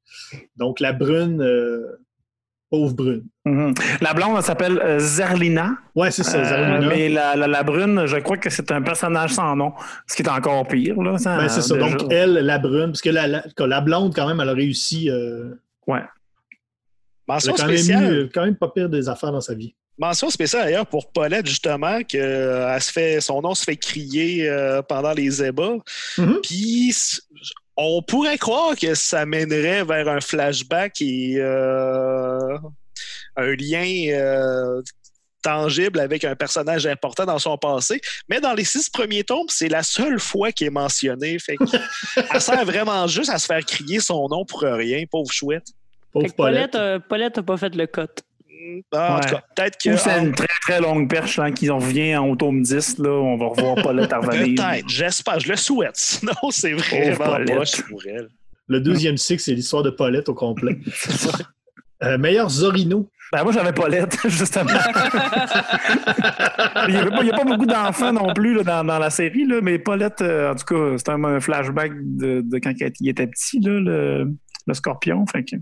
Donc 0.57 0.81
la 0.81 0.93
brune, 0.93 1.41
euh, 1.41 1.83
pauvre 2.71 2.95
brune. 2.95 3.25
Mhm. 3.45 3.73
La 4.01 4.13
blonde, 4.15 4.35
elle 4.37 4.43
s'appelle 4.43 4.79
euh, 4.85 4.99
Zerlina. 4.99 5.71
Ouais, 5.95 6.11
c'est 6.11 6.23
ça, 6.23 6.39
Euh, 6.39 6.45
Zarlina. 6.45 6.89
mais 6.89 7.09
la, 7.09 7.35
la- 7.37 7.47
la 7.47 7.63
brune, 7.63 8.05
je 8.07 8.17
crois 8.19 8.37
que 8.37 8.51
c'est 8.51 8.71
un 8.73 8.83
personnage 8.83 9.31
sans 9.33 9.57
nom, 9.57 9.73
ce 10.07 10.15
qui 10.17 10.23
est 10.23 10.29
encore 10.29 10.67
pire. 10.69 11.01
Là, 11.01 11.17
ça, 11.19 11.39
Ben, 11.39 11.49
c'est 11.49 11.63
ça. 11.63 11.75
déjà. 11.77 11.89
Donc 11.97 12.13
elle, 12.13 12.35
la 12.35 12.59
brune, 12.59 12.87
parce 12.93 13.01
que 13.01 13.11
la, 13.11 13.27
la, 13.27 13.81
blonde, 13.81 14.15
quand 14.15 14.27
même, 14.29 14.41
elle 14.41 14.49
a 14.51 14.53
réussi. 14.55 15.11
Euh, 15.11 15.55
Ouais. 15.87 16.01
elle 16.01 17.35
Mention 17.35 17.55
a 17.55 17.57
quand 17.57 17.67
même, 17.67 17.77
spéciale. 17.77 18.15
eu, 18.15 18.29
quand 18.33 18.45
même 18.45 18.57
pas 18.57 18.69
pire 18.69 18.89
des 18.89 19.09
affaires 19.09 19.33
dans 19.33 19.41
sa 19.41 19.55
vie. 19.55 19.75
Mention 20.01 20.31
spéciale 20.31 20.65
d'ailleurs 20.67 20.87
pour 20.87 21.11
Paulette, 21.11 21.47
justement, 21.47 21.99
que 22.03 22.17
euh, 22.19 22.73
elle 22.75 22.81
se 22.83 22.93
fait, 22.93 23.21
son 23.21 23.41
nom 23.43 23.55
se 23.55 23.65
fait 23.65 23.77
crier 23.77 24.49
euh, 24.49 24.81
pendant 24.83 25.13
les 25.13 25.43
ébats. 25.43 25.75
Mhm. 26.19 26.39
Puis 26.43 26.95
on 27.81 28.03
pourrait 28.03 28.39
croire 28.39 28.77
que 28.77 28.95
ça 28.95 29.25
mènerait 29.25 29.85
vers 29.85 30.09
un 30.09 30.21
flashback 30.21 31.01
et 31.01 31.37
euh, 31.39 32.59
un 33.37 33.55
lien 33.55 33.87
euh, 34.09 34.83
tangible 35.43 36.01
avec 36.01 36.25
un 36.25 36.35
personnage 36.35 36.87
important 36.87 37.25
dans 37.25 37.39
son 37.39 37.57
passé. 37.57 38.01
Mais 38.29 38.41
dans 38.41 38.53
les 38.53 38.65
six 38.65 38.91
premiers 38.91 39.23
tomes, 39.23 39.47
c'est 39.49 39.69
la 39.69 39.85
seule 39.85 40.19
fois 40.19 40.51
qui 40.51 40.65
est 40.65 40.71
mentionné. 40.71 41.39
Fait 41.39 41.57
que, 41.57 41.65
elle 42.35 42.41
sert 42.41 42.65
vraiment 42.65 43.07
juste 43.07 43.31
à 43.31 43.39
se 43.39 43.47
faire 43.47 43.65
crier 43.65 44.01
son 44.01 44.27
nom 44.29 44.45
pour 44.45 44.63
rien, 44.63 45.05
pauvre 45.09 45.31
chouette. 45.31 45.69
Pauvre 46.13 46.25
Fait 46.27 46.33
que 46.33 46.37
Paulette, 46.37 46.73
Paulette. 46.73 47.03
Paulette 47.09 47.37
n'a 47.37 47.43
pas 47.45 47.57
fait 47.59 47.75
le 47.77 47.87
cut. 47.87 48.03
Ah, 48.95 49.17
En 49.17 49.21
tout 49.21 49.29
cas, 49.35 49.43
peut-être 49.57 49.79
que. 49.83 49.91
Ou 49.91 49.97
c'est 49.97 50.19
une 50.19 50.33
très 50.35 50.47
très 50.63 50.81
longue 50.81 51.09
perche 51.09 51.39
hein, 51.39 51.53
qui 51.53 51.69
en 51.71 51.79
revient 51.79 52.17
en 52.17 52.35
tome 52.37 52.63
10. 52.63 52.99
Là, 52.99 53.11
on 53.11 53.37
va 53.37 53.47
revoir 53.47 53.75
Paulette 53.77 54.13
à 54.13 54.19
revenir. 54.19 54.55
Peut-être, 54.65 54.89
j'espère, 54.89 55.41
je 55.41 55.49
le 55.51 55.57
souhaite. 55.57 55.93
Sinon, 55.97 56.33
c'est 56.51 56.73
vraiment 56.73 57.17
Paulette. 57.33 57.55
moche 57.57 57.83
pour 57.89 58.03
elle. 58.07 58.29
Le 58.67 58.81
deuxième 58.81 59.17
cycle, 59.17 59.43
c'est 59.43 59.55
l'histoire 59.55 59.83
de 59.83 59.91
Paulette 59.91 60.29
au 60.29 60.35
complet. 60.35 60.79
Euh, 62.01 62.17
meilleur 62.17 62.49
Zorino. 62.49 63.11
Ben, 63.33 63.43
moi, 63.43 63.51
j'avais 63.51 63.73
Paulette, 63.73 64.17
justement. 64.29 64.71
il 66.87 66.95
n'y 66.95 66.97
a, 67.01 67.07
pas- 67.11 67.23
il 67.23 67.27
y 67.27 67.31
a 67.33 67.37
pas 67.37 67.45
beaucoup 67.45 67.67
d'enfants 67.67 68.13
non 68.13 68.33
plus 68.33 68.55
là, 68.55 68.63
dans, 68.63 68.85
dans 68.85 69.01
la 69.01 69.11
série, 69.11 69.45
là, 69.47 69.61
mais 69.61 69.81
Paulette, 69.81 70.21
euh, 70.23 70.53
en 70.53 70.55
tout 70.55 70.65
cas, 70.65 70.97
c'est 70.97 71.09
un, 71.09 71.25
un 71.25 71.41
flashback 71.41 71.91
de, 71.97 72.43
de 72.45 72.59
quand 72.59 72.73
il 73.01 73.09
était 73.09 73.27
petit, 73.27 73.59
là, 73.61 73.81
le, 73.81 74.33
le 74.67 74.75
scorpion. 74.75 75.27
Fait 75.27 75.43
que, 75.45 75.57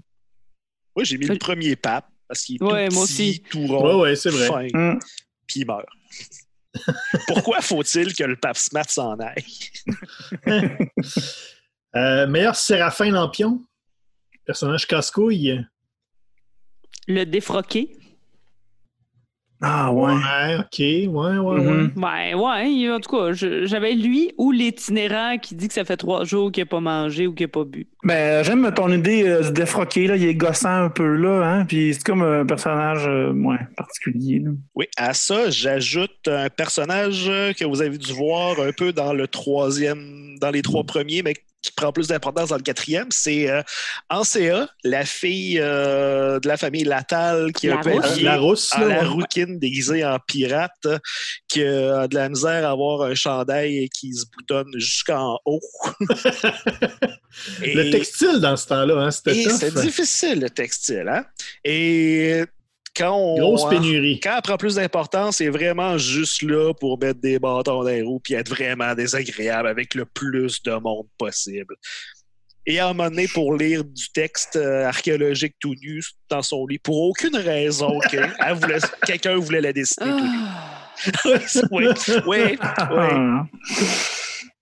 Moi, 0.95 1.05
j'ai 1.05 1.17
mis 1.17 1.27
le 1.27 1.37
premier 1.39 1.75
pape 1.75 2.07
parce 2.29 2.43
qu'il 2.43 2.57
est 2.57 2.63
Ouais, 2.63 2.89
tout 2.89 2.95
moi 2.95 3.07
petit, 3.07 3.43
tout 3.51 3.67
rond, 3.67 4.01
ouais, 4.03 4.17
c'est 4.17 4.31
vrai. 4.31 4.47
fin, 4.47 4.69
hum. 4.79 4.99
puis 5.47 5.61
il 5.61 5.67
meurt. 5.67 5.87
Pourquoi 7.29 7.61
faut-il 7.61 8.15
que 8.15 8.25
le 8.25 8.37
pape 8.37 8.57
Smart 8.57 8.89
s'en 8.89 9.17
aille? 9.19 9.71
Euh, 11.95 12.27
meilleur 12.27 12.55
Séraphin 12.55 13.11
Lampion? 13.11 13.65
Personnage 14.45 14.87
casse-couille. 14.87 15.65
Le 17.09 17.25
défroqué. 17.25 17.97
Ah, 19.69 19.93
ouais. 19.93 20.13
Ouais, 20.13 20.57
ok. 20.61 20.79
Ouais, 20.79 21.09
ouais, 21.09 21.39
ouais. 21.39 21.61
Mhm. 21.61 21.91
Ben 21.97 22.35
ouais, 22.37 22.71
il- 22.73 22.91
en 22.93 23.01
tout 23.01 23.11
cas, 23.17 23.33
je- 23.33 23.67
j'avais 23.67 23.93
lui 23.95 24.33
ou 24.39 24.53
l'itinérant 24.53 25.39
qui 25.39 25.55
dit 25.55 25.67
que 25.69 25.75
ça 25.75 25.85
fait 25.85 25.97
trois 25.97 26.25
jours 26.25 26.53
qu'il 26.53 26.63
n'a 26.63 26.67
pas 26.67 26.81
mangé 26.81 27.27
ou 27.27 27.33
qu'il 27.35 27.47
n'a 27.47 27.51
pas 27.51 27.65
bu. 27.65 27.87
Ben, 28.05 28.45
j'aime 28.45 28.71
ton 28.75 28.91
idée 28.93 29.25
euh, 29.27 29.43
du 29.43 29.53
défroqué, 29.53 30.07
là. 30.07 30.17
Il 30.17 30.25
est 30.25 30.35
gossant 30.35 30.85
un 30.85 30.89
peu, 30.91 31.17
là, 31.17 31.43
hein. 31.45 31.65
Puis 31.67 31.95
c'est 31.95 32.05
comme 32.05 32.23
un 32.23 32.47
personnage, 32.47 33.07
euh, 33.09 33.33
ouais, 33.33 33.59
particulier, 33.77 34.39
là. 34.45 34.51
Oui, 34.77 34.87
à 34.97 35.13
ça, 35.15 35.51
j'ajoute 35.51 36.29
un 36.29 36.49
personnage 36.49 37.31
que 37.59 37.65
vous 37.65 37.83
avez 37.83 37.99
dû 37.99 38.13
voir 38.13 38.61
un 38.61 38.71
peu 38.73 38.93
dans 38.93 39.13
le 39.13 39.27
troisième, 39.27 40.37
dans 40.41 40.51
les 40.51 40.63
trois 40.63 40.85
premiers, 40.85 41.23
mais 41.23 41.35
qui 41.67 41.73
prend 41.73 41.93
plus 41.93 42.09
d'importance 42.09 42.49
dans 42.51 42.57
le 42.57 42.63
quatrième. 42.63 43.09
C'est 43.11 43.51
euh, 43.51 43.63
Ancea, 44.11 44.69
la 44.85 45.05
fille 45.05 45.59
euh, 45.61 46.39
de 46.41 46.49
la 46.49 46.57
famille 46.57 46.85
Latal 46.85 47.53
qui 47.53 47.67
est 47.67 47.71
La 47.71 47.77
un 47.79 47.83
peu 47.83 47.93
rousse. 47.93 48.05
habillée 48.07 48.25
La 48.25 48.37
rousse, 48.39 48.73
à 48.73 48.81
là, 48.81 48.89
la 48.89 49.01
ouais. 49.03 49.07
rouquine 49.09 49.59
déguisée 49.59 50.05
en 50.05 50.19
pirate, 50.27 50.87
qui 51.49 51.63
a 51.63 52.07
de 52.09 52.15
la 52.15 52.29
misère 52.29 52.67
à 52.67 52.71
avoir 52.71 53.03
un 53.03 53.15
chandail 53.15 53.89
qui 53.91 54.15
se 54.15 54.25
boutonne 54.35 54.69
jusqu'en 54.77 55.39
haut. 55.45 55.61
Et- 57.63 57.75
Le 57.75 57.91
textile 57.91 58.39
dans 58.41 58.57
ce 58.57 58.67
temps-là, 58.69 58.95
hein, 59.03 59.11
c'était 59.11 59.35
c'est 59.51 59.75
difficile, 59.75 60.41
le 60.41 60.51
textile. 60.51 61.05
Hein? 61.09 61.25
Et 61.65 62.45
quand 62.97 63.17
on. 63.17 63.39
Grosse 63.39 63.69
pénurie. 63.69 64.21
Quand 64.21 64.37
elle 64.37 64.43
prend 64.43 64.57
plus 64.57 64.77
d'importance, 64.77 65.37
c'est 65.37 65.49
vraiment 65.49 65.99
juste 65.99 66.43
là 66.43 66.73
pour 66.73 66.99
mettre 66.99 67.21
des 67.21 67.39
bâtons 67.39 67.83
dans 67.83 67.83
les 67.83 68.03
roues 68.03 68.21
puis 68.21 68.35
être 68.35 68.49
vraiment 68.49 68.95
désagréable 68.95 69.69
avec 69.69 69.95
le 69.95 70.05
plus 70.05 70.63
de 70.63 70.73
monde 70.73 71.07
possible. 71.19 71.75
Et 72.69 72.81
à 72.81 72.89
un 72.89 72.95
moment 72.95 73.11
donné, 73.11 73.29
pour 73.29 73.55
lire 73.55 73.85
du 73.85 74.11
texte 74.13 74.57
euh, 74.57 74.87
archéologique 74.87 75.55
tout 75.61 75.77
nu 75.81 76.03
dans 76.29 76.43
son 76.43 76.67
lit, 76.67 76.79
pour 76.79 77.01
aucune 77.01 77.37
raison 77.37 78.01
que 78.01 79.07
quelqu'un 79.07 79.37
voulait 79.37 79.61
la 79.61 79.73
dessiner 79.73 80.11
tout 80.11 80.27
nu. 80.27 80.39
Ah, 80.43 80.83
oui, 81.71 81.87
oui, 82.27 82.59
oui. 82.91 83.19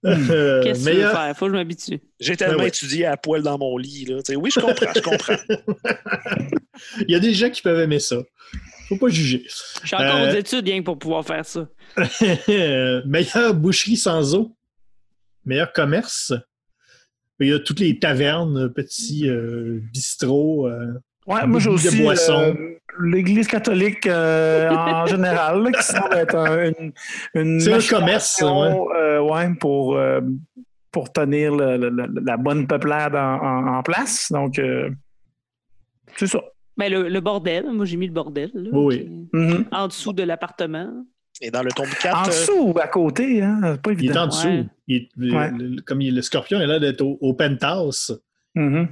Ah. 0.04 0.10
Euh, 0.30 0.62
Qu'est-ce 0.62 0.80
que 0.80 0.84
tu 0.84 0.90
veux 0.90 0.96
meilleur, 0.96 1.12
faire? 1.12 1.36
Faut 1.36 1.46
que 1.46 1.52
je 1.52 1.56
m'habitue. 1.56 2.00
J'ai 2.20 2.36
tellement 2.36 2.54
Ben 2.56 2.62
ouais. 2.64 2.68
étudié 2.68 3.06
à 3.06 3.16
poil 3.16 3.42
dans 3.42 3.56
mon 3.58 3.76
lit. 3.78 4.04
Là. 4.04 4.18
Oui, 4.36 4.50
je 4.54 4.60
comprends, 4.60 4.86
je 4.94 5.00
comprends. 5.00 5.36
Il 7.08 7.10
y 7.10 7.14
a 7.14 7.18
des 7.20 7.32
gens 7.34 7.50
qui 7.50 7.62
peuvent 7.62 7.80
aimer 7.80 7.98
ça. 8.00 8.16
Faut 8.88 8.96
pas 8.96 9.08
juger. 9.08 9.44
Je 9.82 9.86
suis 9.86 9.96
encore 9.96 10.16
Euh, 10.16 10.30
aux 10.32 10.34
études 10.36 10.66
rien 10.66 10.80
que 10.80 10.84
pour 10.84 10.98
pouvoir 10.98 11.24
faire 11.24 11.44
ça. 11.46 11.66
meilleure 13.06 13.54
boucherie 13.54 13.96
sans 13.96 14.34
eau. 14.34 14.54
Meilleur 15.44 15.72
commerce. 15.72 16.32
Il 17.40 17.48
y 17.48 17.52
a 17.52 17.58
toutes 17.58 17.80
les 17.80 17.98
tavernes, 17.98 18.72
petits 18.72 19.28
euh, 19.28 19.80
bistrots. 19.92 20.68
euh, 20.68 20.92
Ouais, 21.26 21.46
moi 21.46 21.58
j'ai 21.60 21.70
aussi 21.70 22.06
euh, 22.06 22.54
l'Église 23.00 23.46
catholique 23.48 24.06
euh, 24.06 24.68
en 24.70 25.06
général, 25.14 25.62
là, 25.62 25.72
qui 25.72 25.82
semble 25.82 26.14
être 26.16 26.36
un- 26.36 26.66
une, 26.78 26.92
une 27.34 27.60
C'est 27.60 27.72
un 27.72 27.98
commerce, 27.98 28.40
ouais. 28.42 28.48
euh, 28.96 29.20
ouais, 29.20 29.54
pour, 29.58 29.96
euh, 29.96 30.20
pour 30.92 31.12
tenir 31.12 31.54
le- 31.54 31.76
le- 31.76 31.88
le- 31.90 32.20
la 32.24 32.36
bonne 32.36 32.66
peuplade 32.66 33.14
en, 33.16 33.36
en- 33.42 33.66
en 33.78 33.82
place. 33.82 34.30
Donc, 34.30 34.58
euh, 34.58 34.90
c'est 36.16 36.26
ça. 36.26 36.40
Ben, 36.76 36.90
le, 36.92 37.08
le 37.08 37.20
bordel, 37.20 37.70
moi 37.72 37.84
j'ai 37.84 37.96
mis 37.96 38.06
le 38.08 38.12
bordel. 38.12 38.50
là, 38.54 38.70
Oui, 38.72 39.04
qui- 39.04 39.28
Mhm. 39.32 39.64
En 39.72 39.86
dessous 39.88 40.12
de 40.12 40.22
l'appartement. 40.24 40.92
Et 41.40 41.50
dans 41.50 41.62
le 41.62 41.70
tome 41.72 41.88
4, 42.00 42.16
En 42.16 42.26
dessous 42.26 42.72
ou 42.74 42.78
à 42.78 42.86
côté, 42.86 43.42
hein? 43.42 43.58
c'est 43.62 43.82
pas 43.82 43.90
Il 43.92 43.98
est 44.00 44.04
évident. 44.04 44.22
en 44.22 44.26
dessous. 44.28 44.46
Ouais. 44.46 44.66
Il 44.86 44.96
est- 44.96 45.08
le- 45.16 45.34
Ouais. 45.34 45.50
le- 45.50 45.80
comme 45.82 46.00
il- 46.00 46.14
le 46.14 46.22
scorpion 46.22 46.60
est 46.60 46.66
là 46.66 46.78
d'être 46.78 47.00
au, 47.00 47.18
au 47.20 47.34
penthouse. 47.34 48.20
Mhm. 48.54 48.88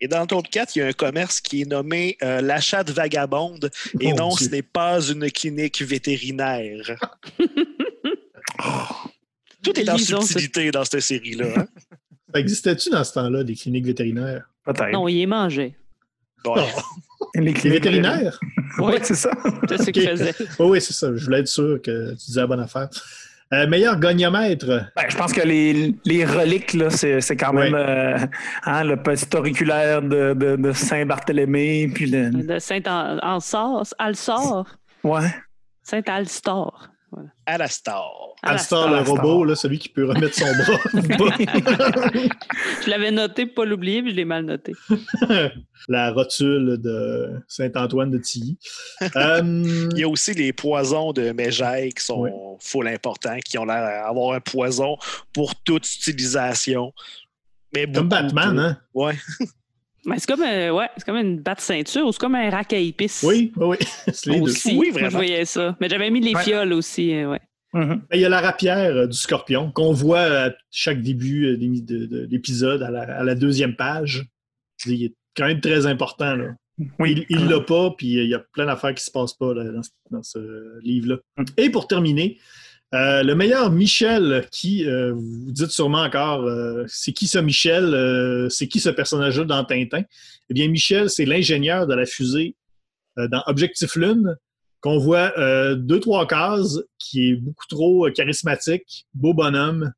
Et 0.00 0.08
dans 0.08 0.20
le 0.20 0.26
tome 0.26 0.42
4, 0.42 0.76
il 0.76 0.78
y 0.80 0.82
a 0.82 0.86
un 0.88 0.92
commerce 0.92 1.40
qui 1.40 1.62
est 1.62 1.64
nommé 1.64 2.16
euh, 2.22 2.40
l'achat 2.42 2.84
de 2.84 2.92
vagabonde. 2.92 3.70
Et 4.00 4.10
Mon 4.10 4.16
non, 4.16 4.28
Dieu. 4.34 4.46
ce 4.46 4.50
n'est 4.52 4.62
pas 4.62 5.00
une 5.00 5.30
clinique 5.30 5.80
vétérinaire. 5.82 7.08
Tout 9.62 9.78
est 9.80 9.88
en 9.88 9.98
subtilité 9.98 10.70
dans 10.70 10.84
cette 10.84 11.00
série-là. 11.00 11.46
hein. 11.56 11.66
Ça 12.34 12.40
existait-tu 12.40 12.90
dans 12.90 13.04
ce 13.04 13.12
temps-là, 13.14 13.44
des 13.44 13.54
cliniques 13.54 13.86
vétérinaires? 13.86 14.50
Peut-être. 14.64 14.90
Non, 14.92 15.06
il 15.08 15.20
est 15.22 15.26
mangé. 15.26 15.74
Ouais. 16.44 16.62
Oh, 17.20 17.26
Les 17.34 17.52
vétérinaires? 17.52 18.38
Oui, 18.78 18.84
Ouais, 18.86 18.98
c'est 19.02 19.14
ça. 19.14 19.30
c'est 19.68 19.78
ce 19.78 19.90
qu'il 19.90 20.02
Ok. 20.02 20.10
faisait? 20.10 20.34
Oui, 20.58 20.66
oui, 20.68 20.80
c'est 20.80 20.92
ça. 20.92 21.08
Je 21.16 21.24
voulais 21.24 21.38
être 21.40 21.48
sûr 21.48 21.80
que 21.82 22.10
tu 22.10 22.16
disais 22.26 22.40
la 22.40 22.46
bonne 22.46 22.60
affaire. 22.60 22.88
Euh, 23.52 23.66
meilleur 23.68 24.00
goniomètre. 24.00 24.66
Ben, 24.96 25.04
je 25.08 25.16
pense 25.16 25.32
que 25.32 25.42
les, 25.42 25.94
les 26.04 26.24
reliques, 26.24 26.72
là, 26.74 26.90
c'est, 26.90 27.20
c'est 27.20 27.36
quand 27.36 27.52
même 27.52 27.74
euh, 27.74 28.18
hein, 28.64 28.82
le 28.82 28.96
petit 28.96 29.36
auriculaire 29.36 30.02
de, 30.02 30.34
de, 30.34 30.56
de 30.56 30.72
Saint-Barthélemy. 30.72 31.88
Puis 31.88 32.06
le... 32.06 32.30
De 32.30 32.58
Saint-Alsor. 32.58 33.84
Alsor. 33.98 34.66
Ouais. 35.04 35.32
Saint-Alstor. 35.82 36.88
Alastor. 37.46 38.36
Alstar, 38.42 38.90
le 38.90 38.98
robot, 39.08 39.44
là, 39.44 39.54
celui 39.54 39.78
qui 39.78 39.88
peut 39.88 40.04
remettre 40.06 40.34
son 40.34 40.44
bras. 40.44 41.30
Je 42.84 42.90
l'avais 42.90 43.10
noté 43.10 43.46
pour 43.46 43.54
pas 43.56 43.64
l'oublier, 43.64 44.02
puis 44.02 44.10
je 44.12 44.16
l'ai 44.16 44.24
mal 44.24 44.44
noté. 44.44 44.72
la 45.88 46.12
rotule 46.12 46.78
de 46.80 47.40
Saint-Antoine 47.48 48.10
de 48.10 48.18
Tilly. 48.18 48.58
Euh, 49.16 49.88
Il 49.92 49.98
y 49.98 50.02
a 50.04 50.08
aussi 50.08 50.34
les 50.34 50.52
poisons 50.52 51.12
de 51.12 51.32
Mégère 51.32 51.88
qui 51.96 52.04
sont 52.04 52.20
Ouais. 52.20 52.32
full 52.60 52.88
importants, 52.88 53.38
qui 53.44 53.58
ont 53.58 53.64
l'air 53.64 53.82
d'avoir 54.06 54.34
un 54.34 54.40
poison 54.40 54.96
pour 55.32 55.54
toute 55.62 55.86
utilisation. 55.86 56.92
Mais 57.74 57.90
comme 57.90 58.08
Batman, 58.08 58.58
hein? 58.58 58.78
Ouais. 58.94 59.16
Mais 60.06 60.18
c'est 60.18 60.26
comme, 60.28 60.42
un- 60.42 60.70
ouais, 60.72 60.88
c'est 60.96 61.04
comme 61.04 61.16
une 61.16 61.40
batte 61.40 61.60
ceinture 61.60 62.06
ou 62.06 62.12
c'est 62.12 62.18
comme 62.20 62.34
un 62.36 62.48
rack 62.48 62.72
à 62.72 62.78
épices. 62.78 63.22
Oui, 63.26 63.52
oui, 63.56 63.66
oui. 63.66 63.76
C'est 64.14 64.30
les 64.30 64.36
deux. 64.40 64.42
Aussi, 64.44 64.76
Oui, 64.76 64.90
vraiment. 64.90 65.10
je 65.10 65.16
voyais 65.16 65.44
ça. 65.44 65.76
Mais 65.80 65.88
j'avais 65.88 66.10
mis 66.10 66.20
les 66.20 66.34
Ouais. 66.34 66.42
fioles 66.42 66.72
aussi. 66.72 67.12
euh, 67.14 67.30
ouais. 67.30 67.40
Mhm. 67.74 68.02
Il 68.14 68.20
y 68.20 68.24
a 68.24 68.28
la 68.28 68.40
rapière 68.40 68.94
euh, 68.96 69.06
du 69.06 69.16
scorpion 69.16 69.70
qu'on 69.72 69.92
voit 69.92 70.20
à 70.46 70.50
chaque 70.70 71.02
début 71.02 71.46
euh, 71.46 71.56
de, 71.58 72.06
de 72.06 72.28
l'épisode, 72.30 72.82
à 72.82 72.90
la, 72.90 73.02
à 73.02 73.24
la 73.24 73.34
deuxième 73.34 73.74
page. 73.76 74.24
Il 74.86 75.02
est 75.04 75.14
quand 75.36 75.46
même 75.46 75.60
très 75.60 75.86
important. 75.86 76.36
Là. 76.36 76.54
Oui. 76.98 77.26
Il 77.28 77.44
ne 77.44 77.50
l'a 77.50 77.60
pas, 77.60 77.90
puis 77.96 78.06
il 78.14 78.28
y 78.30 78.34
a 78.34 78.38
plein 78.38 78.66
d'affaires 78.66 78.94
qui 78.94 79.02
ne 79.02 79.06
se 79.06 79.10
passent 79.10 79.34
pas 79.34 79.52
là, 79.54 79.64
dans, 79.64 79.82
ce- 79.82 79.90
dans 80.10 80.22
ce 80.22 80.78
livre-là. 80.82 81.16
Mm. 81.36 81.44
Et 81.56 81.70
pour 81.70 81.88
terminer, 81.88 82.38
euh, 82.94 83.22
le 83.22 83.34
meilleur 83.34 83.70
Michel, 83.70 84.46
qui, 84.52 84.86
euh, 84.86 85.12
vous 85.12 85.52
dites 85.52 85.70
sûrement 85.70 86.02
encore, 86.02 86.42
euh, 86.42 86.84
c'est 86.86 87.12
qui 87.12 87.26
ça 87.26 87.42
Michel? 87.42 87.84
Euh, 87.84 88.48
c'est 88.48 88.68
qui 88.68 88.80
ce 88.80 88.90
personnage-là 88.90 89.44
dans 89.44 89.64
Tintin? 89.64 90.02
Eh 90.48 90.54
bien, 90.54 90.68
Michel, 90.68 91.10
c'est 91.10 91.24
l'ingénieur 91.24 91.86
de 91.86 91.94
la 91.94 92.06
fusée 92.06 92.54
euh, 93.18 93.26
dans 93.28 93.42
Objectif 93.46 93.96
Lune, 93.96 94.36
qu'on 94.80 94.98
voit 94.98 95.32
euh, 95.36 95.74
deux, 95.74 95.98
trois 95.98 96.26
cases, 96.26 96.78
qui 96.98 97.30
est 97.30 97.34
beaucoup 97.34 97.66
trop 97.68 98.06
euh, 98.06 98.10
charismatique, 98.12 99.06
beau 99.14 99.34
bonhomme, 99.34 99.92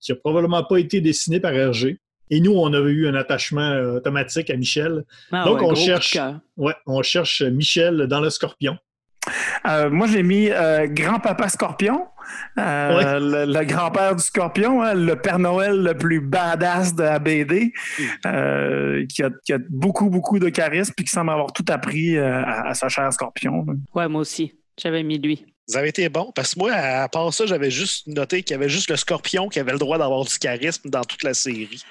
qui 0.00 0.12
a 0.12 0.16
probablement 0.16 0.62
pas 0.62 0.76
été 0.78 1.00
dessiné 1.00 1.40
par 1.40 1.52
Hergé. 1.52 1.98
Et 2.28 2.40
nous, 2.40 2.52
on 2.52 2.72
avait 2.72 2.90
eu 2.90 3.06
un 3.06 3.14
attachement 3.14 3.76
automatique 3.94 4.50
à 4.50 4.56
Michel. 4.56 5.04
Ah 5.30 5.44
Donc, 5.44 5.60
ouais, 5.60 5.66
on 5.68 5.74
cherche-. 5.76 6.18
Ouais, 6.56 6.74
on 6.84 7.00
cherche 7.02 7.42
Michel 7.42 8.08
dans 8.08 8.20
le 8.20 8.30
Scorpion. 8.30 8.76
Euh, 9.68 9.90
moi, 9.90 10.06
j'ai 10.06 10.22
mis 10.22 10.50
euh, 10.50 10.86
Grand-Papa 10.88 11.48
Scorpion, 11.48 12.06
euh, 12.58 13.44
le, 13.46 13.52
le 13.52 13.64
grand-père 13.64 14.16
du 14.16 14.22
Scorpion, 14.22 14.82
hein, 14.82 14.94
le 14.94 15.16
Père 15.16 15.38
Noël 15.38 15.76
le 15.82 15.96
plus 15.96 16.20
badass 16.20 16.94
de 16.94 17.02
la 17.02 17.18
BD, 17.18 17.72
euh, 18.24 19.04
qui, 19.06 19.22
a, 19.22 19.30
qui 19.44 19.52
a 19.52 19.58
beaucoup, 19.68 20.08
beaucoup 20.10 20.38
de 20.38 20.48
charisme 20.48 20.92
puis 20.96 21.04
qui 21.04 21.10
semble 21.12 21.30
avoir 21.30 21.52
tout 21.52 21.64
appris 21.68 22.16
euh, 22.16 22.42
à, 22.44 22.68
à 22.68 22.74
sa 22.74 22.88
chère 22.88 23.12
Scorpion. 23.12 23.64
là. 23.66 23.74
Ouais, 23.94 24.08
moi 24.08 24.20
aussi. 24.22 24.52
J'avais 24.80 25.02
mis 25.02 25.18
lui. 25.18 25.44
Vous 25.68 25.76
avez 25.76 25.88
été 25.88 26.08
bon, 26.08 26.30
parce 26.34 26.54
que 26.54 26.60
moi, 26.60 26.72
à 26.72 27.08
part 27.08 27.32
ça, 27.34 27.44
j'avais 27.46 27.70
juste 27.72 28.06
noté 28.06 28.42
qu'il 28.42 28.54
y 28.54 28.58
avait 28.58 28.68
juste 28.68 28.88
le 28.88 28.96
scorpion 28.96 29.48
qui 29.48 29.58
avait 29.58 29.72
le 29.72 29.78
droit 29.78 29.98
d'avoir 29.98 30.24
du 30.24 30.38
charisme 30.38 30.88
dans 30.90 31.02
toute 31.02 31.24
la 31.24 31.34
série. 31.34 31.82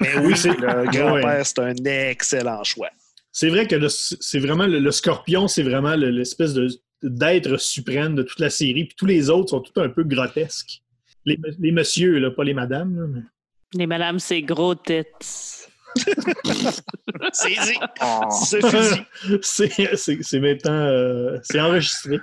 Mais 0.00 0.16
oui, 0.22 0.36
c'est- 0.36 0.48
le 0.58 0.90
grand-père, 0.90 1.12
Ouais. 1.24 1.44
c'est 1.44 1.58
un 1.60 1.74
excellent 1.84 2.64
choix. 2.64 2.88
C'est 3.30 3.48
vrai 3.48 3.68
que 3.68 3.76
le- 3.76 3.88
c'est 3.88 4.40
vraiment 4.40 4.66
le, 4.66 4.80
le 4.80 4.90
scorpion, 4.90 5.46
c'est 5.46 5.62
vraiment 5.62 5.94
le- 5.94 6.10
l'espèce 6.10 6.54
de 6.54 6.66
d'être 7.02 7.56
suprême 7.58 8.14
de 8.14 8.22
toute 8.22 8.40
la 8.40 8.50
série. 8.50 8.84
Puis 8.84 8.94
tous 8.96 9.06
les 9.06 9.30
autres 9.30 9.50
sont 9.50 9.60
tout 9.60 9.80
un 9.80 9.88
peu 9.88 10.04
grotesques. 10.04 10.82
Les, 11.24 11.38
les 11.58 11.72
messieurs, 11.72 12.18
là, 12.18 12.30
pas 12.30 12.44
les 12.44 12.54
madames. 12.54 12.98
là, 13.00 13.06
mais- 13.06 13.78
Les 13.78 13.86
madames, 13.86 14.18
c'est 14.18 14.42
gros 14.42 14.74
têtes. 14.74 15.68
C'est 17.32 17.56
c'est- 19.96 20.22
c'est 20.22 20.40
maintenant 20.40 20.72
euh, 20.72 21.38
c'est 21.42 21.60
enregistré. 21.60 22.20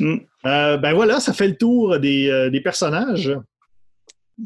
Mm. 0.00 0.16
Euh, 0.46 0.76
ben 0.76 0.92
voilà, 0.92 1.20
ça 1.20 1.32
fait 1.32 1.48
le 1.48 1.56
tour 1.56 1.98
des, 1.98 2.28
euh, 2.28 2.50
des 2.50 2.60
personnages. 2.60 3.32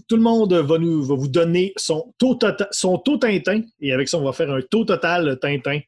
Tout 0.09 0.17
le 0.17 0.23
monde 0.23 0.53
va, 0.53 0.79
nous, 0.79 1.03
va 1.03 1.15
vous 1.15 1.29
donner 1.29 1.73
son 1.77 2.13
taux, 2.19 2.35
tota- 2.35 2.69
son 2.71 2.99
taux 2.99 3.17
Tintin. 3.19 3.63
Et 3.81 3.93
avec 3.93 4.09
ça, 4.09 4.19
on 4.19 4.25
va 4.25 4.33
faire 4.33 4.51
un 4.51 4.61
taux 4.63 4.85
total 4.85 5.39
Tintin, 5.41 5.81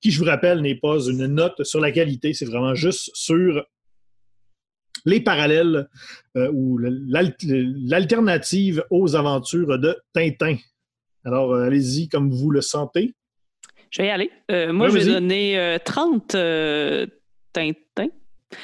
qui, 0.00 0.10
je 0.10 0.18
vous 0.18 0.26
rappelle, 0.26 0.60
n'est 0.60 0.74
pas 0.76 0.98
une 1.08 1.26
note 1.26 1.64
sur 1.64 1.80
la 1.80 1.90
qualité, 1.90 2.32
c'est 2.34 2.44
vraiment 2.44 2.74
juste 2.74 3.10
sur 3.14 3.64
les 5.04 5.20
parallèles 5.20 5.88
euh, 6.36 6.50
ou 6.52 6.78
l'al- 6.78 7.34
l'alternative 7.86 8.84
aux 8.90 9.14
aventures 9.16 9.78
de 9.78 9.96
Tintin. 10.12 10.56
Alors, 11.24 11.52
euh, 11.54 11.64
allez-y 11.66 12.08
comme 12.08 12.30
vous 12.30 12.50
le 12.50 12.60
sentez. 12.60 13.14
Je 13.90 14.02
vais 14.02 14.08
y 14.08 14.10
aller. 14.10 14.30
Euh, 14.50 14.72
moi, 14.72 14.88
je 14.88 14.94
vais 14.94 15.04
donner 15.14 15.58
euh, 15.58 15.78
30 15.84 16.34
euh, 16.34 17.06
Tintins. 17.52 17.78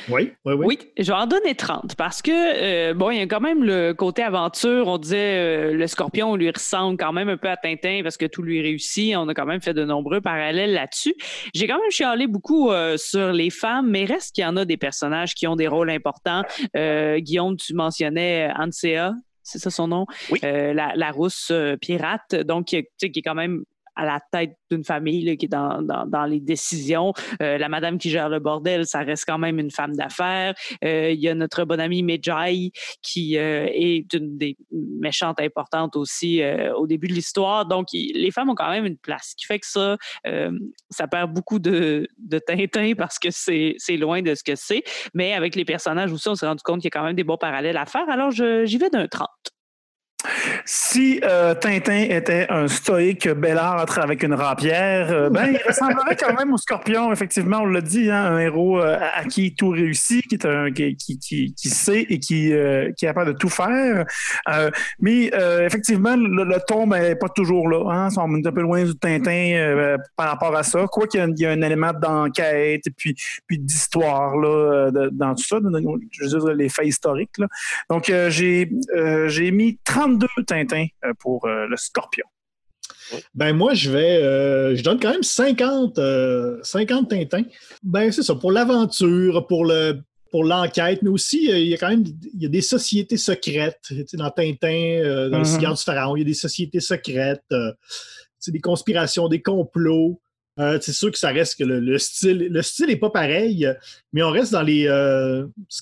Oui, 0.08 0.32
oui, 0.44 0.54
oui. 0.54 0.66
Oui, 0.66 0.78
je 0.98 1.10
vais 1.10 1.18
en 1.18 1.26
donner 1.26 1.54
30 1.54 1.96
parce 1.96 2.22
que, 2.22 2.30
euh, 2.30 2.94
bon, 2.94 3.10
il 3.10 3.18
y 3.18 3.20
a 3.20 3.26
quand 3.26 3.40
même 3.40 3.64
le 3.64 3.92
côté 3.92 4.22
aventure. 4.22 4.86
On 4.86 4.98
disait 4.98 5.16
euh, 5.16 5.72
le 5.74 5.86
scorpion 5.86 6.36
lui 6.36 6.50
ressemble 6.50 6.96
quand 6.96 7.12
même 7.12 7.28
un 7.28 7.36
peu 7.36 7.48
à 7.48 7.56
Tintin 7.56 8.00
parce 8.02 8.16
que 8.16 8.26
tout 8.26 8.42
lui 8.42 8.62
réussit. 8.62 9.16
On 9.16 9.28
a 9.28 9.34
quand 9.34 9.46
même 9.46 9.60
fait 9.60 9.74
de 9.74 9.84
nombreux 9.84 10.20
parallèles 10.20 10.72
là-dessus. 10.72 11.14
J'ai 11.54 11.66
quand 11.66 11.80
même 11.80 11.90
chialé 11.90 12.26
beaucoup 12.26 12.70
euh, 12.70 12.96
sur 12.96 13.32
les 13.32 13.50
femmes, 13.50 13.90
mais 13.90 14.04
reste 14.04 14.34
qu'il 14.34 14.42
y 14.42 14.46
en 14.46 14.56
a 14.56 14.64
des 14.64 14.76
personnages 14.76 15.34
qui 15.34 15.46
ont 15.46 15.56
des 15.56 15.68
rôles 15.68 15.90
importants. 15.90 16.42
Guillaume, 16.74 17.56
tu 17.56 17.74
mentionnais 17.74 18.50
Ansea, 18.56 19.12
c'est 19.42 19.58
ça 19.58 19.70
son 19.70 19.88
nom? 19.88 20.06
Oui. 20.30 20.38
Euh, 20.44 20.72
la, 20.72 20.92
la 20.94 21.10
rousse 21.10 21.48
euh, 21.50 21.76
pirate, 21.76 22.34
donc 22.34 22.66
qui, 22.66 22.82
tu 22.82 22.88
sais, 22.96 23.10
qui 23.10 23.20
est 23.20 23.22
quand 23.22 23.34
même 23.34 23.64
à 23.96 24.04
la 24.04 24.20
tête 24.32 24.56
d'une 24.70 24.84
famille 24.84 25.24
là, 25.24 25.36
qui 25.36 25.46
est 25.46 25.48
dans, 25.48 25.82
dans, 25.82 26.06
dans 26.06 26.24
les 26.24 26.40
décisions. 26.40 27.12
Euh, 27.42 27.58
la 27.58 27.68
madame 27.68 27.98
qui 27.98 28.10
gère 28.10 28.28
le 28.28 28.38
bordel, 28.38 28.86
ça 28.86 29.00
reste 29.00 29.24
quand 29.26 29.38
même 29.38 29.58
une 29.58 29.70
femme 29.70 29.94
d'affaires. 29.94 30.54
Euh, 30.84 31.10
Il 31.10 31.20
y 31.20 31.28
a 31.28 31.34
notre 31.34 31.64
bonne 31.64 31.80
amie 31.80 32.02
Medjay 32.02 32.70
qui 33.02 33.36
euh, 33.38 33.66
est 33.70 34.12
une 34.14 34.38
des 34.38 34.56
méchantes 34.70 35.40
importantes 35.40 35.96
aussi 35.96 36.42
euh, 36.42 36.74
au 36.74 36.86
début 36.86 37.08
de 37.08 37.14
l'histoire. 37.14 37.66
Donc, 37.66 37.88
les 37.92 38.30
femmes 38.30 38.50
ont 38.50 38.54
quand 38.54 38.70
même 38.70 38.86
une 38.86 38.98
place. 38.98 39.30
Ce 39.30 39.36
qui 39.36 39.46
fait 39.46 39.58
que 39.58 39.66
ça, 39.66 39.96
euh, 40.26 40.50
ça 40.90 41.06
perd 41.06 41.32
beaucoup 41.32 41.58
de, 41.58 42.08
de 42.18 42.38
Tintin 42.38 42.92
parce 42.96 43.18
que 43.18 43.28
c'est 43.30 43.96
loin 43.96 44.22
de 44.22 44.34
ce 44.34 44.42
que 44.42 44.54
c'est. 44.54 44.82
Mais 45.14 45.34
avec 45.34 45.54
les 45.54 45.64
personnages 45.64 46.12
aussi, 46.12 46.28
on 46.28 46.34
s'est 46.34 46.46
rendu 46.46 46.62
compte 46.62 46.80
qu'il 46.80 46.86
y 46.86 46.92
a 46.96 46.98
quand 46.98 47.04
même 47.04 47.16
des 47.16 47.24
bons 47.24 47.36
parallèles 47.36 47.76
à 47.76 47.86
faire. 47.86 48.08
Alors, 48.08 48.30
j'y 48.30 48.78
vais 48.78 48.90
d'un 48.90 49.06
30. 49.06 49.28
Si 50.64 51.20
euh, 51.24 51.54
Tintin 51.54 52.06
était 52.08 52.46
un 52.48 52.68
stoïque 52.68 53.28
belâtre 53.28 53.98
avec 53.98 54.22
une 54.22 54.34
rapière, 54.34 55.10
euh, 55.10 55.30
ben, 55.30 55.46
il 55.52 55.60
ressemblerait 55.66 56.16
quand 56.16 56.34
même 56.34 56.52
au 56.52 56.56
scorpion, 56.56 57.12
effectivement, 57.12 57.58
on 57.58 57.66
l'a 57.66 57.80
dit, 57.80 58.10
hein, 58.10 58.24
un 58.24 58.38
héros 58.38 58.80
euh, 58.80 58.98
à 59.14 59.24
qui 59.24 59.54
tout 59.54 59.70
réussit, 59.70 60.26
qui, 60.26 60.36
est 60.36 60.46
un, 60.46 60.70
qui, 60.70 60.96
qui, 60.96 61.54
qui, 61.54 61.68
sait 61.68 62.02
et 62.02 62.18
qui, 62.18 62.50
qui 62.50 62.52
est 62.52 62.94
capable 62.96 63.32
de 63.32 63.38
tout 63.38 63.48
faire. 63.48 64.04
Mais 65.00 65.30
effectivement, 65.64 66.16
le, 66.16 66.44
le 66.44 66.56
ton 66.66 66.86
n'est 66.86 67.16
pas 67.16 67.28
toujours 67.28 67.68
là. 67.68 67.90
Hein, 67.90 68.08
on 68.16 68.36
est 68.36 68.46
un 68.46 68.52
peu 68.52 68.62
loin 68.62 68.84
du 68.84 68.96
Tintin 68.96 69.96
par 70.16 70.28
rapport 70.28 70.54
à 70.54 70.62
ça. 70.62 70.86
Quoi 70.90 71.06
qu'il 71.06 71.20
y 71.20 71.22
a, 71.22 71.26
il 71.26 71.38
y 71.40 71.46
a 71.46 71.50
un 71.50 71.62
élément 71.62 71.92
d'enquête 71.92 72.86
et 72.86 72.90
puis, 72.96 73.16
puis 73.46 73.58
d'histoire 73.58 74.36
là, 74.36 74.90
dans 75.12 75.34
tout 75.34 75.44
ça, 75.44 75.58
je 76.10 76.22
veux 76.24 76.28
dire, 76.28 76.54
les 76.54 76.68
faits 76.68 76.86
historiques. 76.86 77.30
Donc, 77.90 78.12
j'ai 78.28 78.70
j'ai 79.26 79.50
mis 79.50 79.78
32 80.18 80.26
Tintins 80.46 80.86
euh, 81.04 81.12
pour 81.18 81.44
euh, 81.46 81.66
le 81.66 81.76
Scorpion. 81.76 82.24
Ben 83.34 83.52
moi, 83.52 83.74
je 83.74 83.90
vais. 83.90 84.22
euh, 84.22 84.74
je 84.76 84.82
donne 84.82 84.98
quand 84.98 85.10
même 85.10 85.22
50, 85.22 85.98
euh, 85.98 86.58
50 86.62 87.10
Tintins. 87.10 87.44
Ben, 87.82 88.10
c'est 88.10 88.22
ça, 88.22 88.34
pour 88.34 88.52
l'aventure, 88.52 89.46
pour 89.46 89.64
le. 89.64 90.00
Pour 90.30 90.44
l'enquête, 90.44 91.02
mais 91.02 91.10
aussi, 91.10 91.52
euh, 91.52 91.58
il 91.58 91.66
y 91.68 91.74
a 91.74 91.76
quand 91.76 91.90
même 91.90 92.04
il 92.06 92.42
y 92.42 92.46
a 92.46 92.48
des 92.48 92.62
sociétés 92.62 93.18
secrètes. 93.18 93.78
Tu 93.86 94.02
sais, 94.06 94.16
dans 94.16 94.30
Tintin, 94.30 95.28
dans 95.28 95.36
le 95.36 95.38
Mhm. 95.40 95.44
cigare 95.44 95.74
du 95.74 95.82
Pharaon, 95.82 96.16
il 96.16 96.20
y 96.20 96.22
a 96.22 96.24
des 96.24 96.32
sociétés 96.32 96.80
secrètes, 96.80 97.42
tu 97.50 97.56
sais, 98.38 98.50
des 98.50 98.60
conspirations, 98.60 99.28
des 99.28 99.42
complots. 99.42 100.22
C'est 100.56 100.92
sûr 100.94 101.10
que 101.12 101.18
ça 101.18 101.28
reste 101.32 101.58
que 101.58 101.64
le, 101.64 101.80
le 101.80 101.98
style 101.98 102.48
le 102.50 102.62
style 102.62 102.86
n'est 102.86 102.96
pas 102.96 103.10
pareil, 103.10 103.68
mais 104.14 104.22
on 104.22 104.30
reste 104.30 104.52
dans 104.52 104.62
les. 104.62 104.86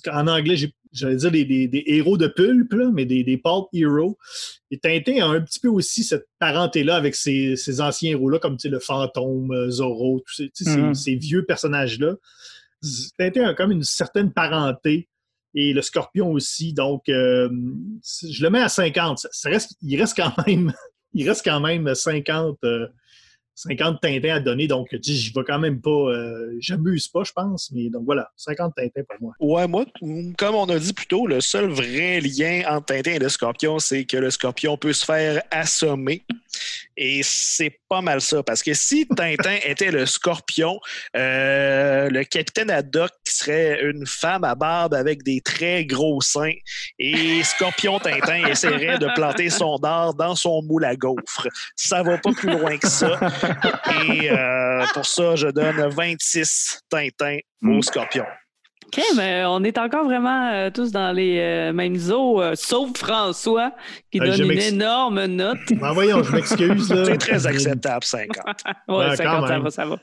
qu'en 0.05 0.27
anglais, 0.27 0.57
j'ai- 0.57 0.75
j'allais 0.93 1.17
dire 1.17 1.31
des, 1.31 1.45
des- 1.45 1.69
des 1.69 1.85
héros 1.87 2.17
de 2.17 2.27
pulp, 2.27 2.73
là, 2.73 2.91
mais 2.93 3.05
des, 3.07 3.23
des 3.25 3.37
pulp 3.39 3.67
heroes. 3.73 4.19
Et 4.71 4.79
Tintin 4.79 5.23
a 5.25 5.27
un 5.27 5.41
petit 5.41 5.61
peu 5.61 5.69
aussi 5.69 6.03
cette 6.05 6.27
parenté-là 6.39 6.97
avec 6.97 7.15
ces, 7.15 7.57
ces 7.57 7.81
anciens 7.81 8.11
héros-là, 8.13 8.39
comme 8.39 8.57
le 8.63 8.79
fantôme, 8.79 9.53
euh, 9.53 9.71
Zorro, 9.71 10.21
tous 10.27 10.35
ces, 10.35 10.51
sais, 10.55 10.65
ces- 10.95 10.95
ces 10.95 11.15
vieux 11.17 11.45
personnages-là. 11.45 12.15
Tintin 13.19 13.49
a 13.49 13.55
comme 13.55 13.73
une 13.73 13.83
certaine 13.85 14.33
parenté. 14.33 15.09
Et 15.55 15.73
le 15.73 15.83
scorpion 15.83 16.31
aussi. 16.31 16.73
Donc, 16.73 17.09
euh, 17.09 17.49
je 18.23 18.41
le 18.43 18.51
mets 18.51 18.61
à 18.61 18.69
50. 18.69 19.19
Ça- 19.19 19.29
ça 19.33 19.51
reste, 19.51 19.75
il 19.83 19.99
reste 20.01 20.17
quand 20.17 20.33
même, 20.47 20.73
il 21.13 21.29
reste 21.29 21.45
quand 21.45 21.59
même 21.59 21.93
50, 21.93 22.57
euh, 22.65 22.87
50 23.63 24.01
Tintins 24.01 24.37
à 24.37 24.41
donner. 24.41 24.67
Donc, 24.67 24.89
j'y 25.03 25.31
vais 25.33 25.45
quand 25.47 25.59
même 25.59 25.81
pas. 25.81 25.91
euh, 25.91 26.57
J'abuse 26.61 27.09
pas, 27.09 27.25
je 27.25 27.33
pense. 27.33 27.71
Mais 27.73 27.91
donc 27.91 28.05
voilà, 28.05 28.31
50 28.37 28.75
Tintins 28.77 29.03
pour 29.09 29.17
moi. 29.21 29.33
Ouais, 29.39 29.69
moi, 29.69 29.85
comme 30.39 30.55
on 30.55 30.65
a 30.67 30.79
dit 30.79 30.93
plus 30.95 31.07
tôt, 31.07 31.27
le 31.27 31.41
seul 31.41 31.69
vrai 31.71 32.21
lien 32.21 32.63
entre 32.69 32.87
Tintin 32.87 33.13
et 33.13 33.19
le 33.19 33.29
scorpion, 33.29 33.79
c'est 33.79 34.05
que 34.05 34.17
le 34.17 34.31
scorpion 34.31 34.77
peut 34.77 34.93
se 34.93 35.05
faire 35.05 35.43
assommer. 35.51 36.25
Et 36.97 37.21
c'est 37.23 37.81
pas 37.89 38.01
mal 38.01 38.21
ça, 38.21 38.43
parce 38.43 38.63
que 38.63 38.75
si 38.75 39.07
Tintin 39.07 39.57
était 39.65 39.91
le 39.91 40.07
scorpion, 40.07 40.79
euh, 41.17 42.09
le 42.11 42.25
capitaine 42.25 42.71
Haddock 42.71 43.11
serait 43.27 43.83
une 43.83 44.07
femme 44.07 44.45
à 44.45 44.55
barbe 44.55 44.95
avec 44.95 45.23
des 45.23 45.41
très 45.41 45.85
gros 45.85 46.21
seins, 46.21 46.53
et 46.99 47.43
Scorpion 47.43 47.99
Tintin 47.99 48.47
essaierait 48.47 48.99
de 48.99 49.09
planter 49.15 49.51
son 49.51 49.77
dard 49.79 50.15
dans 50.15 50.35
son 50.35 50.63
moule 50.63 50.85
à 50.85 50.97
gaufres. 50.97 51.49
Ça 51.77 52.03
va 52.03 52.19
pas 52.19 52.33
plus 52.33 52.51
loin 52.51 52.77
que 52.77 52.89
ça. 52.89 53.19
Et 54.05 54.31
euh, 54.31 54.85
pour 54.95 55.07
ça, 55.07 55.37
je 55.37 55.49
donne 55.49 55.89
26 55.89 56.81
Tintins 56.91 57.39
au 57.63 57.83
scorpion. 57.83 58.25
OK, 58.93 59.01
mais 59.17 59.45
on 59.47 59.63
est 59.63 59.79
encore 59.79 60.05
vraiment 60.05 60.51
euh, 60.53 60.71
tous 60.71 60.91
dans 60.91 61.13
les 61.13 61.39
euh, 61.39 61.73
mêmes 61.73 61.97
eaux, 62.11 62.43
euh, 62.43 62.55
sauf 62.57 62.91
François, 62.97 63.73
qui 64.11 64.21
Euh, 64.21 64.25
donne 64.37 64.51
une 64.51 64.59
énorme 64.61 65.25
note. 65.27 65.59
Ben 65.71 65.93
voyons, 65.93 66.23
je 66.25 66.33
m'excuse. 66.33 66.89
C'est 66.89 67.17
très 67.19 67.47
acceptable, 67.47 68.03
50. 68.05 68.37
Ouais, 68.89 68.97
Ouais, 68.97 69.17
50, 69.17 69.41
quand 69.43 69.47
ça 69.47 69.59
va, 69.61 69.71
ça 69.71 69.85
va. 69.87 69.97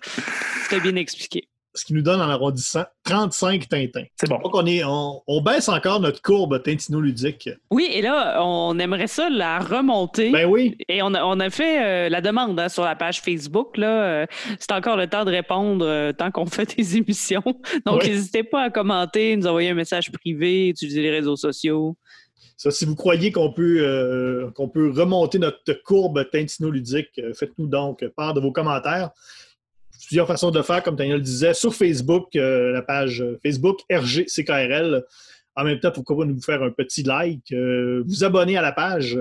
C'était 0.64 0.80
bien 0.80 0.96
expliqué. 0.96 1.50
Ce 1.78 1.86
qui 1.86 1.94
nous 1.94 2.02
donne 2.02 2.20
en 2.20 2.30
arrondissant 2.30 2.84
35 3.04 3.70
Tintins. 3.70 4.04
C'est 4.16 4.28
bon. 4.28 4.40
Donc, 4.44 4.56
on, 4.56 4.66
est, 4.66 4.84
on, 4.84 5.22
on 5.28 5.42
baisse 5.42 5.70
encore 5.70 6.00
notre 6.00 6.22
courbe 6.22 6.62
Tintino-ludique. 6.64 7.50
Oui, 7.72 7.88
et 7.92 8.02
là, 8.02 8.44
on 8.44 8.78
aimerait 8.80 9.08
ça 9.08 9.30
la 9.30 9.60
remonter. 9.60 10.32
Ben 10.32 10.46
oui, 10.48 10.76
Et 10.90 11.02
on 11.04 11.14
a, 11.14 11.24
on 11.24 11.40
a 11.40 11.50
fait 11.50 11.84
euh, 11.86 12.10
la 12.10 12.22
demande 12.22 12.60
hein, 12.60 12.70
sur 12.70 12.84
la 12.84 12.96
page 12.96 13.22
Facebook. 13.22 13.78
Là, 13.78 14.04
euh, 14.04 14.26
c'est 14.60 14.72
encore 14.72 14.98
le 14.98 15.08
temps 15.08 15.24
de 15.24 15.32
répondre 15.32 15.86
euh, 15.86 16.12
tant 16.14 16.32
qu'on 16.32 16.46
fait 16.48 16.76
des 16.76 16.98
émissions. 16.98 17.44
Donc, 17.86 18.02
Oui. 18.04 18.10
n'hésitez 18.10 18.44
pas 18.44 18.64
à 18.64 18.70
commenter, 18.70 19.36
nous 19.38 19.46
envoyer 19.48 19.70
un 19.70 19.76
message 19.76 20.12
privé, 20.12 20.70
utiliser 20.70 21.02
les 21.02 21.12
réseaux 21.12 21.36
sociaux. 21.36 21.96
ça, 22.58 22.72
si 22.72 22.86
vous 22.86 22.96
croyez 22.96 23.32
qu'on 23.32 23.54
peut, 23.54 23.78
euh, 23.82 24.50
qu'on 24.56 24.68
peut 24.68 24.90
remonter 24.92 25.38
notre 25.38 25.74
courbe 25.84 26.28
Tintino-ludique, 26.32 27.10
euh, 27.20 27.34
faites-nous 27.36 27.68
donc 27.68 28.04
part 28.16 28.34
de 28.34 28.40
vos 28.42 28.52
commentaires. 28.52 29.12
Plusieurs 30.08 30.28
façons 30.28 30.52
de 30.52 30.62
faire, 30.62 30.82
comme 30.84 30.96
Daniel 30.96 31.18
le 31.18 31.22
disait, 31.22 31.54
sur 31.54 31.76
Facebook, 31.76 32.34
euh, 32.38 32.72
la 32.72 32.82
page 32.82 33.22
euh, 33.22 33.38
Facebook 33.44 33.82
RGCKRL. 33.92 35.04
En 35.54 35.66
même 35.66 35.82
temps, 35.82 35.92
pourquoi 35.92 36.20
pas 36.20 36.26
nous 36.26 36.42
faire 36.42 36.64
un 36.64 36.72
petit 36.72 37.04
like, 37.04 37.52
euh, 37.52 38.06
vous 38.08 38.24
abonner 38.24 38.56
à 38.56 38.62
la 38.62 38.72
page. 38.72 39.20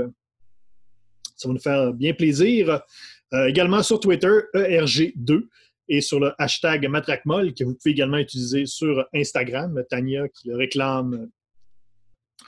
Ça 1.36 1.48
va 1.48 1.54
nous 1.54 1.60
faire 1.60 1.92
bien 1.92 2.14
plaisir. 2.14 2.82
Également 3.32 3.82
sur 3.82 3.98
Twitter, 3.98 4.30
ERG2. 4.54 5.48
et 5.88 6.00
sur 6.00 6.20
le 6.20 6.32
hashtag 6.38 6.88
MatraqueMolle 6.88 7.52
que 7.52 7.64
vous 7.64 7.74
pouvez 7.74 7.90
également 7.90 8.18
utiliser 8.18 8.64
sur 8.66 9.04
Instagram. 9.12 9.82
Tania 9.90 10.28
qui 10.28 10.48
le 10.48 10.56
réclame 10.56 11.28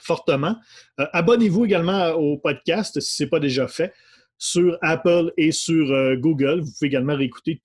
fortement. 0.01 0.55
Abonnez-vous 0.97 1.65
également 1.65 2.11
au 2.11 2.37
podcast 2.37 2.99
si 3.01 3.17
ce 3.17 3.23
n'est 3.23 3.29
pas 3.29 3.41
déjà 3.41 3.67
fait 3.67 3.93
sur 4.37 4.77
Apple 4.81 5.33
et 5.35 5.51
sur 5.51 6.15
Google. 6.15 6.61
Vous 6.61 6.71
pouvez 6.71 6.87
également 6.87 7.15
réécouter 7.15 7.59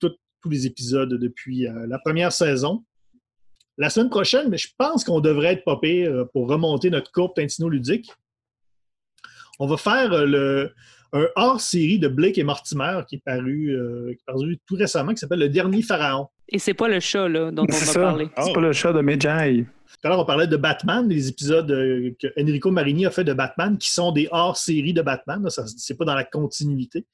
tous 0.45 0.51
les 0.51 0.67
épisodes 0.67 1.09
depuis 1.09 1.65
euh, 1.65 1.87
la 1.87 1.97
première 1.97 2.31
saison. 2.31 2.83
La 3.79 3.89
semaine 3.89 4.09
prochaine, 4.09 4.47
mais 4.49 4.59
je 4.59 4.69
pense 4.77 5.03
qu'on 5.03 5.19
devrait 5.19 5.53
être 5.53 5.65
popé 5.65 6.07
pour 6.31 6.47
remonter 6.47 6.89
notre 6.89 7.11
courbe 7.11 7.33
Tintino 7.35 7.67
ludique. 7.67 8.09
On 9.59 9.67
va 9.67 9.75
faire 9.75 10.25
le, 10.25 10.71
un 11.11 11.27
hors-série 11.35 11.99
de 11.99 12.07
Blake 12.07 12.37
et 12.37 12.43
Mortimer 12.43 13.01
qui 13.09 13.15
est 13.15 13.23
paru, 13.25 13.77
tout 14.65 14.75
récemment, 14.75 15.11
qui 15.11 15.17
s'appelle 15.17 15.39
Le 15.39 15.49
Dernier 15.49 15.81
Pharaon. 15.81 16.27
Et 16.47 16.57
c'est 16.57 16.73
pas 16.73 16.87
le 16.87 17.01
chat 17.01 17.27
là, 17.27 17.51
dont 17.51 17.65
on 17.67 17.73
va 17.73 17.93
parler. 17.93 18.29
C'est 18.37 18.53
pas 18.53 18.61
le 18.61 18.71
chat 18.71 18.93
de 18.93 19.01
Medjay. 19.01 19.65
Tout 19.65 20.07
à 20.07 20.09
l'heure, 20.09 20.19
on 20.19 20.25
parlait 20.25 20.47
de 20.47 20.57
Batman, 20.57 21.07
les 21.07 21.29
épisodes 21.29 21.71
euh, 21.71 22.15
que 22.21 22.27
Enrico 22.39 22.69
Marini 22.71 23.05
a 23.05 23.11
fait 23.11 23.23
de 23.23 23.33
Batman, 23.33 23.77
qui 23.77 23.91
sont 23.91 24.11
des 24.11 24.27
hors-séries 24.31 24.93
de 24.93 25.01
Batman. 25.01 25.45
Ce 25.49 25.61
n'est 25.61 25.97
pas 25.97 26.05
dans 26.05 26.15
la 26.15 26.23
continuité. 26.23 27.05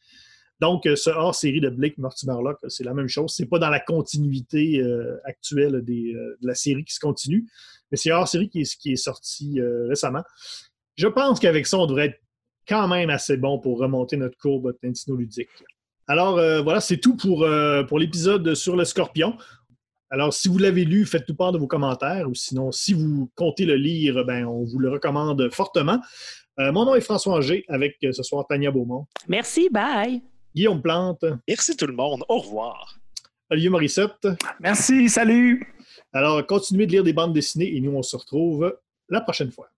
Donc, 0.62 0.86
euh, 0.86 0.96
ce 0.96 1.10
hors-série 1.10 1.60
de 1.60 1.70
Blake 1.70 1.98
Mortimer 1.98 2.36
c'est 2.70 2.84
la 2.84 2.94
même 2.94 3.08
chose. 3.08 3.34
C'est 3.36 3.48
pas 3.48 3.60
dans 3.60 3.70
la 3.70 3.80
continuité 3.80 4.80
euh, 4.80 5.18
actuelle 5.26 5.84
de 5.84 6.38
la 6.42 6.56
série 6.56 6.86
qui 6.86 6.94
se 6.94 7.00
continue, 7.00 7.48
mais 7.92 7.98
c'est 7.98 8.12
hors-série 8.12 8.50
qui 8.50 8.62
est, 8.62 8.78
qui 8.78 8.96
sorti 8.96 9.60
récemment. 9.90 10.24
Je 10.96 11.08
pense 11.08 11.40
qu'avec 11.40 11.68
ça, 11.68 11.78
on 11.80 11.88
devrait 11.88 12.08
être 12.08 12.22
quand 12.68 12.88
même 12.88 13.10
assez 13.10 13.38
bon 13.38 13.60
pour 13.60 13.80
remonter 13.80 14.18
notre 14.18 14.38
courbe 14.38 14.74
Tintino 14.82 15.18
ludique. 15.18 15.50
Alors, 16.08 16.36
voilà, 16.64 16.80
c'est 16.80 16.98
tout 16.98 17.16
pour, 17.18 17.46
l'épisode 17.98 18.54
sur 18.54 18.76
le 18.76 18.86
scorpion. 18.86 19.36
Alors, 20.10 20.34
si 20.34 20.48
vous 20.48 20.58
l'avez 20.58 20.84
lu, 20.84 21.06
faites-nous 21.06 21.36
part 21.36 21.54
de 21.54 21.58
vos 21.58 21.68
commentaires, 21.68 22.30
ou 22.30 22.36
sinon, 22.36 22.72
si 22.72 22.94
vous 22.94 23.32
comptez 23.36 23.66
le 23.66 23.76
lire, 23.76 24.26
ben, 24.26 24.46
on 24.46 24.66
vous 24.66 24.78
le 24.78 24.90
recommande 24.90 25.50
fortement. 25.52 26.00
Euh, 26.60 26.72
mon 26.72 26.86
nom 26.86 26.96
est 26.96 27.02
François 27.02 27.36
Angers, 27.36 27.64
avec 27.68 27.98
euh, 28.04 28.12
ce 28.12 28.24
soir 28.24 28.46
Tania 28.48 28.72
Beaumont. 28.72 29.08
Merci, 29.28 29.70
bye. 29.70 30.22
Guillaume 30.56 30.82
Plante. 30.82 31.26
Merci 31.48 31.76
tout 31.78 31.88
le 31.88 31.94
monde. 31.94 32.24
Au 32.28 32.40
revoir. 32.40 32.98
Olivier 33.50 33.70
Morissette. 33.70 34.28
Merci, 34.60 35.10
salut. 35.10 35.74
Alors, 36.14 36.46
continuez 36.46 36.86
de 36.86 36.92
lire 36.92 37.04
des 37.04 37.14
bandes 37.14 37.34
dessinées 37.34 37.76
et 37.76 37.82
nous, 37.82 37.92
on 37.92 38.02
se 38.02 38.16
retrouve 38.16 38.78
la 39.10 39.22
prochaine 39.22 39.52
fois. 39.52 39.70